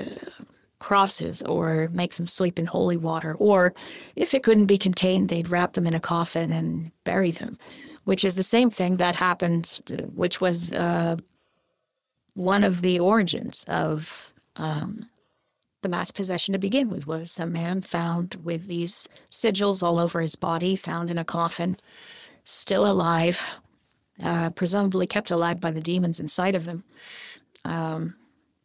crosses 0.80 1.42
or 1.44 1.90
make 1.94 2.14
them 2.16 2.28
sleep 2.28 2.60
in 2.60 2.66
holy 2.66 2.98
water. 2.98 3.36
Or 3.36 3.74
if 4.16 4.34
it 4.34 4.44
couldn't 4.44 4.66
be 4.66 4.78
contained, 4.78 5.30
they'd 5.30 5.50
wrap 5.50 5.74
them 5.74 5.88
in 5.88 5.94
a 5.94 6.00
coffin 6.00 6.52
and 6.52 6.92
bury 7.04 7.32
them, 7.32 7.58
which 8.04 8.26
is 8.26 8.36
the 8.36 8.44
same 8.44 8.70
thing 8.70 8.98
that 8.98 9.16
happened, 9.16 9.80
which 10.14 10.42
was 10.42 10.74
uh, 10.74 11.16
one 12.34 12.64
of 12.64 12.82
the 12.82 13.00
origins 13.00 13.66
of 13.68 14.32
um, 14.56 15.08
the 15.82 15.90
mass 15.90 16.12
possession 16.12 16.54
to 16.54 16.58
begin 16.58 16.90
with 16.90 17.06
was 17.06 17.40
a 17.40 17.46
man 17.46 17.82
found 17.82 18.36
with 18.44 18.68
these 18.68 19.08
sigils 19.30 19.84
all 19.84 20.00
over 20.00 20.22
his 20.22 20.36
body, 20.36 20.76
found 20.76 21.12
in 21.12 21.18
a 21.18 21.26
coffin, 21.26 21.78
still 22.44 22.90
alive, 22.90 23.42
uh, 24.24 24.50
presumably 24.52 25.06
kept 25.06 25.30
alive 25.30 25.60
by 25.60 25.72
the 25.72 25.82
demons 25.82 26.20
inside 26.20 26.56
of 26.56 26.66
him, 26.66 26.84
um, 27.66 28.16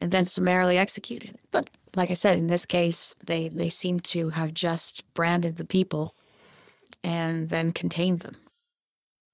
and 0.00 0.10
then 0.12 0.26
summarily 0.26 0.78
executed. 0.78 1.36
But 1.50 1.68
like 1.94 2.10
I 2.10 2.14
said, 2.14 2.38
in 2.38 2.46
this 2.46 2.64
case, 2.64 3.14
they, 3.26 3.48
they 3.48 3.68
seem 3.68 4.00
to 4.00 4.30
have 4.30 4.54
just 4.54 5.02
branded 5.14 5.56
the 5.56 5.64
people 5.64 6.14
and 7.02 7.48
then 7.48 7.72
contained 7.72 8.20
them. 8.20 8.36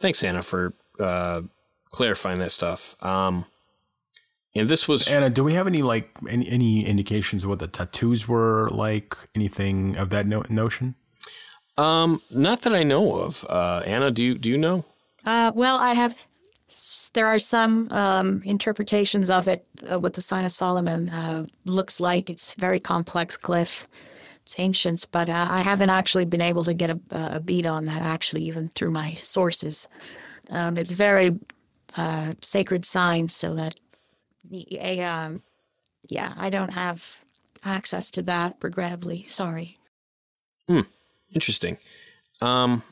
Thanks, 0.00 0.22
Anna, 0.22 0.42
for 0.42 0.74
uh, 0.98 1.42
clarifying 1.90 2.38
that 2.40 2.52
stuff. 2.52 2.96
Um, 3.02 3.44
and 4.54 4.68
this 4.68 4.86
was 4.86 5.08
Anna. 5.08 5.30
Do 5.30 5.42
we 5.42 5.54
have 5.54 5.66
any 5.66 5.82
like 5.82 6.10
any, 6.28 6.48
any 6.48 6.86
indications 6.86 7.44
of 7.44 7.50
what 7.50 7.58
the 7.58 7.66
tattoos 7.66 8.28
were 8.28 8.68
like? 8.70 9.16
Anything 9.34 9.96
of 9.96 10.10
that 10.10 10.26
no- 10.26 10.44
notion? 10.48 10.94
Um, 11.76 12.22
not 12.30 12.62
that 12.62 12.74
I 12.74 12.84
know 12.84 13.16
of. 13.16 13.44
Uh, 13.48 13.82
Anna, 13.84 14.10
do 14.10 14.22
you 14.22 14.38
do 14.38 14.48
you 14.48 14.58
know? 14.58 14.84
Uh, 15.24 15.52
well, 15.54 15.78
I 15.78 15.94
have. 15.94 16.26
There 17.12 17.26
are 17.26 17.38
some 17.38 17.88
um, 17.90 18.42
interpretations 18.44 19.30
of 19.30 19.48
it. 19.48 19.66
Uh, 19.90 19.98
what 19.98 20.14
the 20.14 20.20
sign 20.20 20.44
of 20.44 20.52
Solomon 20.52 21.08
uh, 21.08 21.46
looks 21.64 22.00
like. 22.00 22.30
It's 22.30 22.52
very 22.54 22.80
complex 22.80 23.36
glyph. 23.36 23.84
It's 24.42 24.56
ancient, 24.58 25.06
but 25.10 25.30
uh, 25.30 25.46
I 25.50 25.62
haven't 25.62 25.90
actually 25.90 26.26
been 26.26 26.42
able 26.42 26.64
to 26.64 26.74
get 26.74 26.90
a, 26.90 27.00
a, 27.10 27.40
beat 27.40 27.64
on 27.64 27.86
that. 27.86 28.02
Actually, 28.02 28.42
even 28.42 28.68
through 28.68 28.90
my 28.90 29.14
sources, 29.14 29.88
um, 30.50 30.76
it's 30.76 30.90
very 30.90 31.38
uh, 31.96 32.34
sacred 32.42 32.84
sign, 32.84 33.30
so 33.30 33.54
that 33.54 33.76
um, 34.52 35.42
yeah, 36.08 36.34
I 36.36 36.50
don't 36.50 36.72
have 36.72 37.18
access 37.64 38.10
to 38.12 38.22
that, 38.22 38.56
regrettably. 38.62 39.26
Sorry. 39.30 39.78
Hmm. 40.68 40.82
Interesting. 41.34 41.78
Um, 42.40 42.82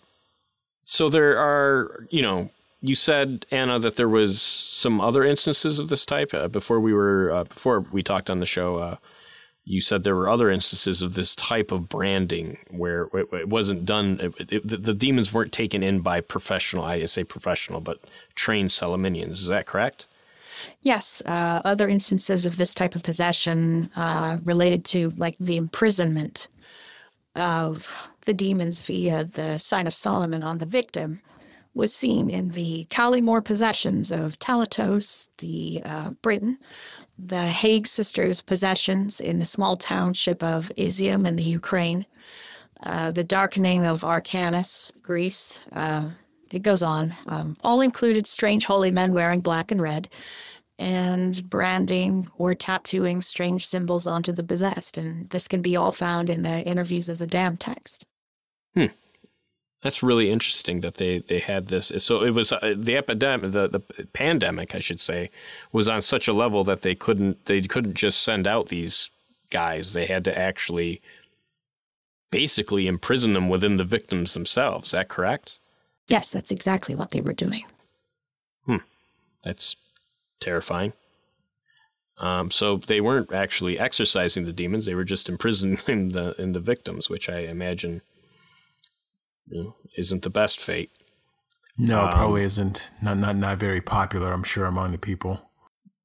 so 0.83 1.09
there 1.09 1.39
are, 1.39 2.07
you 2.11 2.23
know, 2.23 2.51
you 2.81 2.95
said 2.95 3.47
Anna 3.51 3.79
that 3.79 3.97
there 3.97 4.09
was 4.09 4.43
some 4.43 5.01
other 5.01 5.25
instances 5.25 5.79
of 5.79 5.89
this 5.89 6.05
type 6.05 6.35
uh, 6.35 6.49
before 6.49 6.81
we 6.81 6.93
were 6.93 7.33
uh, 7.33 7.45
before 7.45 7.81
we 7.81 8.03
talked 8.03 8.29
on 8.29 8.41
the 8.41 8.47
show. 8.47 8.79
Uh, 8.79 8.97
you 9.65 9.81
said 9.81 10.03
there 10.03 10.17
were 10.17 10.29
other 10.29 10.51
instances 10.51 11.03
of 11.03 11.15
this 11.15 11.37
type 11.37 11.71
of 11.71 11.89
branding 11.89 12.59
where 12.69 13.05
it, 13.15 13.29
it 13.33 13.49
wasn't 13.49 13.85
done. 13.85 14.19
It, 14.21 14.53
it, 14.53 14.69
the, 14.69 14.77
the, 14.77 14.95
demons 14.95 15.33
weren't 15.33 15.53
taken 15.53 15.85
in 15.85 16.01
by 16.01 16.21
professional. 16.21 16.85
I 16.85 17.07
say 17.07 17.23
professional, 17.23 17.81
but 17.81 18.01
trained 18.35 18.73
Solomonians. 18.73 19.41
Is 19.41 19.47
that 19.47 19.67
correct? 19.67 20.07
Yes, 20.81 21.23
uh, 21.27 21.63
other 21.65 21.89
instances 21.89 22.47
of 22.47 22.57
this 22.57 22.75
type 22.75 22.95
of 22.95 23.03
possession 23.03 23.91
uh, 23.97 24.39
related 24.45 24.85
to 24.87 25.11
like 25.17 25.37
the 25.39 25.57
imprisonment 25.57 26.49
of 27.35 28.11
the 28.25 28.35
demons 28.35 28.81
via 28.83 29.25
the 29.25 29.59
sign 29.59 29.87
of 29.87 29.95
Solomon 29.95 30.43
on 30.43 30.59
the 30.59 30.67
victim 30.67 31.21
was 31.75 31.95
seen 31.95 32.29
in 32.29 32.51
the 32.51 32.87
Callimore 32.91 33.45
possessions 33.45 34.11
of 34.11 34.39
Talatos, 34.39 35.29
the 35.39 35.81
uh, 35.85 36.11
Britain, 36.21 36.59
the 37.19 37.47
Hague 37.47 37.87
sisters' 37.87 38.43
possessions 38.43 39.21
in 39.21 39.39
the 39.39 39.45
small 39.45 39.77
township 39.77 40.43
of 40.43 40.71
Izium 40.77 41.27
in 41.27 41.37
the 41.37 41.43
Ukraine, 41.43 42.05
uh, 42.83 43.11
the 43.11 43.25
darkening 43.25 43.87
of 43.87 44.03
Arcanus, 44.03 44.93
Greece. 45.01 45.61
Uh, 45.73 46.11
it 46.51 46.61
goes 46.61 46.83
on. 46.83 47.15
Um, 47.27 47.57
all 47.65 47.81
included 47.81 48.27
strange 48.27 48.67
holy 48.67 48.91
men 48.91 49.15
wearing 49.15 49.41
black 49.41 49.71
and 49.71 49.81
red 49.81 50.09
and 50.79 51.49
branding 51.49 52.29
or 52.37 52.55
tattooing 52.55 53.23
strange 53.23 53.67
symbols 53.67 54.07
onto 54.07 54.33
the 54.33 54.43
possessed. 54.43 54.97
And 54.97 55.29
this 55.31 55.49
can 55.49 55.63
be 55.63 55.77
all 55.77 55.93
found 55.93 56.29
in 56.29 56.43
the 56.43 56.63
interviews 56.63 57.09
of 57.09 57.19
the 57.19 57.27
damn 57.27 57.57
text. 57.57 58.05
Hmm. 58.75 58.87
That's 59.83 60.03
really 60.03 60.31
interesting 60.31 60.81
that 60.81 60.95
they, 60.95 61.19
they 61.19 61.41
had 61.41 61.67
this. 61.67 61.91
So 61.99 62.23
it 62.23 62.31
was 62.31 62.53
uh, 62.53 62.75
the 62.77 62.97
epidemic, 62.97 63.51
the, 63.51 63.69
the 63.69 64.07
pandemic, 64.13 64.75
I 64.75 64.79
should 64.79 65.01
say, 65.01 65.31
was 65.73 65.89
on 65.89 66.03
such 66.03 66.29
a 66.29 66.33
level 66.33 66.63
that 66.65 66.83
they 66.83 66.95
couldn't 66.95 67.47
they 67.47 67.61
couldn't 67.63 67.95
just 67.95 68.23
send 68.23 68.47
out 68.47 68.69
these 68.69 69.11
guys. 69.51 69.93
They 69.93 70.07
had 70.07 70.25
to 70.25 70.39
actually 70.39 71.03
basically 72.31 72.87
imprison 72.87 73.33
them 73.33 73.49
within 73.49 73.77
the 73.77 73.85
victims 73.85 74.35
themselves. 74.35 74.89
Is 74.89 74.93
that 74.93 75.09
correct? 75.09 75.53
Yes, 76.07 76.31
that's 76.31 76.53
exactly 76.53 76.95
what 76.95 77.11
they 77.11 77.21
were 77.21 77.33
doing. 77.33 77.65
Hmm. 78.67 78.77
That's 79.43 79.75
terrifying. 80.43 80.93
Um, 82.19 82.51
so 82.51 82.77
they 82.77 83.01
weren't 83.01 83.33
actually 83.33 83.79
exorcising 83.79 84.45
the 84.45 84.53
demons; 84.53 84.87
they 84.87 84.95
were 84.95 85.05
just 85.05 85.29
imprisoning 85.29 85.77
the 86.11 86.35
in 86.39 86.53
the 86.53 86.61
victims, 86.61 87.09
which 87.09 87.29
I 87.29 87.41
imagine 87.41 88.03
you 89.49 89.65
know, 89.65 89.77
isn't 89.97 90.23
the 90.23 90.31
best 90.31 90.61
fate. 90.61 90.91
No, 91.79 92.03
um, 92.03 92.13
probably 92.13 92.43
isn't. 92.43 92.91
Not 93.03 93.17
not 93.17 93.37
not 93.37 93.59
very 93.59 93.81
popular. 93.81 94.33
I'm 94.33 94.45
sure 94.45 94.67
among 94.67 94.93
the 94.93 94.99
people. 94.99 95.51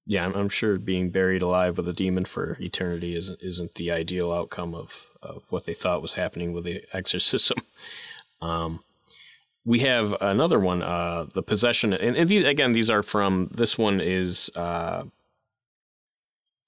Yeah, 0.10 0.26
I'm, 0.26 0.34
I'm, 0.36 0.48
sure 0.48 0.78
being 0.78 1.10
buried 1.10 1.42
alive 1.42 1.76
with 1.76 1.86
a 1.86 1.94
demon 1.94 2.24
for 2.24 2.56
eternity 2.62 3.14
isn't 3.14 3.42
isn't 3.42 3.76
the 3.76 3.92
ideal 3.92 4.32
outcome 4.32 4.74
of 4.74 5.08
of 5.22 5.44
what 5.50 5.66
they 5.66 5.74
thought 5.74 6.02
was 6.02 6.14
happening 6.14 6.54
with 6.54 6.64
the 6.64 6.84
exorcism. 6.94 7.58
Um, 8.42 8.84
we 9.68 9.80
have 9.80 10.16
another 10.22 10.62
one, 10.62 10.82
uh, 10.82 11.26
the 11.34 11.44
possession, 11.44 11.92
and, 11.92 12.16
and 12.16 12.30
these, 12.30 12.46
again, 12.48 12.72
these 12.72 12.90
are 12.90 13.04
from 13.04 13.50
this 13.54 13.78
one 13.78 14.00
is 14.00 14.50
uh, 14.56 15.04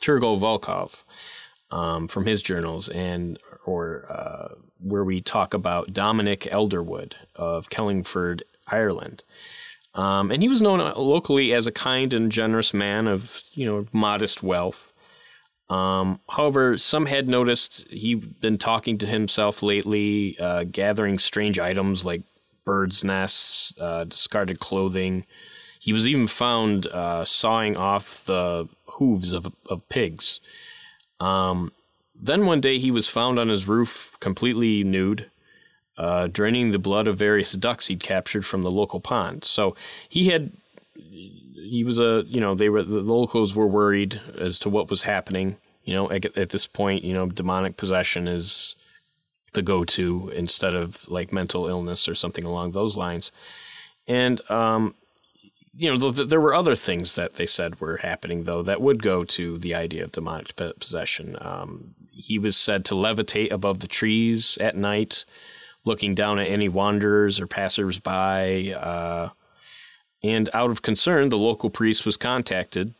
Turgo 0.01 0.37
Volkov 0.37 1.05
um, 1.71 2.09
from 2.09 2.25
his 2.25 2.41
journals, 2.41 2.89
and 2.89 3.39
or 3.65 4.05
uh, 4.09 4.55
where 4.81 5.05
we 5.05 5.21
talk 5.21 5.53
about 5.53 5.93
Dominic 5.93 6.41
Elderwood 6.51 7.13
of 7.35 7.69
Kellingford, 7.69 8.41
Ireland. 8.67 9.23
Um, 9.95 10.29
and 10.29 10.43
he 10.43 10.49
was 10.49 10.61
known 10.61 10.79
locally 10.97 11.53
as 11.53 11.67
a 11.67 11.71
kind 11.71 12.11
and 12.11 12.29
generous 12.29 12.73
man 12.73 13.07
of 13.07 13.43
you 13.53 13.65
know 13.65 13.85
modest 13.93 14.43
wealth. 14.43 14.91
Um, 15.69 16.19
however, 16.27 16.77
some 16.77 17.05
had 17.05 17.29
noticed 17.29 17.87
he'd 17.91 18.41
been 18.41 18.57
talking 18.57 18.97
to 18.97 19.05
himself 19.05 19.63
lately, 19.63 20.37
uh, 20.37 20.65
gathering 20.65 21.17
strange 21.17 21.59
items 21.59 22.03
like 22.03 22.23
birds' 22.65 23.03
nests, 23.03 23.73
uh, 23.79 24.03
discarded 24.03 24.59
clothing. 24.59 25.25
He 25.79 25.93
was 25.93 26.07
even 26.07 26.27
found 26.27 26.87
uh, 26.87 27.23
sawing 27.25 27.77
off 27.77 28.25
the 28.25 28.67
hooves 28.87 29.33
of, 29.33 29.53
of 29.69 29.87
pigs. 29.89 30.41
Um, 31.19 31.71
then 32.21 32.45
one 32.45 32.61
day 32.61 32.79
he 32.79 32.91
was 32.91 33.07
found 33.07 33.39
on 33.39 33.47
his 33.47 33.67
roof 33.67 34.17
completely 34.19 34.83
nude, 34.83 35.29
uh, 35.97 36.27
draining 36.27 36.71
the 36.71 36.79
blood 36.79 37.07
of 37.07 37.17
various 37.17 37.53
ducks 37.53 37.87
he'd 37.87 38.01
captured 38.01 38.45
from 38.45 38.61
the 38.61 38.71
local 38.71 38.99
pond. 38.99 39.45
So 39.45 39.75
he 40.07 40.27
had, 40.27 40.51
he 40.95 41.83
was 41.85 41.99
a, 41.99 42.23
you 42.27 42.41
know, 42.41 42.55
they 42.55 42.69
were, 42.69 42.83
the 42.83 43.01
locals 43.01 43.55
were 43.55 43.67
worried 43.67 44.19
as 44.37 44.59
to 44.59 44.69
what 44.69 44.89
was 44.89 45.03
happening. 45.03 45.57
You 45.85 45.95
know, 45.95 46.11
at, 46.11 46.37
at 46.37 46.49
this 46.49 46.67
point, 46.67 47.03
you 47.03 47.13
know, 47.13 47.27
demonic 47.27 47.77
possession 47.77 48.27
is 48.27 48.75
the 49.53 49.61
go 49.61 49.83
to 49.85 50.29
instead 50.35 50.75
of 50.75 51.07
like 51.09 51.33
mental 51.33 51.67
illness 51.67 52.07
or 52.07 52.15
something 52.15 52.45
along 52.45 52.71
those 52.71 52.95
lines. 52.97 53.31
And, 54.07 54.41
um, 54.49 54.95
you 55.75 55.89
know, 55.89 56.11
th- 56.11 56.27
there 56.29 56.41
were 56.41 56.55
other 56.55 56.75
things 56.75 57.15
that 57.15 57.35
they 57.35 57.45
said 57.45 57.79
were 57.79 57.97
happening, 57.97 58.43
though, 58.43 58.63
that 58.63 58.81
would 58.81 59.01
go 59.03 59.23
to 59.23 59.57
the 59.57 59.75
idea 59.75 60.03
of 60.03 60.11
demonic 60.11 60.55
possession. 60.55 61.37
Um, 61.39 61.95
he 62.11 62.39
was 62.39 62.57
said 62.57 62.83
to 62.85 62.95
levitate 62.95 63.51
above 63.51 63.79
the 63.79 63.87
trees 63.87 64.57
at 64.59 64.75
night, 64.75 65.25
looking 65.85 66.15
down 66.15 66.39
at 66.39 66.49
any 66.49 66.67
wanderers 66.67 67.39
or 67.39 67.47
passersby. 67.47 68.73
Uh, 68.73 69.29
and 70.21 70.49
out 70.53 70.71
of 70.71 70.81
concern, 70.81 71.29
the 71.29 71.37
local 71.37 71.69
priest 71.69 72.05
was 72.05 72.17
contacted 72.17 72.93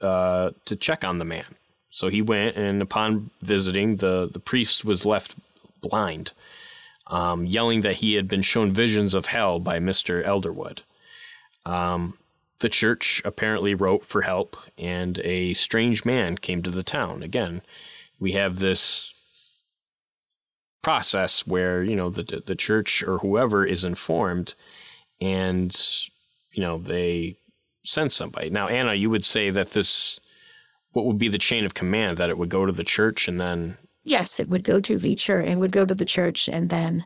uh, 0.00 0.50
to 0.64 0.74
check 0.74 1.04
on 1.04 1.18
the 1.18 1.24
man. 1.24 1.54
So 1.90 2.08
he 2.08 2.22
went, 2.22 2.56
and 2.56 2.82
upon 2.82 3.30
visiting, 3.42 3.96
the, 3.96 4.28
the 4.32 4.40
priest 4.40 4.84
was 4.84 5.06
left 5.06 5.34
blind, 5.80 6.32
um, 7.06 7.46
yelling 7.46 7.80
that 7.82 7.96
he 7.96 8.14
had 8.14 8.28
been 8.28 8.42
shown 8.42 8.72
visions 8.72 9.14
of 9.14 9.26
hell 9.26 9.58
by 9.58 9.78
Mr. 9.78 10.24
Elderwood. 10.24 10.80
Um, 11.64 12.18
the 12.60 12.68
church 12.68 13.22
apparently 13.24 13.74
wrote 13.74 14.04
for 14.04 14.22
help, 14.22 14.56
and 14.76 15.18
a 15.20 15.54
strange 15.54 16.04
man 16.04 16.36
came 16.36 16.62
to 16.62 16.70
the 16.70 16.82
town. 16.82 17.22
Again, 17.22 17.62
we 18.18 18.32
have 18.32 18.58
this 18.58 19.14
process 20.82 21.46
where 21.46 21.82
you 21.82 21.94
know 21.94 22.10
the 22.10 22.42
the 22.44 22.56
church 22.56 23.02
or 23.02 23.18
whoever 23.18 23.64
is 23.64 23.84
informed, 23.84 24.54
and 25.20 25.78
you 26.52 26.62
know 26.62 26.78
they 26.78 27.36
send 27.84 28.12
somebody. 28.12 28.50
Now, 28.50 28.68
Anna, 28.68 28.94
you 28.94 29.08
would 29.10 29.24
say 29.24 29.50
that 29.50 29.70
this 29.70 30.18
what 30.92 31.04
would 31.06 31.18
be 31.18 31.28
the 31.28 31.38
chain 31.38 31.64
of 31.64 31.74
command 31.74 32.16
that 32.16 32.30
it 32.30 32.38
would 32.38 32.48
go 32.48 32.66
to 32.66 32.72
the 32.72 32.84
church 32.84 33.28
and 33.28 33.40
then 33.40 33.76
Yes, 34.08 34.40
it 34.40 34.48
would 34.48 34.64
go 34.64 34.80
to 34.80 34.96
the 34.96 35.14
church. 35.14 35.46
It 35.46 35.58
would 35.58 35.70
go 35.70 35.84
to 35.84 35.94
the 35.94 36.06
church, 36.06 36.48
and 36.48 36.70
then 36.70 37.04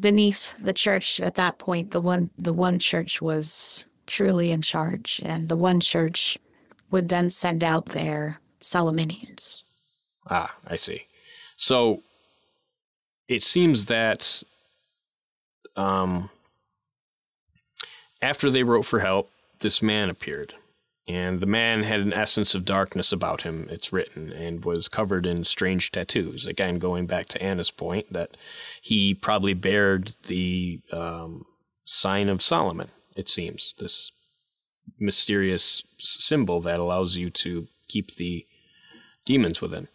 beneath 0.00 0.52
the 0.58 0.72
church 0.72 1.20
at 1.20 1.36
that 1.36 1.58
point, 1.58 1.92
the 1.92 2.00
one 2.00 2.30
the 2.36 2.52
one 2.52 2.80
church 2.80 3.22
was 3.22 3.84
truly 4.04 4.50
in 4.50 4.62
charge, 4.62 5.20
and 5.24 5.48
the 5.48 5.56
one 5.56 5.78
church 5.78 6.38
would 6.90 7.08
then 7.08 7.30
send 7.30 7.62
out 7.62 7.86
their 7.86 8.40
Salaminians. 8.60 9.62
Ah, 10.28 10.56
I 10.66 10.74
see. 10.74 11.06
So 11.56 12.02
it 13.28 13.44
seems 13.44 13.86
that 13.86 14.42
um, 15.76 16.30
after 18.20 18.50
they 18.50 18.64
wrote 18.64 18.86
for 18.86 18.98
help, 18.98 19.30
this 19.60 19.80
man 19.80 20.10
appeared. 20.10 20.54
And 21.08 21.38
the 21.38 21.46
man 21.46 21.84
had 21.84 22.00
an 22.00 22.12
essence 22.12 22.54
of 22.54 22.64
darkness 22.64 23.12
about 23.12 23.42
him, 23.42 23.68
it's 23.70 23.92
written, 23.92 24.32
and 24.32 24.64
was 24.64 24.88
covered 24.88 25.24
in 25.24 25.44
strange 25.44 25.92
tattoos. 25.92 26.46
Again, 26.46 26.80
going 26.80 27.06
back 27.06 27.28
to 27.28 27.42
Anna's 27.42 27.70
point, 27.70 28.12
that 28.12 28.36
he 28.82 29.14
probably 29.14 29.54
bared 29.54 30.14
the 30.26 30.80
um, 30.92 31.46
sign 31.84 32.28
of 32.28 32.42
Solomon, 32.42 32.88
it 33.14 33.28
seems, 33.28 33.74
this 33.78 34.10
mysterious 34.98 35.84
symbol 35.98 36.60
that 36.62 36.80
allows 36.80 37.16
you 37.16 37.30
to 37.30 37.68
keep 37.86 38.16
the 38.16 38.44
demons 39.24 39.60
within. 39.60 39.86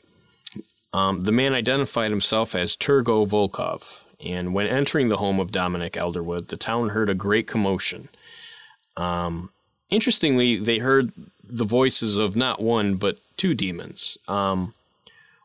Um, 0.93 1.24
the 1.24 1.32
man 1.32 1.53
identified 1.53 2.12
himself 2.12 2.55
as 2.55 2.78
Turgo 2.78 3.28
Volkov, 3.28 4.03
and 4.24 4.53
when 4.53 4.68
entering 4.68 5.09
the 5.09 5.18
home 5.18 5.39
of 5.39 5.51
Dominic 5.51 5.93
Elderwood, 5.93 6.47
the 6.47 6.57
town 6.57 6.89
heard 6.89 7.09
a 7.09 7.16
great 7.16 7.47
commotion. 7.47 8.09
Um, 8.95 9.51
interestingly, 9.91 10.57
they 10.57 10.79
heard 10.79 11.11
the 11.43 11.65
voices 11.65 12.17
of 12.17 12.35
not 12.35 12.61
one 12.61 12.95
but 12.95 13.17
two 13.37 13.53
demons. 13.53 14.17
Um, 14.27 14.73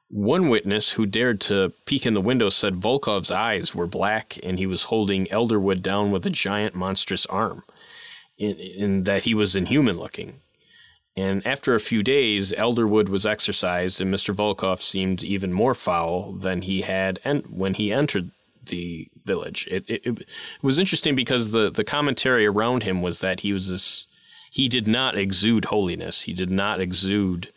one 0.09 0.49
witness 0.49 0.93
who 0.93 1.05
dared 1.05 1.41
to 1.43 1.73
peek 1.85 2.07
in 2.07 2.15
the 2.15 2.21
window 2.21 2.49
said 2.49 2.75
Volkov's 2.75 3.31
eyes 3.31 3.75
were 3.75 3.89
black 3.89 4.39
and 4.43 4.59
he 4.59 4.67
was 4.67 4.85
holding 4.85 5.27
Elderwood 5.27 5.83
down 5.83 6.13
with 6.13 6.25
a 6.25 6.31
giant 6.31 6.75
monstrous 6.75 7.27
arm, 7.27 7.65
in, 8.39 8.57
in 8.57 9.03
that 9.03 9.25
he 9.25 9.35
was 9.35 9.57
inhuman 9.57 9.99
looking. 9.99 10.41
And 11.17 11.45
after 11.47 11.75
a 11.75 11.81
few 11.81 12.03
days, 12.03 12.53
Elderwood 12.53 13.09
was 13.09 13.25
exorcised, 13.25 14.03
and 14.03 14.13
Mr. 14.13 14.35
Volkov 14.35 14.83
seemed 14.83 15.25
even 15.25 15.51
more 15.51 15.75
foul 15.75 16.33
than 16.33 16.63
he 16.63 16.83
had 16.83 17.19
en- 17.25 17.45
when 17.49 17.75
he 17.75 17.91
entered 17.91 18.31
the 18.67 19.09
village. 19.25 19.67
It, 19.71 19.85
it, 19.89 20.07
it 20.07 20.27
was 20.63 20.79
interesting 20.79 21.15
because 21.15 21.53
the, 21.53 21.71
the 21.71 21.85
commentary 21.85 22.45
around 22.45 22.83
him 22.83 23.01
was 23.01 23.21
that 23.21 23.41
he 23.41 23.53
was 23.53 23.69
this 23.69 24.07
he 24.57 24.71
did 24.71 24.89
not 24.89 25.19
exude 25.19 25.67
holiness. 25.67 26.23
He 26.23 26.33
did 26.33 26.49
not 26.49 26.81
exude 26.81 27.53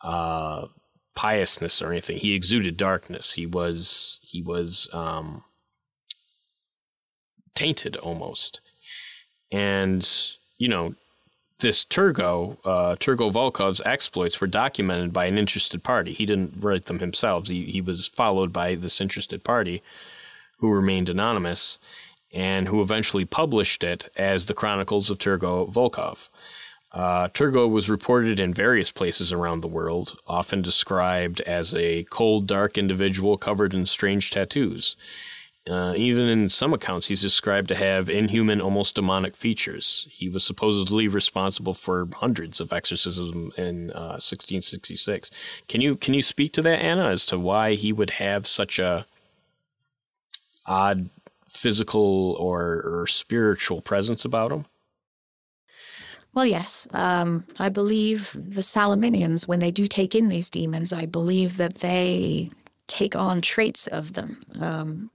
uh, 0.00 0.68
piousness 1.14 1.82
or 1.82 1.90
anything. 1.92 2.16
He 2.16 2.32
exuded 2.32 2.78
darkness. 2.78 3.34
He 3.34 3.44
was 3.44 4.18
he 4.22 4.40
was 4.40 4.88
um, 4.94 5.44
tainted 7.54 7.96
almost, 7.96 8.62
and 9.52 10.10
you 10.56 10.68
know 10.68 10.94
this 11.58 11.84
Turgo 11.84 12.56
uh, 12.64 12.96
Turgo 12.96 13.30
Volkov's 13.30 13.82
exploits 13.84 14.40
were 14.40 14.46
documented 14.46 15.12
by 15.12 15.26
an 15.26 15.36
interested 15.36 15.84
party. 15.84 16.14
He 16.14 16.24
didn't 16.24 16.54
write 16.64 16.86
them 16.86 17.00
himself. 17.00 17.48
He 17.48 17.66
he 17.66 17.82
was 17.82 18.06
followed 18.08 18.54
by 18.54 18.74
this 18.74 19.02
interested 19.02 19.44
party, 19.44 19.82
who 20.60 20.70
remained 20.70 21.10
anonymous 21.10 21.78
and 22.34 22.68
who 22.68 22.82
eventually 22.82 23.24
published 23.24 23.84
it 23.84 24.08
as 24.16 24.46
the 24.46 24.54
Chronicles 24.54 25.08
of 25.08 25.18
Turgo 25.18 25.72
Volkov. 25.72 26.28
Uh, 26.92 27.28
Turgo 27.28 27.68
was 27.68 27.88
reported 27.90 28.38
in 28.38 28.52
various 28.52 28.90
places 28.90 29.32
around 29.32 29.60
the 29.60 29.68
world, 29.68 30.16
often 30.28 30.62
described 30.62 31.40
as 31.42 31.74
a 31.74 32.04
cold, 32.04 32.46
dark 32.46 32.76
individual 32.76 33.36
covered 33.36 33.74
in 33.74 33.86
strange 33.86 34.30
tattoos. 34.30 34.96
Uh, 35.68 35.94
even 35.96 36.28
in 36.28 36.48
some 36.48 36.74
accounts, 36.74 37.06
he's 37.06 37.22
described 37.22 37.68
to 37.68 37.74
have 37.74 38.10
inhuman, 38.10 38.60
almost 38.60 38.94
demonic 38.94 39.34
features. 39.34 40.06
He 40.10 40.28
was 40.28 40.44
supposedly 40.44 41.08
responsible 41.08 41.72
for 41.72 42.06
hundreds 42.16 42.60
of 42.60 42.72
exorcisms 42.72 43.54
in 43.56 43.90
uh, 43.92 44.20
1666. 44.20 45.30
Can 45.66 45.80
you 45.80 45.96
can 45.96 46.12
you 46.12 46.20
speak 46.20 46.52
to 46.52 46.62
that, 46.62 46.80
Anna, 46.80 47.06
as 47.08 47.24
to 47.26 47.38
why 47.38 47.76
he 47.76 47.94
would 47.94 48.10
have 48.10 48.46
such 48.46 48.78
a 48.78 49.06
odd 50.66 51.08
physical 51.54 52.36
or, 52.38 52.82
or 52.84 53.06
spiritual 53.06 53.80
presence 53.80 54.24
about 54.24 54.50
them? 54.50 54.66
Well, 56.34 56.46
yes. 56.46 56.88
Um, 56.92 57.44
I 57.60 57.68
believe 57.68 58.32
the 58.34 58.60
Salaminians, 58.60 59.46
when 59.46 59.60
they 59.60 59.70
do 59.70 59.86
take 59.86 60.14
in 60.16 60.28
these 60.28 60.50
demons, 60.50 60.92
I 60.92 61.06
believe 61.06 61.56
that 61.58 61.76
they 61.76 62.50
take 62.88 63.14
on 63.14 63.40
traits 63.40 63.86
of 63.86 64.14
them. 64.14 64.40
Um, 64.60 65.10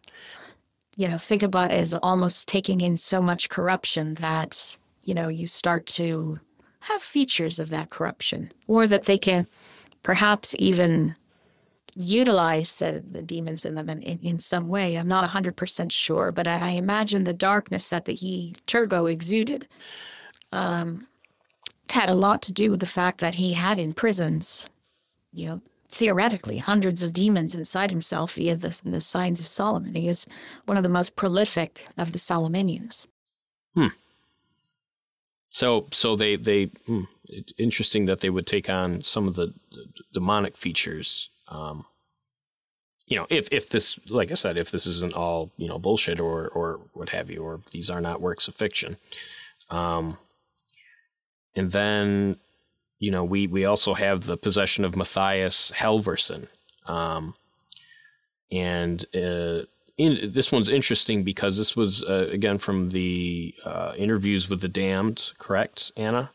you 0.96 1.08
know, 1.08 1.18
think 1.18 1.44
about 1.44 1.72
it 1.72 1.76
as 1.76 1.94
almost 1.94 2.48
taking 2.48 2.82
in 2.82 2.98
so 2.98 3.22
much 3.22 3.50
corruption 3.50 4.16
that, 4.16 4.78
you 5.04 5.14
know, 5.14 5.28
you 5.28 5.46
start 5.46 5.86
to 5.88 6.40
have 6.82 7.02
features 7.02 7.60
of 7.60 7.70
that 7.70 7.90
corruption, 7.90 8.52
or 8.68 8.88
that 8.88 9.06
they 9.06 9.18
can 9.18 9.46
perhaps 10.04 10.56
even 10.58 11.16
utilize 11.96 12.78
the, 12.78 13.04
the 13.06 13.22
demons 13.22 13.66
in 13.66 13.76
them 13.76 13.90
in, 13.90 14.02
in, 14.02 14.20
in, 14.20 14.40
some 14.40 14.68
way. 14.68 14.96
I'm 14.96 15.08
not 15.08 15.30
100% 15.30 15.92
sure, 15.92 16.32
but 16.32 16.48
I, 16.48 16.70
I 16.70 16.70
imagine 16.72 17.24
the 17.24 17.34
darkness 17.34 17.90
that 17.90 18.06
the 18.06 18.14
he, 18.14 18.56
Turgo, 18.68 19.12
exuded 19.12 19.68
um, 20.52 21.08
had 21.90 22.10
a 22.10 22.16
lot 22.16 22.42
to 22.44 22.52
do 22.52 22.72
with 22.72 22.80
the 22.80 22.86
fact 22.86 23.20
that 23.20 23.36
he 23.36 23.54
had 23.54 23.80
in 23.80 23.94
prisons, 23.94 24.68
you 25.34 25.48
know, 25.48 25.62
theoretically, 25.90 26.58
hundreds 26.58 27.02
of 27.02 27.14
demons 27.14 27.56
inside 27.56 27.92
himself 27.92 28.34
via 28.34 28.56
the, 28.56 28.80
the 28.86 29.02
signs 29.02 29.40
of 29.40 29.48
Solomon. 29.48 29.96
He 29.96 30.08
is 30.08 30.28
one 30.66 30.78
of 30.78 30.84
the 30.84 30.90
most 30.90 31.16
prolific 31.16 31.88
of 31.98 32.12
the 32.12 32.20
Salaminians. 32.20 33.08
Hmm. 33.74 33.88
So, 35.50 35.88
so 35.92 36.16
they 36.16 36.36
they 36.36 36.66
hmm, 36.86 37.06
interesting 37.58 38.06
that 38.06 38.22
they 38.22 38.30
would 38.30 38.46
take 38.46 38.70
on 38.70 39.04
some 39.04 39.28
of 39.28 39.36
the, 39.36 39.48
the 39.72 39.86
demonic 40.14 40.58
features 40.58 41.30
um, 41.50 41.86
you 43.08 43.18
know, 43.18 43.26
if 43.30 43.47
if 43.52 43.70
this, 43.70 44.00
like 44.12 44.32
I 44.32 44.36
said, 44.36 44.58
if 44.58 44.72
this 44.72 44.86
isn't 44.86 45.16
all 45.16 45.52
you 45.58 45.68
know 45.68 45.80
bullshit 45.80 46.20
or 46.20 46.47
or 46.50 46.80
what 46.93 47.10
have 47.10 47.30
you, 47.30 47.41
or 47.41 47.56
if 47.56 47.66
these 47.72 47.89
are 47.89 48.02
not 48.02 48.22
works 48.22 48.47
of 48.47 48.56
fiction, 48.56 48.97
um, 49.72 50.18
and 51.56 51.72
then 51.72 52.38
you 53.00 53.10
know 53.10 53.24
we 53.24 53.47
we 53.47 53.66
also 53.66 53.95
have 53.95 54.26
the 54.26 54.38
possession 54.38 54.86
of 54.86 54.95
Matthias 54.95 55.72
Helverson, 55.76 56.47
um, 56.86 57.34
and 58.52 59.04
uh, 59.16 59.64
in, 59.97 60.32
this 60.32 60.52
one's 60.52 60.70
interesting 60.70 61.24
because 61.24 61.58
this 61.58 61.76
was 61.76 62.04
uh, 62.04 62.30
again 62.32 62.60
from 62.60 62.89
the 62.89 63.56
uh, 63.66 63.93
interviews 63.97 64.50
with 64.50 64.62
the 64.62 64.70
damned, 64.70 65.32
correct, 65.39 65.91
Anna? 65.97 66.30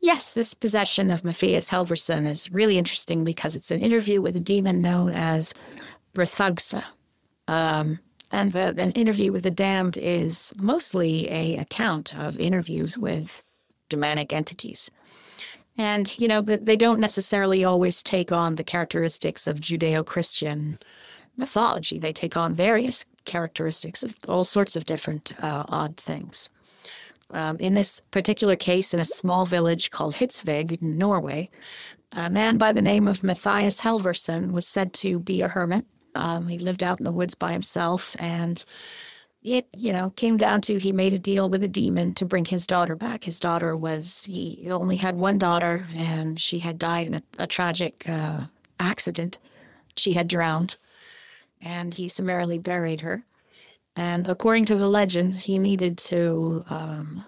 Yes, 0.00 0.34
this 0.34 0.54
possession 0.54 1.10
of 1.10 1.24
Matthias 1.24 1.70
Helverson 1.70 2.26
is 2.26 2.52
really 2.52 2.78
interesting 2.78 3.24
because 3.24 3.56
it's 3.56 3.70
an 3.70 3.80
interview 3.80 4.22
with 4.22 4.36
a 4.36 4.40
demon 4.40 4.80
known 4.80 5.10
as 5.10 5.54
Rethugsa. 6.14 6.84
Um, 7.46 8.00
and 8.30 8.52
the, 8.52 8.74
an 8.78 8.92
interview 8.92 9.32
with 9.32 9.42
the 9.42 9.50
damned 9.50 9.96
is 9.96 10.52
mostly 10.58 11.30
a 11.30 11.56
account 11.56 12.14
of 12.14 12.38
interviews 12.38 12.98
with 12.98 13.42
demonic 13.88 14.32
entities. 14.32 14.90
And, 15.76 16.18
you 16.18 16.26
know, 16.26 16.40
they 16.40 16.76
don't 16.76 17.00
necessarily 17.00 17.64
always 17.64 18.02
take 18.02 18.32
on 18.32 18.56
the 18.56 18.64
characteristics 18.64 19.46
of 19.46 19.60
Judeo 19.60 20.04
Christian 20.04 20.78
mythology. 21.36 21.98
They 21.98 22.12
take 22.12 22.36
on 22.36 22.54
various 22.54 23.06
characteristics 23.24 24.02
of 24.02 24.16
all 24.26 24.42
sorts 24.42 24.74
of 24.74 24.84
different 24.84 25.32
uh, 25.40 25.64
odd 25.68 25.96
things. 25.96 26.50
Um, 27.30 27.56
in 27.58 27.74
this 27.74 28.00
particular 28.10 28.56
case, 28.56 28.94
in 28.94 29.00
a 29.00 29.04
small 29.04 29.44
village 29.44 29.90
called 29.90 30.14
Hitsvig 30.14 30.80
in 30.80 30.96
Norway, 30.96 31.50
a 32.12 32.30
man 32.30 32.56
by 32.56 32.72
the 32.72 32.82
name 32.82 33.06
of 33.06 33.22
Matthias 33.22 33.82
Helverson 33.82 34.52
was 34.52 34.66
said 34.66 34.94
to 34.94 35.20
be 35.20 35.42
a 35.42 35.48
hermit. 35.48 35.84
Um, 36.14 36.48
he 36.48 36.58
lived 36.58 36.82
out 36.82 36.98
in 36.98 37.04
the 37.04 37.12
woods 37.12 37.34
by 37.34 37.52
himself, 37.52 38.16
and 38.18 38.64
it, 39.42 39.68
you 39.76 39.92
know, 39.92 40.10
came 40.10 40.36
down 40.36 40.60
to 40.62 40.78
he 40.78 40.92
made 40.92 41.12
a 41.12 41.18
deal 41.18 41.48
with 41.48 41.62
a 41.62 41.68
demon 41.68 42.14
to 42.14 42.24
bring 42.24 42.44
his 42.44 42.66
daughter 42.66 42.96
back. 42.96 43.24
His 43.24 43.38
daughter 43.38 43.76
was, 43.76 44.24
he 44.24 44.68
only 44.70 44.96
had 44.96 45.16
one 45.16 45.38
daughter 45.38 45.86
and 45.94 46.40
she 46.40 46.58
had 46.58 46.78
died 46.78 47.06
in 47.06 47.14
a, 47.14 47.22
a 47.38 47.46
tragic 47.46 48.08
uh, 48.08 48.42
accident. 48.80 49.38
She 49.96 50.14
had 50.14 50.28
drowned 50.28 50.76
and 51.60 51.94
he 51.94 52.08
summarily 52.08 52.58
buried 52.58 53.00
her. 53.02 53.24
And 53.98 54.28
according 54.28 54.64
to 54.66 54.76
the 54.76 54.88
legend, 54.88 55.34
he 55.34 55.58
needed 55.58 55.98
to, 55.98 56.64
um, 56.70 57.24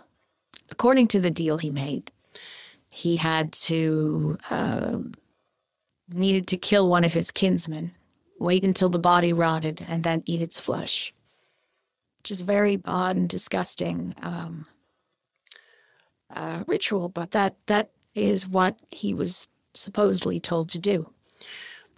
according 0.70 1.08
to 1.08 1.20
the 1.20 1.30
deal 1.30 1.58
he 1.58 1.70
made, 1.70 2.12
he 2.88 3.16
had 3.16 3.52
to, 3.52 4.38
uh, 4.50 4.98
needed 6.12 6.46
to 6.48 6.56
kill 6.56 6.88
one 6.88 7.04
of 7.04 7.12
his 7.12 7.30
kinsmen, 7.30 7.92
wait 8.38 8.62
until 8.64 8.88
the 8.88 8.98
body 8.98 9.32
rotted, 9.32 9.84
and 9.88 10.04
then 10.04 10.22
eat 10.26 10.40
its 10.40 10.60
flesh 10.60 11.12
which 12.20 12.30
is 12.30 12.42
very 12.42 12.80
odd 12.84 13.16
and 13.16 13.28
disgusting 13.28 14.14
um, 14.22 14.66
uh, 16.34 16.64
ritual, 16.66 17.08
but 17.08 17.30
that 17.30 17.56
that 17.66 17.90
is 18.14 18.46
what 18.46 18.78
he 18.90 19.14
was 19.14 19.48
supposedly 19.72 20.38
told 20.38 20.68
to 20.68 20.78
do. 20.78 21.10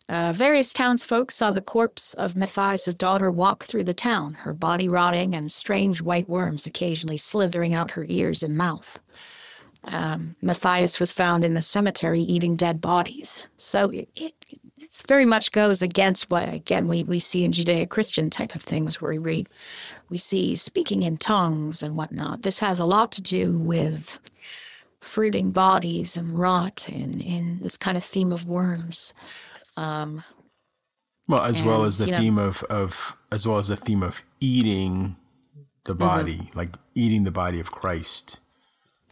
Uh, 0.08 0.32
various 0.32 0.72
townsfolk 0.72 1.30
saw 1.30 1.50
the 1.50 1.62
corpse 1.62 2.12
of 2.14 2.36
Matthias's 2.36 2.94
daughter 2.94 3.30
walk 3.30 3.64
through 3.64 3.84
the 3.84 3.94
town, 3.94 4.34
her 4.34 4.52
body 4.52 4.88
rotting 4.88 5.34
and 5.34 5.50
strange 5.50 6.02
white 6.02 6.28
worms 6.28 6.66
occasionally 6.66 7.16
slithering 7.16 7.72
out 7.72 7.92
her 7.92 8.04
ears 8.08 8.42
and 8.42 8.56
mouth. 8.56 9.00
Um, 9.84 10.36
Matthias 10.40 11.00
was 11.00 11.10
found 11.10 11.44
in 11.44 11.54
the 11.54 11.62
cemetery 11.62 12.20
eating 12.20 12.56
dead 12.56 12.80
bodies. 12.80 13.48
So 13.56 13.90
it, 13.90 14.08
it, 14.14 14.34
very 15.08 15.24
much 15.24 15.52
goes 15.52 15.80
against 15.80 16.30
what, 16.30 16.52
again, 16.52 16.86
we, 16.86 17.02
we 17.02 17.18
see 17.18 17.44
in 17.44 17.52
Judeo 17.52 17.88
Christian 17.88 18.28
type 18.30 18.54
of 18.54 18.62
things 18.62 19.00
where 19.00 19.12
we 19.12 19.18
read 19.18 19.48
we 20.08 20.18
see 20.18 20.54
speaking 20.54 21.02
in 21.02 21.16
tongues 21.16 21.82
and 21.82 21.96
whatnot. 21.96 22.42
This 22.42 22.60
has 22.60 22.78
a 22.78 22.84
lot 22.84 23.10
to 23.12 23.22
do 23.22 23.58
with 23.58 24.18
fruiting 25.00 25.50
bodies 25.50 26.16
and 26.16 26.38
rot 26.38 26.88
and, 26.88 27.20
in 27.20 27.60
this 27.60 27.76
kind 27.76 27.96
of 27.96 28.04
theme 28.04 28.32
of 28.32 28.46
worms. 28.46 29.14
Um, 29.76 30.24
well, 31.28 31.42
as 31.42 31.58
and, 31.58 31.66
well 31.66 31.84
as 31.84 31.98
the 31.98 32.06
theme 32.06 32.34
know, 32.34 32.46
of, 32.46 32.62
of, 32.64 33.16
as 33.30 33.46
well 33.46 33.58
as 33.58 33.68
the 33.68 33.76
theme 33.76 34.02
of 34.02 34.22
eating 34.40 35.16
the 35.84 35.92
mm-hmm. 35.92 35.98
body, 35.98 36.36
mm-hmm. 36.36 36.58
like 36.58 36.70
eating 36.94 37.24
the 37.24 37.30
body 37.30 37.60
of 37.60 37.70
Christ. 37.70 38.40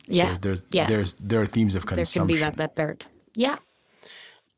Yeah. 0.06 0.34
So 0.34 0.38
there's, 0.40 0.62
yeah. 0.70 0.86
there's, 0.86 1.14
there 1.14 1.40
are 1.40 1.46
themes 1.46 1.74
of 1.74 1.86
consumption. 1.86 2.26
There 2.26 2.36
can 2.36 2.36
be 2.36 2.40
that, 2.40 2.56
that 2.56 2.76
third. 2.76 3.04
Yeah. 3.34 3.58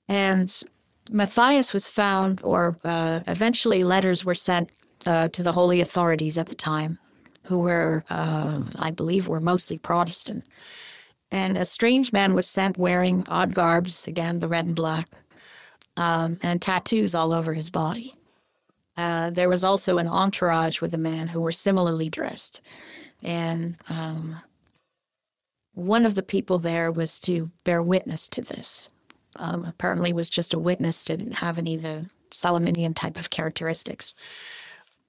And 0.09 0.63
Matthias 1.11 1.73
was 1.73 1.91
found, 1.91 2.41
or 2.43 2.77
uh, 2.85 3.21
eventually 3.27 3.85
letters 3.85 4.25
were 4.25 4.35
sent 4.35 4.73
uh, 5.07 5.29
to 5.29 5.43
the 5.43 5.53
holy 5.53 5.81
authorities 5.81 6.39
at 6.39 6.47
the 6.47 6.55
time, 6.55 6.99
who 7.45 7.59
were, 7.59 8.05
uh, 8.09 8.63
I 8.79 8.91
believe, 8.91 9.29
were 9.29 9.41
mostly 9.41 9.79
Protestant. 9.79 10.45
And 11.31 11.57
a 11.57 11.65
strange 11.65 12.13
man 12.13 12.35
was 12.35 12.47
sent 12.47 12.77
wearing 12.79 13.25
odd 13.29 13.55
garbs, 13.55 14.07
again, 14.07 14.41
the 14.41 14.49
red 14.49 14.67
and 14.67 14.77
black, 14.77 15.09
um, 15.97 16.39
and 16.43 16.61
tattoos 16.61 17.15
all 17.15 17.33
over 17.33 17.55
his 17.55 17.71
body. 17.71 18.15
Uh, 18.97 19.31
there 19.31 19.49
was 19.49 19.65
also 19.65 19.99
an 19.99 20.09
entourage 20.09 20.81
with 20.81 20.95
a 20.95 20.99
man 20.99 21.29
who 21.29 21.41
were 21.41 21.53
similarly 21.53 22.09
dressed. 22.09 22.61
And 23.23 23.77
um, 23.89 24.41
one 25.75 26.05
of 26.05 26.15
the 26.15 26.23
people 26.23 26.59
there 26.59 26.93
was 26.93 27.19
to 27.21 27.51
bear 27.65 27.83
witness 27.83 28.29
to 28.31 28.43
this. 28.43 28.89
Um, 29.37 29.65
apparently 29.65 30.13
was 30.13 30.29
just 30.29 30.53
a 30.53 30.59
witness, 30.59 31.05
didn't 31.05 31.37
have 31.37 31.57
any 31.57 31.77
of 31.77 31.83
the 31.83 32.11
Salaminian 32.31 32.95
type 32.95 33.19
of 33.19 33.31
characteristics. 33.31 34.13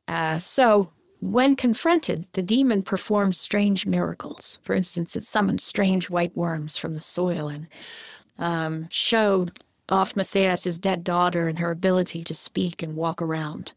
Uh, 0.07 0.39
so, 0.39 0.91
when 1.19 1.55
confronted, 1.55 2.25
the 2.34 2.43
demon 2.43 2.84
performs 2.84 3.39
strange 3.39 3.86
miracles. 3.86 4.59
For 4.61 4.73
instance, 4.73 5.15
it 5.15 5.23
summoned 5.23 5.61
strange 5.61 6.09
white 6.09 6.36
worms 6.36 6.77
from 6.77 6.93
the 6.93 6.99
soil 6.99 7.47
and 7.47 7.67
um, 8.38 8.88
showed 8.89 9.51
off 9.93 10.15
Matthias' 10.15 10.77
dead 10.77 11.03
daughter 11.03 11.47
and 11.47 11.59
her 11.59 11.71
ability 11.71 12.23
to 12.23 12.33
speak 12.33 12.81
and 12.81 12.95
walk 12.95 13.21
around. 13.21 13.73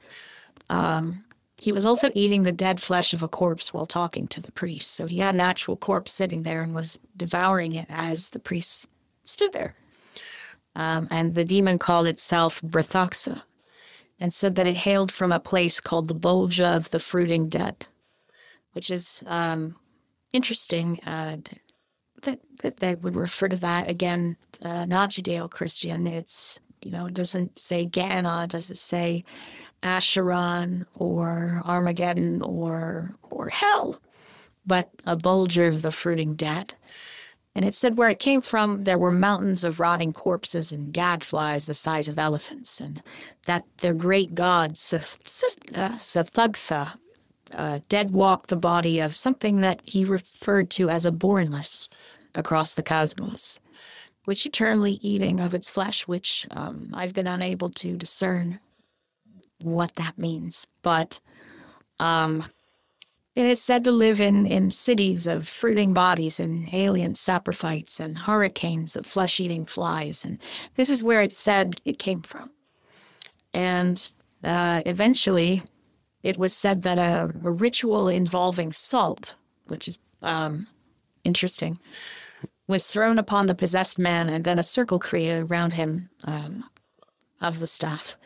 Um, 0.71 1.25
he 1.59 1.73
was 1.73 1.87
also 1.87 2.11
eating 2.15 2.43
the 2.43 2.53
dead 2.53 2.81
flesh 2.81 3.13
of 3.13 3.23
a 3.23 3.29
corpse 3.29 3.73
while 3.73 3.87
talking 3.87 4.27
to 4.29 4.41
the 4.41 4.53
priest. 4.53 4.93
So 4.93 5.07
he 5.07 5.19
had 5.19 5.35
an 5.35 5.41
actual 5.41 5.77
corpse 5.77 6.13
sitting 6.13 6.43
there 6.43 6.63
and 6.63 6.75
was 6.75 6.99
devouring 7.17 7.75
it 7.75 7.87
as 7.89 8.31
the 8.31 8.39
priest 8.39 8.87
stood 9.25 9.53
there. 9.53 9.75
Um, 10.75 11.09
and 11.11 11.35
the 11.35 11.45
demon 11.45 11.79
called 11.79 12.07
itself 12.07 12.61
Brathoxa, 12.61 13.43
and 14.21 14.33
said 14.33 14.55
that 14.55 14.67
it 14.67 14.77
hailed 14.77 15.13
from 15.13 15.33
a 15.33 15.41
place 15.41 15.81
called 15.81 16.09
the 16.09 16.15
Bolgia 16.15 16.77
of 16.77 16.91
the 16.91 17.01
Fruiting 17.01 17.49
Dead, 17.49 17.87
which 18.73 18.91
is 18.91 19.23
um, 19.27 19.77
interesting 20.33 21.01
uh, 21.07 21.39
that, 22.23 22.41
that 22.63 22.79
they 22.79 22.95
would 22.95 23.17
refer 23.17 23.49
to 23.49 23.57
that 23.57 23.89
again, 23.89 24.37
uh, 24.63 24.87
not 24.87 25.11
Judeo 25.11 25.51
Christian. 25.51 26.07
It's, 26.07 26.61
you 26.83 26.91
know, 26.91 27.07
it 27.07 27.15
doesn't 27.15 27.59
say 27.59 27.83
it 27.83 27.93
doesn't 27.93 28.79
say 28.79 29.25
Asheron 29.83 30.87
or 30.95 31.63
Armageddon 31.65 32.43
or, 32.43 33.15
or 33.31 33.49
hell, 33.49 34.01
but 34.67 34.91
a 35.07 35.17
Bolgia 35.17 35.69
of 35.69 35.83
the 35.83 35.93
Fruiting 35.93 36.35
Dead. 36.35 36.75
And 37.55 37.65
it 37.65 37.75
said 37.75 37.97
where 37.97 38.11
it 38.11 38.19
came 38.19 38.43
from, 38.43 38.85
there 38.85 38.99
were 38.99 39.11
mountains 39.11 39.65
of 39.65 39.81
rotting 39.81 40.13
corpses 40.13 40.73
and 40.73 40.93
gadflies 40.93 41.65
the 41.65 41.73
size 41.73 42.07
of 42.07 42.19
elephants, 42.19 42.83
and 42.83 43.03
that 43.47 43.65
their 43.79 43.95
great 43.95 44.35
god, 44.35 44.73
Sathugtha, 44.75 45.91
uh, 46.71 46.97
uh, 47.55 47.79
dead 47.89 48.11
walked 48.11 48.51
the 48.51 48.57
body 48.57 49.01
of 49.01 49.17
something 49.17 49.63
that 49.63 49.81
he 49.85 50.05
referred 50.05 50.69
to 50.69 50.91
as 50.91 51.07
a 51.07 51.13
bornless 51.13 51.89
across 52.37 52.75
the 52.75 52.83
cosmos, 52.83 53.59
which 54.25 54.47
eternally 54.47 54.99
eating 55.03 55.41
of 55.41 55.55
its 55.55 55.71
flesh, 55.71 56.07
which 56.07 56.47
um, 56.51 56.91
I've 56.95 57.15
been 57.15 57.27
unable 57.27 57.69
to 57.71 57.97
discern 57.97 58.61
what 59.63 59.95
that 59.97 60.19
means. 60.19 60.67
But 60.83 61.19
um, 61.99 62.45
it 63.35 63.45
is 63.45 63.61
said 63.61 63.85
to 63.85 63.91
live 63.91 64.21
in, 64.21 64.47
in 64.47 64.71
cities 64.71 65.27
of 65.27 65.47
fruiting 65.47 65.93
bodies 65.93 66.41
and 66.41 66.73
alien 66.73 67.13
saprophytes 67.13 68.01
and 68.01 68.19
hurricanes 68.19 68.97
of 68.97 69.05
flesh 69.05 69.41
eating 69.41 69.67
flies. 69.67 70.25
And 70.25 70.39
this 70.75 70.89
is 70.89 71.03
where 71.03 71.21
it 71.21 71.33
said 71.33 71.81
it 71.85 71.99
came 71.99 72.23
from. 72.23 72.51
And 73.53 74.09
uh, 74.43 74.83
eventually, 74.87 75.63
it 76.23 76.39
was 76.39 76.53
said 76.53 76.83
that 76.83 76.99
a, 76.99 77.33
a, 77.45 77.51
ritual 77.51 78.09
involving 78.09 78.73
salt, 78.73 79.35
which 79.67 79.87
is 79.87 79.99
um, 80.23 80.67
interesting, 81.25 81.79
was 82.67 82.87
thrown 82.87 83.19
upon 83.19 83.47
the 83.47 83.55
possessed 83.55 83.99
man 83.99 84.29
and 84.29 84.45
then 84.45 84.59
a 84.59 84.63
circle 84.63 84.99
created 84.99 85.51
around 85.51 85.75
him 85.75 86.11
um, 86.25 86.65
of 87.41 87.61
the 87.61 87.67
staff. 87.67 88.17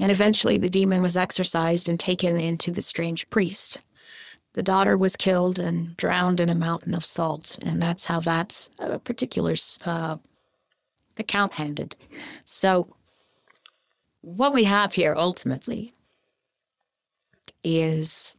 And 0.00 0.12
eventually, 0.12 0.58
the 0.58 0.68
demon 0.68 1.02
was 1.02 1.16
exorcised 1.16 1.88
and 1.88 1.98
taken 1.98 2.38
into 2.38 2.70
the 2.70 2.82
strange 2.82 3.28
priest. 3.30 3.80
The 4.52 4.62
daughter 4.62 4.96
was 4.96 5.16
killed 5.16 5.58
and 5.58 5.96
drowned 5.96 6.40
in 6.40 6.48
a 6.48 6.54
mountain 6.54 6.94
of 6.94 7.04
salt, 7.04 7.58
and 7.62 7.82
that's 7.82 8.06
how 8.06 8.20
that 8.20 8.68
uh, 8.78 8.98
particular 8.98 9.54
uh, 9.84 10.16
account 11.16 11.58
ended. 11.58 11.96
So, 12.44 12.94
what 14.20 14.52
we 14.52 14.64
have 14.64 14.94
here 14.94 15.14
ultimately 15.16 15.92
is 17.62 18.36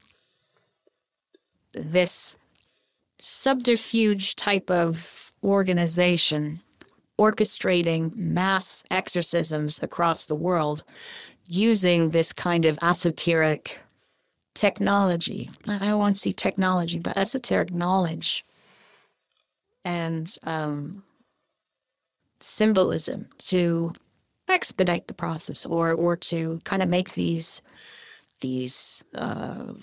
this 1.73 2.35
subterfuge 3.19 4.35
type 4.35 4.71
of 4.71 5.28
organization 5.43 6.61
orchestrating 7.19 8.15
mass 8.15 8.85
exorcisms 8.89 9.83
across 9.83 10.25
the 10.25 10.35
world 10.35 10.83
using 11.45 12.11
this 12.11 12.31
kind 12.31 12.65
of 12.65 12.79
esoteric 12.81 13.79
technology. 14.55 15.49
I 15.67 15.79
don't 15.79 15.99
want 15.99 16.15
to 16.15 16.21
see 16.21 16.33
technology, 16.33 16.99
but 16.99 17.17
esoteric 17.17 17.73
knowledge 17.73 18.45
and 19.83 20.33
um, 20.43 21.03
symbolism 22.39 23.27
to 23.37 23.93
expedite 24.47 25.07
the 25.07 25.13
process 25.13 25.65
or 25.65 25.93
or 25.93 26.15
to 26.15 26.59
kind 26.63 26.81
of 26.81 26.89
make 26.89 27.13
these 27.13 27.61
these 28.41 29.03
uh, 29.15 29.73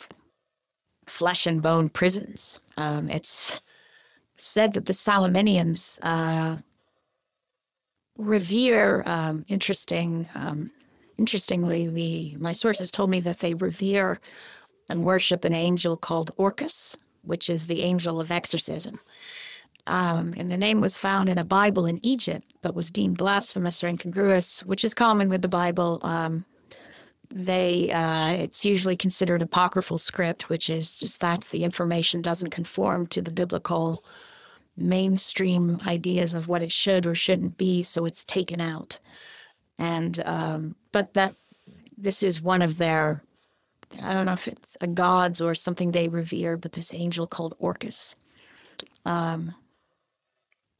flesh 1.06 1.46
and 1.46 1.62
bone 1.62 1.88
prisons. 1.88 2.60
Um, 2.76 3.08
it's 3.10 3.60
said 4.36 4.72
that 4.74 4.86
the 4.86 4.92
Salaminians 4.92 5.98
uh, 6.02 6.58
revere 8.16 9.02
um, 9.06 9.44
interesting. 9.48 10.28
Um, 10.34 10.70
interestingly, 11.18 11.88
the 11.88 12.36
my 12.38 12.52
sources 12.52 12.90
told 12.90 13.10
me 13.10 13.20
that 13.20 13.40
they 13.40 13.54
revere 13.54 14.20
and 14.88 15.04
worship 15.04 15.44
an 15.44 15.54
angel 15.54 15.96
called 15.96 16.30
Orcus, 16.36 16.96
which 17.22 17.50
is 17.50 17.66
the 17.66 17.82
angel 17.82 18.20
of 18.20 18.30
exorcism. 18.30 19.00
Um, 19.86 20.34
and 20.36 20.50
the 20.50 20.56
name 20.56 20.80
was 20.80 20.96
found 20.96 21.28
in 21.28 21.38
a 21.38 21.44
Bible 21.44 21.86
in 21.86 22.04
Egypt, 22.04 22.44
but 22.60 22.74
was 22.74 22.90
deemed 22.90 23.18
blasphemous 23.18 23.84
or 23.84 23.88
incongruous, 23.88 24.64
which 24.64 24.84
is 24.84 24.94
common 24.94 25.28
with 25.28 25.42
the 25.42 25.48
Bible. 25.48 26.00
Um, 26.02 26.44
they 27.28 27.90
uh, 27.90 28.30
it's 28.30 28.64
usually 28.64 28.96
considered 28.96 29.42
apocryphal 29.42 29.98
script, 29.98 30.48
which 30.48 30.70
is 30.70 30.98
just 30.98 31.20
that 31.20 31.42
the 31.46 31.64
information 31.64 32.22
doesn't 32.22 32.50
conform 32.50 33.06
to 33.08 33.22
the 33.22 33.30
biblical 33.30 34.04
mainstream 34.76 35.78
ideas 35.86 36.34
of 36.34 36.48
what 36.48 36.62
it 36.62 36.72
should 36.72 37.06
or 37.06 37.14
shouldn't 37.14 37.56
be, 37.56 37.82
so 37.82 38.04
it's 38.04 38.24
taken 38.24 38.60
out. 38.60 38.98
And 39.78 40.22
um, 40.24 40.76
but 40.92 41.14
that 41.14 41.34
this 41.96 42.22
is 42.22 42.42
one 42.42 42.62
of 42.62 42.78
their 42.78 43.22
I 44.02 44.12
don't 44.12 44.26
know 44.26 44.32
if 44.32 44.48
it's 44.48 44.76
a 44.80 44.86
gods 44.86 45.40
or 45.40 45.54
something 45.54 45.92
they 45.92 46.08
revere, 46.08 46.56
but 46.56 46.72
this 46.72 46.94
angel 46.94 47.26
called 47.26 47.54
Orcus. 47.58 48.16
Um, 49.04 49.54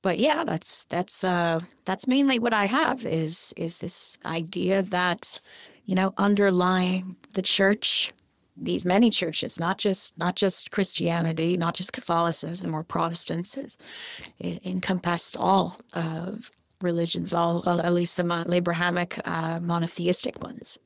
but 0.03 0.18
yeah, 0.18 0.44
that's 0.44 0.84
that's 0.84 1.24
uh, 1.24 1.61
that's 1.84 2.07
mainly 2.07 2.38
what 2.38 2.53
I 2.53 2.66
have 2.66 3.05
is 3.05 3.53
is 3.57 3.78
this 3.78 4.18
idea 4.24 4.82
that 4.82 5.40
you 5.84 5.94
know 5.94 6.14
underlying 6.16 7.16
the 7.34 7.42
church, 7.42 8.12
these 8.57 8.84
many 8.84 9.11
churches, 9.11 9.61
not 9.61 9.78
just 9.78 10.16
not 10.18 10.36
just 10.36 10.70
Christianity, 10.70 11.57
not 11.57 11.74
just 11.74 11.92
Catholicism 11.92 12.74
or 12.74 12.82
Protestants, 12.82 13.57
it 14.38 14.64
encompassed 14.64 15.36
all 15.36 15.76
uh, 15.94 16.32
religions, 16.80 17.32
all 17.32 17.68
at 17.68 17.92
least 17.92 18.16
the 18.16 18.46
Abrahamic 18.50 19.20
uh, 19.24 19.61
monotheistic 19.61 20.42
ones 20.42 20.78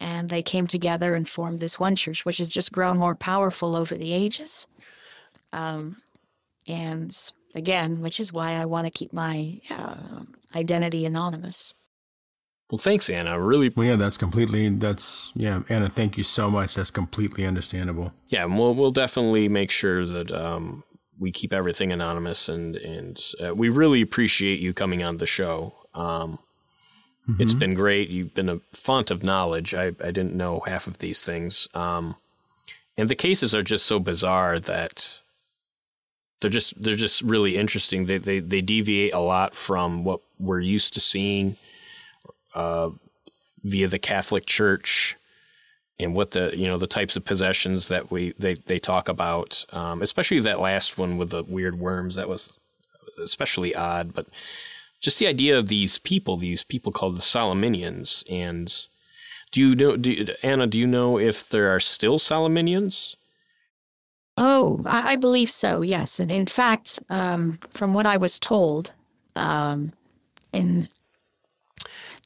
and 0.00 0.28
they 0.28 0.42
came 0.42 0.66
together 0.66 1.14
and 1.14 1.28
formed 1.28 1.60
this 1.60 1.78
one 1.80 1.96
church, 1.96 2.24
which 2.24 2.38
has 2.38 2.50
just 2.50 2.72
grown 2.72 2.98
more 2.98 3.14
powerful 3.14 3.74
over 3.74 3.94
the 3.96 4.12
ages. 4.12 4.66
Um, 5.52 5.96
and 6.66 7.16
again, 7.54 8.00
which 8.00 8.20
is 8.20 8.32
why 8.32 8.52
I 8.52 8.66
want 8.66 8.86
to 8.86 8.92
keep 8.92 9.12
my 9.12 9.60
uh, 9.70 10.22
identity 10.54 11.04
anonymous. 11.04 11.74
Well, 12.70 12.78
thanks, 12.78 13.08
Anna. 13.08 13.40
Really. 13.40 13.70
Well, 13.70 13.86
yeah, 13.86 13.96
that's 13.96 14.18
completely. 14.18 14.68
That's 14.68 15.32
yeah, 15.34 15.62
Anna. 15.70 15.88
Thank 15.88 16.18
you 16.18 16.22
so 16.22 16.50
much. 16.50 16.74
That's 16.74 16.90
completely 16.90 17.46
understandable. 17.46 18.12
Yeah, 18.28 18.44
we'll 18.44 18.74
we'll 18.74 18.90
definitely 18.90 19.48
make 19.48 19.70
sure 19.70 20.04
that 20.04 20.30
um, 20.30 20.84
we 21.18 21.32
keep 21.32 21.54
everything 21.54 21.92
anonymous, 21.92 22.48
and 22.48 22.76
and 22.76 23.18
uh, 23.42 23.54
we 23.54 23.70
really 23.70 24.02
appreciate 24.02 24.60
you 24.60 24.74
coming 24.74 25.02
on 25.02 25.16
the 25.16 25.26
show. 25.26 25.74
Um, 25.94 26.38
mm-hmm. 27.26 27.40
It's 27.40 27.54
been 27.54 27.72
great. 27.72 28.10
You've 28.10 28.34
been 28.34 28.50
a 28.50 28.60
font 28.72 29.10
of 29.10 29.22
knowledge. 29.22 29.72
I 29.72 29.86
I 29.86 30.10
didn't 30.10 30.34
know 30.34 30.60
half 30.66 30.86
of 30.86 30.98
these 30.98 31.24
things. 31.24 31.68
Um, 31.72 32.16
and 32.98 33.08
the 33.08 33.14
cases 33.14 33.54
are 33.54 33.62
just 33.62 33.86
so 33.86 33.98
bizarre 33.98 34.60
that 34.60 35.20
they're 36.42 36.50
just 36.50 36.82
they're 36.82 36.96
just 36.96 37.22
really 37.22 37.56
interesting. 37.56 38.04
They 38.04 38.18
they 38.18 38.40
they 38.40 38.60
deviate 38.60 39.14
a 39.14 39.20
lot 39.20 39.54
from 39.54 40.04
what 40.04 40.20
we're 40.38 40.60
used 40.60 40.92
to 40.94 41.00
seeing 41.00 41.56
uh, 42.58 42.90
via 43.62 43.88
the 43.88 43.98
Catholic 43.98 44.46
Church 44.46 45.16
and 45.98 46.14
what 46.14 46.32
the 46.32 46.52
you 46.56 46.66
know 46.66 46.78
the 46.78 46.86
types 46.86 47.16
of 47.16 47.24
possessions 47.24 47.88
that 47.88 48.10
we 48.10 48.34
they 48.38 48.54
they 48.54 48.78
talk 48.78 49.08
about, 49.08 49.64
um, 49.72 50.02
especially 50.02 50.40
that 50.40 50.60
last 50.60 50.98
one 50.98 51.16
with 51.16 51.30
the 51.30 51.44
weird 51.44 51.78
worms. 51.78 52.16
That 52.16 52.28
was 52.28 52.58
especially 53.22 53.74
odd, 53.74 54.12
but 54.12 54.26
just 55.00 55.18
the 55.18 55.26
idea 55.26 55.58
of 55.58 55.68
these 55.68 55.98
people, 55.98 56.36
these 56.36 56.64
people 56.64 56.92
called 56.92 57.16
the 57.16 57.22
Solomonians, 57.22 58.24
and 58.28 58.86
do 59.52 59.60
you 59.60 59.74
know, 59.74 59.96
do, 59.96 60.26
Anna? 60.42 60.66
Do 60.66 60.78
you 60.78 60.86
know 60.86 61.18
if 61.18 61.48
there 61.48 61.74
are 61.74 61.80
still 61.80 62.18
Solomonians? 62.18 63.16
Oh, 64.36 64.82
I, 64.86 65.12
I 65.12 65.16
believe 65.16 65.50
so, 65.50 65.82
yes. 65.82 66.20
And 66.20 66.30
in 66.30 66.46
fact, 66.46 67.00
um, 67.10 67.58
from 67.70 67.92
what 67.92 68.06
I 68.06 68.16
was 68.16 68.38
told, 68.38 68.92
um, 69.34 69.92
in 70.52 70.88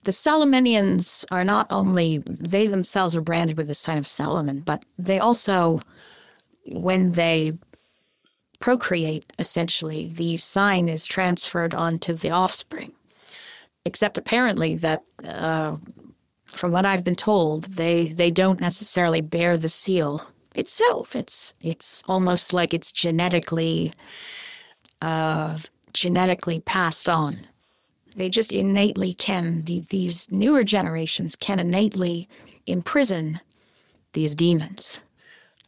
the 0.04 0.12
Solomonians 0.12 1.24
are 1.30 1.44
not 1.44 1.66
only, 1.70 2.18
they 2.26 2.66
themselves 2.66 3.14
are 3.14 3.20
branded 3.20 3.56
with 3.56 3.68
the 3.68 3.74
sign 3.74 3.98
of 3.98 4.06
Solomon, 4.06 4.60
but 4.60 4.84
they 4.98 5.18
also, 5.18 5.80
when 6.66 7.12
they 7.12 7.52
procreate, 8.58 9.24
essentially, 9.38 10.12
the 10.14 10.36
sign 10.36 10.88
is 10.88 11.06
transferred 11.06 11.74
onto 11.74 12.14
the 12.14 12.30
offspring. 12.30 12.92
Except 13.84 14.16
apparently 14.16 14.76
that, 14.76 15.02
uh, 15.26 15.76
from 16.46 16.70
what 16.70 16.86
I've 16.86 17.02
been 17.02 17.16
told, 17.16 17.64
they, 17.64 18.08
they 18.08 18.30
don't 18.30 18.60
necessarily 18.60 19.20
bear 19.20 19.56
the 19.56 19.68
seal 19.68 20.28
itself. 20.54 21.16
It's 21.16 21.54
it's 21.60 22.02
almost 22.08 22.52
like 22.52 22.74
it's 22.74 22.92
genetically 22.92 23.92
uh, 25.00 25.58
genetically 25.92 26.60
passed 26.60 27.08
on. 27.08 27.46
They 28.14 28.28
just 28.28 28.52
innately 28.52 29.14
can. 29.14 29.62
These 29.64 30.30
newer 30.30 30.64
generations 30.64 31.36
can 31.36 31.58
innately 31.58 32.28
imprison 32.66 33.40
these 34.12 34.34
demons. 34.34 35.00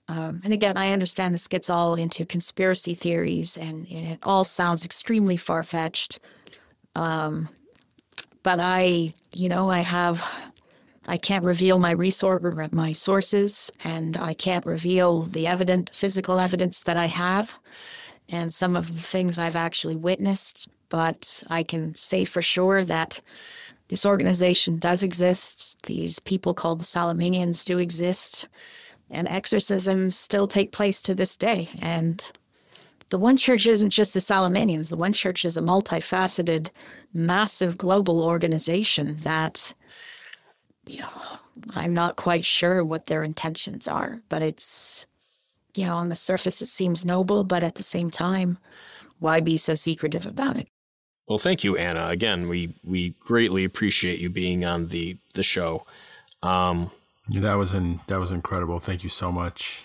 Um, 0.06 0.42
and 0.44 0.52
again, 0.52 0.76
I 0.76 0.92
understand 0.92 1.32
this 1.32 1.48
gets 1.48 1.70
all 1.70 1.94
into 1.94 2.26
conspiracy 2.26 2.94
theories, 2.94 3.56
and, 3.56 3.86
and 3.90 4.06
it 4.12 4.18
all 4.22 4.44
sounds 4.44 4.84
extremely 4.84 5.38
far 5.38 5.62
fetched. 5.62 6.18
Um, 6.94 7.48
but 8.42 8.60
I, 8.60 9.14
you 9.32 9.48
know, 9.48 9.70
I 9.70 9.80
have 9.80 10.22
I 11.06 11.16
can't 11.16 11.44
reveal 11.44 11.78
my 11.78 11.90
resource, 11.90 12.70
my 12.72 12.92
sources, 12.92 13.70
and 13.82 14.16
I 14.16 14.32
can't 14.32 14.64
reveal 14.64 15.22
the 15.22 15.46
evident 15.46 15.90
physical 15.94 16.38
evidence 16.38 16.80
that 16.80 16.96
I 16.96 17.06
have, 17.06 17.54
and 18.28 18.54
some 18.54 18.74
of 18.74 18.94
the 18.94 19.00
things 19.00 19.38
I've 19.38 19.56
actually 19.56 19.96
witnessed. 19.96 20.68
But 20.94 21.42
I 21.48 21.64
can 21.64 21.92
say 21.96 22.24
for 22.24 22.40
sure 22.40 22.84
that 22.84 23.20
this 23.88 24.06
organization 24.06 24.78
does 24.78 25.02
exist. 25.02 25.82
These 25.86 26.20
people 26.20 26.54
called 26.54 26.78
the 26.78 26.84
Solomonians 26.84 27.64
do 27.64 27.80
exist, 27.80 28.46
and 29.10 29.26
exorcisms 29.26 30.16
still 30.16 30.46
take 30.46 30.70
place 30.70 31.02
to 31.02 31.12
this 31.12 31.36
day. 31.36 31.68
And 31.82 32.24
the 33.08 33.18
One 33.18 33.36
Church 33.36 33.66
isn't 33.66 33.90
just 33.90 34.14
the 34.14 34.20
Solomonians. 34.20 34.88
The 34.88 34.96
One 34.96 35.12
Church 35.12 35.44
is 35.44 35.56
a 35.56 35.62
multifaceted, 35.62 36.68
massive 37.12 37.76
global 37.76 38.22
organization 38.22 39.16
that 39.22 39.74
I'm 41.74 41.92
not 41.92 42.14
quite 42.14 42.44
sure 42.44 42.84
what 42.84 43.06
their 43.06 43.24
intentions 43.24 43.88
are, 43.88 44.22
but 44.28 44.42
it's, 44.42 45.08
you 45.74 45.86
know, 45.86 45.96
on 45.96 46.08
the 46.08 46.14
surface 46.14 46.62
it 46.62 46.66
seems 46.66 47.04
noble, 47.04 47.42
but 47.42 47.64
at 47.64 47.74
the 47.74 47.82
same 47.82 48.10
time, 48.10 48.58
why 49.18 49.40
be 49.40 49.56
so 49.56 49.74
secretive 49.74 50.24
about 50.24 50.56
it? 50.56 50.68
Well, 51.28 51.38
thank 51.38 51.64
you, 51.64 51.76
Anna. 51.76 52.08
Again, 52.08 52.48
we 52.48 52.74
we 52.84 53.10
greatly 53.20 53.64
appreciate 53.64 54.20
you 54.20 54.28
being 54.28 54.64
on 54.64 54.88
the 54.88 55.16
the 55.34 55.42
show. 55.42 55.86
Um, 56.42 56.90
that 57.28 57.54
was 57.54 57.72
in, 57.72 58.00
that 58.08 58.18
was 58.18 58.30
incredible. 58.30 58.78
Thank 58.78 59.02
you 59.02 59.08
so 59.08 59.32
much. 59.32 59.84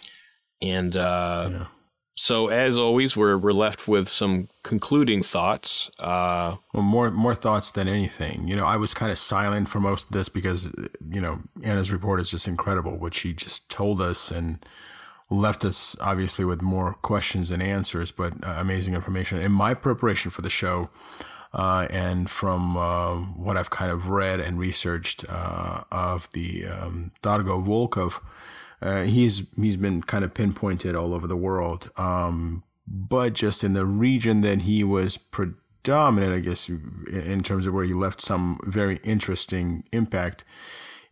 And 0.61 0.97
uh, 0.97 1.49
yeah. 1.51 1.65
So 2.15 2.47
as 2.47 2.77
always, 2.77 3.15
we're 3.15 3.37
we're 3.37 3.53
left 3.53 3.87
with 3.87 4.09
some 4.09 4.49
concluding 4.63 5.23
thoughts. 5.23 5.89
Uh, 5.99 6.57
well, 6.73 6.83
more 6.83 7.09
more 7.11 7.33
thoughts 7.33 7.71
than 7.71 7.87
anything. 7.87 8.45
You 8.45 8.57
know, 8.57 8.65
I 8.65 8.75
was 8.75 8.93
kind 8.93 9.09
of 9.09 9.17
silent 9.17 9.69
for 9.69 9.79
most 9.79 10.07
of 10.07 10.11
this 10.11 10.27
because 10.27 10.69
you 11.09 11.21
know 11.21 11.37
Anna's 11.63 11.93
report 11.93 12.19
is 12.19 12.29
just 12.29 12.45
incredible. 12.45 12.97
What 12.97 13.13
she 13.13 13.31
just 13.31 13.71
told 13.71 14.01
us 14.01 14.31
and 14.31 14.59
left 15.29 15.63
us 15.63 15.95
obviously 16.01 16.45
with 16.45 16.61
more 16.61 16.93
questions 16.95 17.49
than 17.49 17.61
answers, 17.61 18.11
but 18.11 18.33
uh, 18.43 18.55
amazing 18.57 18.95
information. 18.95 19.41
In 19.41 19.51
my 19.51 19.73
preparation 19.73 20.31
for 20.31 20.41
the 20.41 20.49
show, 20.49 20.89
uh, 21.51 21.87
and 21.89 22.29
from 22.29 22.77
uh, 22.77 23.15
what 23.15 23.57
I've 23.57 23.71
kind 23.71 23.91
of 23.91 24.09
read 24.09 24.39
and 24.39 24.59
researched 24.59 25.25
uh, 25.27 25.81
of 25.91 26.29
the 26.31 26.67
um, 26.67 27.11
Dargo 27.23 27.63
Volkov 27.65 28.21
uh, 28.81 29.03
he's 29.03 29.43
he's 29.55 29.77
been 29.77 30.01
kind 30.01 30.23
of 30.23 30.33
pinpointed 30.33 30.95
all 30.95 31.13
over 31.13 31.27
the 31.27 31.35
world, 31.35 31.91
um, 31.97 32.63
but 32.87 33.33
just 33.33 33.63
in 33.63 33.73
the 33.73 33.85
region 33.85 34.41
that 34.41 34.61
he 34.61 34.83
was 34.83 35.17
predominant, 35.17 36.33
I 36.33 36.39
guess, 36.39 36.69
in 36.69 37.43
terms 37.43 37.65
of 37.65 37.73
where 37.73 37.83
he 37.83 37.93
left 37.93 38.21
some 38.21 38.59
very 38.63 38.99
interesting 39.03 39.83
impact, 39.91 40.45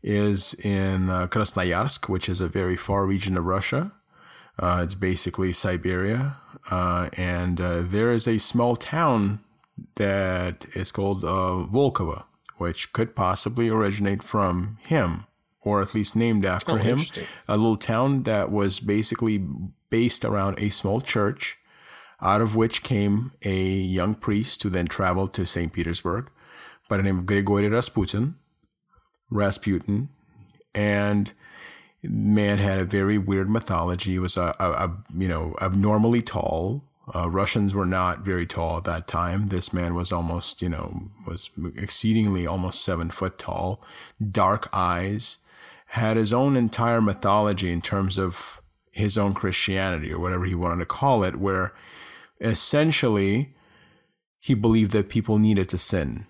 is 0.02 0.54
in 0.56 1.10
uh, 1.10 1.28
Krasnoyarsk, 1.28 2.08
which 2.08 2.30
is 2.30 2.40
a 2.40 2.48
very 2.48 2.78
far 2.78 3.06
region 3.06 3.38
of 3.38 3.44
Russia. 3.44 3.92
Uh, 4.60 4.82
it's 4.84 4.96
basically 4.96 5.54
Siberia, 5.54 6.38
uh, 6.72 7.10
and 7.16 7.62
uh, 7.62 7.82
there 7.84 8.12
is 8.12 8.28
a 8.28 8.40
small 8.40 8.76
town 8.76 9.42
that 9.96 10.66
is 10.74 10.92
called 10.92 11.24
uh, 11.24 11.68
Volkovo, 11.72 12.26
which 12.58 12.92
could 12.92 13.16
possibly 13.16 13.70
originate 13.70 14.24
from 14.24 14.78
him 14.82 15.28
or 15.68 15.82
at 15.82 15.94
least 15.94 16.16
named 16.16 16.46
after 16.46 16.74
oh, 16.74 16.76
him. 16.76 17.02
A 17.48 17.58
little 17.58 17.76
town 17.76 18.24
that 18.24 18.50
was 18.52 18.80
basically 18.80 19.46
based 19.90 20.24
around 20.24 20.58
a 20.60 20.70
small 20.70 21.02
church, 21.02 21.58
out 22.22 22.42
of 22.42 22.56
which 22.56 22.84
came 22.84 23.34
a 23.44 23.60
young 23.62 24.16
priest 24.16 24.64
who 24.64 24.70
then 24.70 24.88
traveled 24.88 25.34
to 25.34 25.46
St. 25.46 25.74
Petersburg 25.74 26.30
by 26.88 26.98
the 26.98 27.04
name 27.04 27.20
of 27.20 27.26
Grigory 27.26 27.68
Rasputin. 27.68 28.36
Rasputin. 29.30 30.10
And 30.74 31.34
man 32.10 32.58
had 32.58 32.80
a 32.80 32.86
very 32.86 33.18
weird 33.18 33.50
mythology. 33.50 34.12
He 34.12 34.20
was 34.20 34.38
a, 34.38 34.56
a, 34.60 34.72
a 34.72 34.98
you 35.16 35.28
know 35.28 35.56
abnormally 35.62 36.22
tall. 36.22 36.84
Uh, 37.16 37.30
Russians 37.30 37.74
were 37.74 37.86
not 37.86 38.20
very 38.20 38.46
tall 38.46 38.78
at 38.78 38.84
that 38.84 39.08
time. 39.08 39.48
This 39.48 39.72
man 39.72 39.96
was 39.96 40.12
almost, 40.12 40.62
you 40.62 40.68
know, 40.68 41.10
was 41.26 41.50
exceedingly 41.78 42.46
almost 42.46 42.84
seven 42.84 43.10
foot 43.10 43.38
tall, 43.38 43.82
dark 44.30 44.68
eyes, 44.74 45.38
had 45.88 46.18
his 46.18 46.34
own 46.34 46.58
entire 46.58 47.00
mythology 47.00 47.72
in 47.72 47.82
terms 47.82 48.18
of 48.18 48.62
his 48.92 49.18
own 49.18 49.34
Christianity 49.34 50.12
or 50.12 50.20
whatever 50.20 50.44
he 50.44 50.56
wanted 50.56 50.80
to 50.80 50.86
call 50.86 51.24
it, 51.24 51.38
where 51.38 51.74
essentially 52.42 53.56
he 54.40 54.54
believed 54.54 54.92
that 54.92 55.10
people 55.10 55.40
needed 55.40 55.70
to 55.70 55.78
sin. 55.78 56.26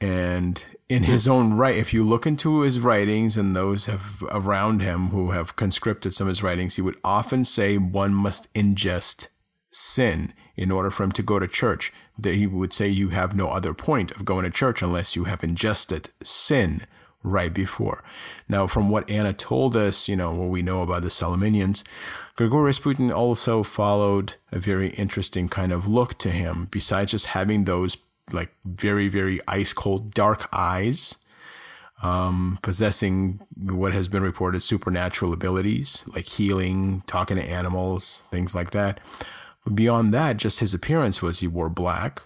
And 0.00 0.64
in 0.92 1.04
his 1.04 1.26
own 1.26 1.54
right, 1.54 1.76
if 1.76 1.94
you 1.94 2.04
look 2.04 2.26
into 2.26 2.60
his 2.60 2.78
writings 2.78 3.38
and 3.38 3.56
those 3.56 3.86
have 3.86 4.22
around 4.30 4.82
him 4.82 5.06
who 5.06 5.30
have 5.30 5.56
conscripted 5.56 6.12
some 6.12 6.26
of 6.26 6.32
his 6.32 6.42
writings, 6.42 6.76
he 6.76 6.82
would 6.82 6.98
often 7.02 7.44
say 7.44 7.78
one 7.78 8.12
must 8.12 8.52
ingest 8.52 9.28
sin 9.70 10.34
in 10.54 10.70
order 10.70 10.90
for 10.90 11.04
him 11.04 11.12
to 11.12 11.22
go 11.22 11.38
to 11.38 11.48
church. 11.48 11.94
That 12.18 12.34
he 12.34 12.46
would 12.46 12.74
say 12.74 12.88
you 12.88 13.08
have 13.08 13.34
no 13.34 13.48
other 13.48 13.72
point 13.72 14.10
of 14.10 14.26
going 14.26 14.44
to 14.44 14.50
church 14.50 14.82
unless 14.82 15.16
you 15.16 15.24
have 15.24 15.42
ingested 15.42 16.10
sin 16.22 16.82
right 17.22 17.54
before. 17.54 18.04
Now, 18.46 18.66
from 18.66 18.90
what 18.90 19.08
Anna 19.08 19.32
told 19.32 19.74
us, 19.74 20.10
you 20.10 20.16
know, 20.16 20.34
what 20.34 20.50
we 20.50 20.60
know 20.60 20.82
about 20.82 21.00
the 21.02 21.08
Salaminians, 21.08 21.84
Grigori 22.36 22.66
Rasputin 22.66 23.10
also 23.10 23.62
followed 23.62 24.34
a 24.50 24.58
very 24.58 24.88
interesting 24.90 25.48
kind 25.48 25.72
of 25.72 25.88
look 25.88 26.18
to 26.18 26.28
him, 26.30 26.68
besides 26.70 27.12
just 27.12 27.26
having 27.28 27.64
those 27.64 27.96
like 28.30 28.54
very, 28.64 29.08
very 29.08 29.40
ice 29.48 29.72
cold 29.72 30.14
dark 30.14 30.48
eyes. 30.52 31.16
Um, 32.02 32.58
possessing 32.62 33.40
what 33.56 33.92
has 33.92 34.08
been 34.08 34.24
reported 34.24 34.60
supernatural 34.60 35.32
abilities 35.32 36.04
like 36.12 36.24
healing, 36.24 37.04
talking 37.06 37.36
to 37.36 37.42
animals, 37.44 38.24
things 38.28 38.56
like 38.56 38.72
that. 38.72 38.98
But 39.62 39.76
beyond 39.76 40.12
that, 40.12 40.36
just 40.36 40.58
his 40.58 40.74
appearance 40.74 41.22
was 41.22 41.38
he 41.38 41.46
wore 41.46 41.68
black, 41.68 42.22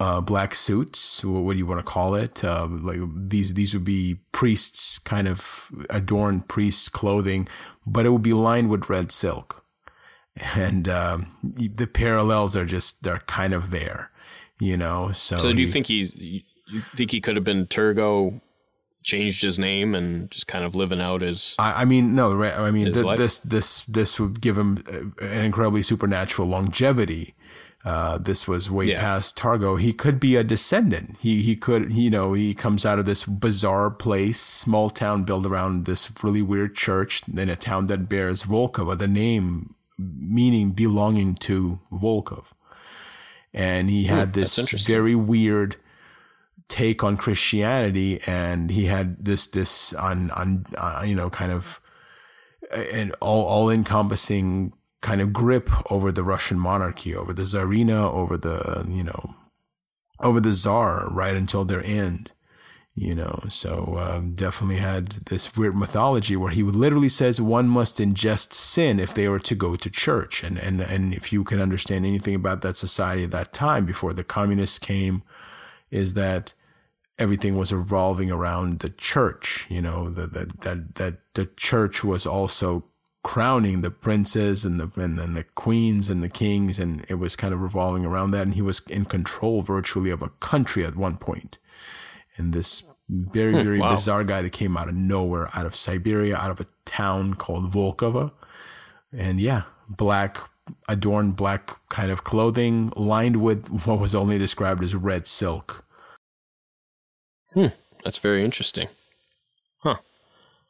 uh, 0.00 0.22
black 0.22 0.54
suits. 0.54 1.22
What, 1.22 1.52
do 1.52 1.58
you 1.58 1.66
want 1.66 1.80
to 1.80 1.84
call 1.84 2.14
it? 2.14 2.42
Uh, 2.42 2.66
like 2.66 3.00
these, 3.14 3.52
these 3.52 3.74
would 3.74 3.84
be 3.84 4.20
priests, 4.32 4.98
kind 4.98 5.28
of 5.28 5.70
adorned 5.90 6.48
priests' 6.48 6.88
clothing, 6.88 7.46
but 7.86 8.06
it 8.06 8.10
would 8.10 8.22
be 8.22 8.32
lined 8.32 8.70
with 8.70 8.88
red 8.88 9.12
silk. 9.12 9.61
And 10.54 10.88
uh, 10.88 11.18
the 11.42 11.86
parallels 11.86 12.56
are 12.56 12.64
just 12.64 13.02
they're 13.02 13.18
kind 13.26 13.52
of 13.52 13.70
there, 13.70 14.10
you 14.58 14.78
know. 14.78 15.12
So, 15.12 15.36
so 15.38 15.52
do 15.52 15.60
you 15.60 15.66
think 15.66 15.86
he? 15.86 16.44
You 16.68 16.80
think 16.80 17.10
he 17.10 17.20
could 17.20 17.36
have 17.36 17.44
been 17.44 17.66
Turgot 17.66 18.40
changed 19.02 19.42
his 19.42 19.58
name 19.58 19.94
and 19.94 20.30
just 20.30 20.46
kind 20.46 20.64
of 20.64 20.74
living 20.74 21.00
out 21.00 21.20
his. 21.20 21.54
I, 21.58 21.82
I 21.82 21.84
mean, 21.84 22.14
no, 22.14 22.42
I 22.42 22.70
mean, 22.70 22.92
th- 22.92 23.16
this 23.16 23.40
this 23.40 23.84
this 23.84 24.18
would 24.18 24.40
give 24.40 24.56
him 24.56 24.82
an 25.20 25.44
incredibly 25.44 25.82
supernatural 25.82 26.48
longevity. 26.48 27.34
Uh, 27.84 28.16
this 28.16 28.46
was 28.46 28.70
way 28.70 28.86
yeah. 28.86 29.00
past 29.00 29.36
Turgot. 29.36 29.80
He 29.80 29.92
could 29.92 30.20
be 30.20 30.36
a 30.36 30.44
descendant. 30.44 31.16
He 31.20 31.42
he 31.42 31.56
could 31.56 31.90
you 31.92 32.10
know 32.10 32.32
he 32.32 32.54
comes 32.54 32.86
out 32.86 32.98
of 32.98 33.04
this 33.04 33.24
bizarre 33.24 33.90
place, 33.90 34.40
small 34.40 34.88
town 34.88 35.24
built 35.24 35.46
around 35.46 35.84
this 35.84 36.10
really 36.22 36.42
weird 36.42 36.76
church 36.76 37.22
in 37.28 37.48
a 37.48 37.56
town 37.56 37.86
that 37.86 38.08
bears 38.08 38.44
Volkova, 38.44 38.96
the 38.96 39.08
name 39.08 39.74
meaning 39.98 40.70
belonging 40.70 41.34
to 41.36 41.80
Volkov, 41.90 42.52
and 43.52 43.90
he 43.90 44.04
had 44.04 44.28
Ooh, 44.28 44.40
this 44.40 44.70
very 44.82 45.14
weird 45.14 45.76
take 46.68 47.04
on 47.04 47.16
Christianity, 47.16 48.20
and 48.26 48.70
he 48.70 48.86
had 48.86 49.24
this 49.24 49.46
this 49.46 49.92
on 49.94 50.30
on 50.32 50.66
uh, 50.76 51.02
you 51.06 51.14
know 51.14 51.30
kind 51.30 51.52
of 51.52 51.80
an 52.72 53.12
all 53.20 53.44
all 53.44 53.70
encompassing 53.70 54.72
kind 55.02 55.20
of 55.20 55.32
grip 55.32 55.68
over 55.92 56.10
the 56.10 56.24
Russian 56.24 56.58
monarchy, 56.58 57.14
over 57.14 57.34
the 57.34 57.42
Tsarina, 57.42 58.10
over 58.12 58.36
the 58.36 58.86
you 58.88 59.04
know 59.04 59.34
over 60.20 60.40
the 60.40 60.52
Tsar, 60.52 61.08
right 61.10 61.36
until 61.36 61.64
their 61.64 61.84
end. 61.84 62.32
You 62.94 63.14
know, 63.14 63.44
so 63.48 63.96
um, 63.98 64.34
definitely 64.34 64.76
had 64.76 65.08
this 65.26 65.56
weird 65.56 65.74
mythology 65.74 66.36
where 66.36 66.50
he 66.50 66.62
literally 66.62 67.08
says 67.08 67.40
one 67.40 67.66
must 67.66 67.96
ingest 67.96 68.52
sin 68.52 69.00
if 69.00 69.14
they 69.14 69.28
were 69.28 69.38
to 69.38 69.54
go 69.54 69.76
to 69.76 69.88
church, 69.88 70.42
and 70.44 70.58
and 70.58 70.82
and 70.82 71.14
if 71.14 71.32
you 71.32 71.42
can 71.42 71.58
understand 71.58 72.04
anything 72.04 72.34
about 72.34 72.60
that 72.60 72.76
society 72.76 73.24
at 73.24 73.30
that 73.30 73.54
time 73.54 73.86
before 73.86 74.12
the 74.12 74.24
communists 74.24 74.78
came, 74.78 75.22
is 75.90 76.12
that 76.14 76.52
everything 77.18 77.56
was 77.56 77.72
revolving 77.72 78.30
around 78.30 78.80
the 78.80 78.90
church. 78.90 79.66
You 79.70 79.80
know, 79.80 80.10
that 80.10 80.34
that 80.34 80.60
that 80.60 80.94
that 80.96 81.14
the 81.32 81.46
church 81.56 82.04
was 82.04 82.26
also 82.26 82.84
crowning 83.22 83.80
the 83.80 83.90
princes 83.90 84.66
and 84.66 84.78
the 84.78 85.00
and, 85.00 85.18
and 85.18 85.34
the 85.34 85.44
queens 85.44 86.10
and 86.10 86.22
the 86.22 86.28
kings, 86.28 86.78
and 86.78 87.06
it 87.08 87.14
was 87.14 87.36
kind 87.36 87.54
of 87.54 87.62
revolving 87.62 88.04
around 88.04 88.32
that. 88.32 88.42
And 88.42 88.54
he 88.54 88.60
was 88.60 88.80
in 88.88 89.06
control 89.06 89.62
virtually 89.62 90.10
of 90.10 90.20
a 90.20 90.28
country 90.28 90.84
at 90.84 90.94
one 90.94 91.16
point. 91.16 91.56
And 92.36 92.52
this 92.52 92.84
very 93.08 93.52
hmm, 93.52 93.62
very 93.62 93.80
wow. 93.80 93.94
bizarre 93.94 94.24
guy 94.24 94.42
that 94.42 94.52
came 94.52 94.76
out 94.76 94.88
of 94.88 94.94
nowhere, 94.94 95.48
out 95.54 95.66
of 95.66 95.76
Siberia, 95.76 96.36
out 96.36 96.50
of 96.50 96.60
a 96.60 96.66
town 96.84 97.34
called 97.34 97.70
Volkova, 97.70 98.32
and 99.12 99.40
yeah, 99.40 99.62
black 99.88 100.38
adorned 100.88 101.36
black 101.36 101.72
kind 101.88 102.10
of 102.10 102.24
clothing 102.24 102.92
lined 102.96 103.36
with 103.42 103.68
what 103.84 103.98
was 103.98 104.14
only 104.14 104.38
described 104.38 104.82
as 104.82 104.94
red 104.94 105.26
silk 105.26 105.84
Hmm, 107.54 107.66
that's 108.02 108.18
very 108.18 108.44
interesting. 108.44 108.88
Huh. 109.78 109.96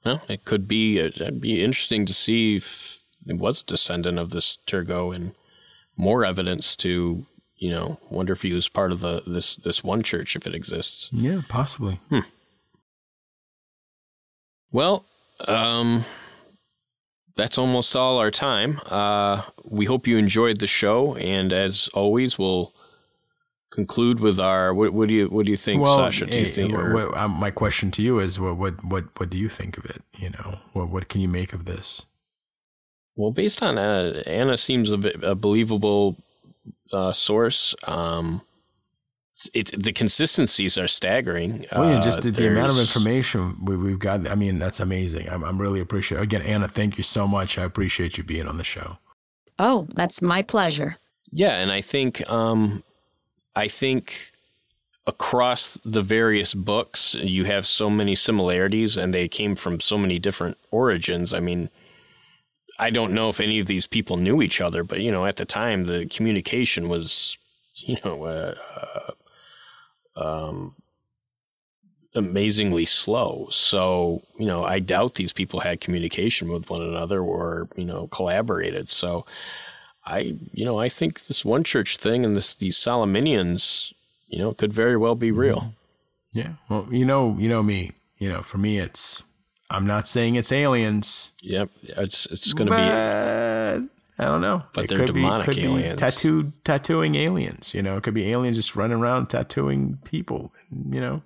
Well, 0.04 0.22
it 0.28 0.44
could 0.44 0.66
be. 0.66 1.00
Uh, 1.00 1.06
it'd 1.06 1.40
be 1.40 1.62
interesting 1.62 2.06
to 2.06 2.14
see 2.14 2.56
if 2.56 3.00
it 3.26 3.38
was 3.38 3.62
a 3.62 3.66
descendant 3.66 4.18
of 4.18 4.30
this 4.30 4.58
Turgot, 4.66 5.14
and 5.14 5.34
more 5.96 6.24
evidence 6.24 6.74
to 6.76 7.26
you 7.62 7.70
know 7.70 7.96
wonder 8.10 8.32
if 8.32 8.42
he 8.42 8.52
was 8.52 8.68
part 8.68 8.90
of 8.90 8.98
the 9.00 9.22
this 9.24 9.54
this 9.54 9.84
one 9.84 10.02
church 10.02 10.34
if 10.34 10.48
it 10.48 10.54
exists. 10.54 11.08
Yeah, 11.12 11.42
possibly. 11.48 12.00
Hmm. 12.08 12.26
Well, 14.72 15.04
um, 15.46 16.04
that's 17.36 17.58
almost 17.58 17.94
all 17.94 18.18
our 18.18 18.32
time. 18.32 18.80
Uh, 18.86 19.42
we 19.64 19.84
hope 19.84 20.08
you 20.08 20.16
enjoyed 20.16 20.58
the 20.58 20.66
show, 20.66 21.14
and 21.14 21.52
as 21.52 21.88
always, 21.94 22.36
we'll 22.36 22.74
conclude 23.70 24.18
with 24.18 24.40
our 24.40 24.74
what, 24.74 24.92
what 24.92 25.06
do 25.06 25.14
you 25.14 25.28
what 25.28 25.44
do 25.44 25.52
you 25.52 25.56
think 25.56 25.82
well, 25.82 25.94
Sasha 25.94 26.26
do 26.26 26.36
you 26.36 26.46
eh, 26.46 26.50
think 26.50 26.72
what, 26.72 26.92
what, 26.92 27.16
um, 27.16 27.30
my 27.30 27.52
question 27.52 27.92
to 27.92 28.02
you 28.02 28.18
is 28.18 28.40
what 28.40 28.56
what 28.58 28.84
what 28.84 29.04
what 29.18 29.30
do 29.30 29.38
you 29.38 29.48
think 29.48 29.78
of 29.78 29.86
it 29.86 30.02
you 30.18 30.28
know 30.28 30.58
what 30.74 30.90
what 30.90 31.08
can 31.08 31.22
you 31.22 31.28
make 31.28 31.54
of 31.54 31.64
this 31.64 32.04
well 33.16 33.30
based 33.30 33.62
on 33.62 33.78
uh, 33.78 34.22
Anna 34.26 34.58
seems 34.58 34.90
a, 34.90 34.98
bit, 34.98 35.24
a 35.24 35.34
believable 35.34 36.18
uh, 36.92 37.12
source 37.12 37.74
um 37.86 38.42
it, 39.54 39.70
the 39.76 39.92
consistencies 39.92 40.78
are 40.78 40.88
staggering. 40.88 41.66
Well, 41.74 41.94
yeah, 41.94 42.00
just 42.00 42.20
uh, 42.20 42.22
the, 42.22 42.30
the, 42.30 42.48
amount 42.48 42.72
of 42.72 42.78
information 42.78 43.64
we, 43.64 43.90
have 43.90 43.98
got. 43.98 44.30
I 44.30 44.34
mean, 44.34 44.58
that's 44.58 44.80
amazing. 44.80 45.28
I'm, 45.28 45.42
I'm 45.42 45.60
really 45.60 45.80
appreciate. 45.80 46.20
Again, 46.20 46.42
Anna, 46.42 46.68
thank 46.68 46.96
you 46.96 47.02
so 47.02 47.26
much. 47.26 47.58
I 47.58 47.64
appreciate 47.64 48.18
you 48.18 48.24
being 48.24 48.48
on 48.48 48.58
the 48.58 48.64
show. 48.64 48.98
Oh, 49.58 49.88
that's 49.94 50.22
my 50.22 50.42
pleasure. 50.42 50.96
Yeah, 51.30 51.58
and 51.58 51.72
I 51.72 51.80
think 51.80 52.28
um, 52.30 52.82
I 53.56 53.68
think 53.68 54.30
across 55.06 55.78
the 55.84 56.02
various 56.02 56.54
books, 56.54 57.14
you 57.14 57.44
have 57.44 57.66
so 57.66 57.90
many 57.90 58.14
similarities 58.14 58.96
and 58.96 59.12
they 59.12 59.28
came 59.28 59.56
from 59.56 59.80
so 59.80 59.98
many 59.98 60.18
different 60.18 60.56
origins. 60.70 61.34
I 61.34 61.40
mean, 61.40 61.70
I 62.78 62.90
don't 62.90 63.12
know 63.12 63.28
if 63.28 63.40
any 63.40 63.60
of 63.60 63.66
these 63.66 63.86
people 63.86 64.16
knew 64.16 64.42
each 64.42 64.60
other, 64.60 64.82
but, 64.82 65.00
you 65.00 65.10
know, 65.10 65.26
at 65.26 65.36
the 65.36 65.44
time, 65.44 65.84
the 65.84 66.06
communication 66.06 66.88
was, 66.88 67.36
you 67.74 67.98
know, 68.04 68.24
uh, 68.24 68.54
uh, 70.16 70.20
um, 70.20 70.74
amazingly 72.14 72.84
slow. 72.84 73.48
So, 73.50 74.22
you 74.38 74.46
know, 74.46 74.64
I 74.64 74.78
doubt 74.78 75.14
these 75.14 75.32
people 75.32 75.60
had 75.60 75.80
communication 75.80 76.50
with 76.52 76.70
one 76.70 76.82
another 76.82 77.20
or, 77.20 77.68
you 77.76 77.84
know, 77.84 78.06
collaborated. 78.08 78.90
So, 78.90 79.26
I, 80.04 80.36
you 80.52 80.64
know, 80.64 80.78
I 80.78 80.88
think 80.88 81.26
this 81.26 81.44
one 81.44 81.64
church 81.64 81.96
thing 81.96 82.24
and 82.24 82.36
this 82.36 82.54
these 82.54 82.76
Salaminians, 82.76 83.92
you 84.28 84.38
know, 84.38 84.52
could 84.52 84.72
very 84.72 84.96
well 84.96 85.14
be 85.14 85.30
real. 85.30 85.74
Yeah. 86.32 86.54
Well, 86.68 86.88
you 86.90 87.04
know, 87.04 87.36
you 87.38 87.48
know 87.48 87.62
me. 87.62 87.92
You 88.18 88.28
know, 88.28 88.42
for 88.42 88.58
me, 88.58 88.78
it's. 88.78 89.22
I'm 89.72 89.86
not 89.86 90.06
saying 90.06 90.36
it's 90.36 90.52
aliens. 90.52 91.32
Yep. 91.40 91.70
It's 91.82 92.26
it's 92.26 92.52
going 92.52 92.68
to 92.68 92.76
be. 92.76 93.88
I 94.18 94.26
don't 94.26 94.42
know. 94.42 94.62
But 94.74 94.84
it 94.84 94.90
they're 94.90 94.98
could 94.98 95.14
demonic 95.14 95.46
be, 95.46 95.54
could 95.54 95.64
aliens. 95.64 95.94
Be 95.94 95.96
tattooed, 95.96 96.52
tattooing 96.64 97.14
aliens. 97.14 97.74
You 97.74 97.82
know, 97.82 97.96
it 97.96 98.02
could 98.02 98.14
be 98.14 98.30
aliens 98.30 98.56
just 98.56 98.76
running 98.76 98.98
around 98.98 99.28
tattooing 99.30 99.98
people. 100.04 100.52
You 100.70 101.00
know, 101.00 101.22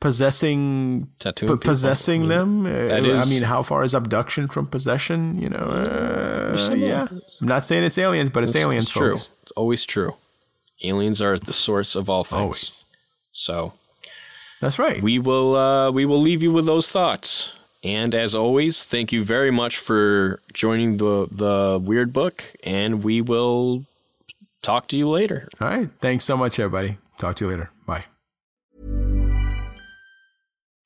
possessing 0.00 1.08
p- 1.22 1.56
possessing 1.56 2.28
them. 2.28 2.66
Uh, 2.66 2.94
I 2.94 3.24
mean, 3.26 3.42
how 3.42 3.62
far 3.62 3.84
is 3.84 3.94
abduction 3.94 4.48
from 4.48 4.66
possession? 4.66 5.38
You 5.38 5.50
know, 5.50 5.58
uh, 5.58 6.74
yeah. 6.74 7.06
I'm 7.40 7.48
not 7.48 7.64
saying 7.64 7.84
it's 7.84 7.98
aliens, 7.98 8.30
but 8.30 8.44
it's, 8.44 8.54
it's 8.54 8.64
aliens. 8.64 8.84
It's 8.84 8.92
true. 8.92 9.14
It's 9.14 9.52
always 9.54 9.84
true. 9.84 10.16
Aliens 10.82 11.20
are 11.20 11.38
the 11.38 11.52
source 11.52 11.94
of 11.94 12.08
all 12.08 12.24
things. 12.24 12.40
Always. 12.40 12.84
So 13.32 13.74
that's 14.64 14.78
right. 14.78 15.02
We 15.02 15.18
will 15.18 15.54
uh, 15.56 15.90
we 15.90 16.06
will 16.06 16.20
leave 16.20 16.42
you 16.42 16.50
with 16.50 16.64
those 16.64 16.90
thoughts. 16.90 17.52
And 17.82 18.14
as 18.14 18.34
always, 18.34 18.84
thank 18.84 19.12
you 19.12 19.22
very 19.22 19.50
much 19.50 19.76
for 19.76 20.40
joining 20.54 20.96
the 20.96 21.28
the 21.30 21.78
weird 21.82 22.14
book, 22.14 22.42
and 22.64 23.04
we 23.04 23.20
will 23.20 23.84
talk 24.62 24.88
to 24.88 24.96
you 24.96 25.08
later. 25.10 25.48
All 25.60 25.68
right. 25.68 25.90
Thanks 26.00 26.24
so 26.24 26.36
much, 26.36 26.58
everybody. 26.58 26.96
Talk 27.18 27.36
to 27.36 27.44
you 27.44 27.50
later. 27.50 27.70
Bye. 27.86 28.06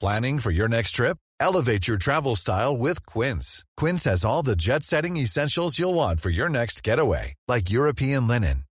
Planning 0.00 0.40
for 0.40 0.50
your 0.50 0.68
next 0.68 0.92
trip? 0.92 1.16
Elevate 1.40 1.86
your 1.86 1.98
travel 1.98 2.34
style 2.34 2.76
with 2.76 3.06
Quince. 3.06 3.64
Quince 3.76 4.04
has 4.04 4.24
all 4.24 4.42
the 4.42 4.56
jet 4.56 4.82
setting 4.82 5.16
essentials 5.16 5.78
you'll 5.78 5.94
want 5.94 6.20
for 6.20 6.30
your 6.30 6.48
next 6.48 6.82
getaway, 6.82 7.34
like 7.46 7.70
European 7.70 8.26
linen, 8.26 8.64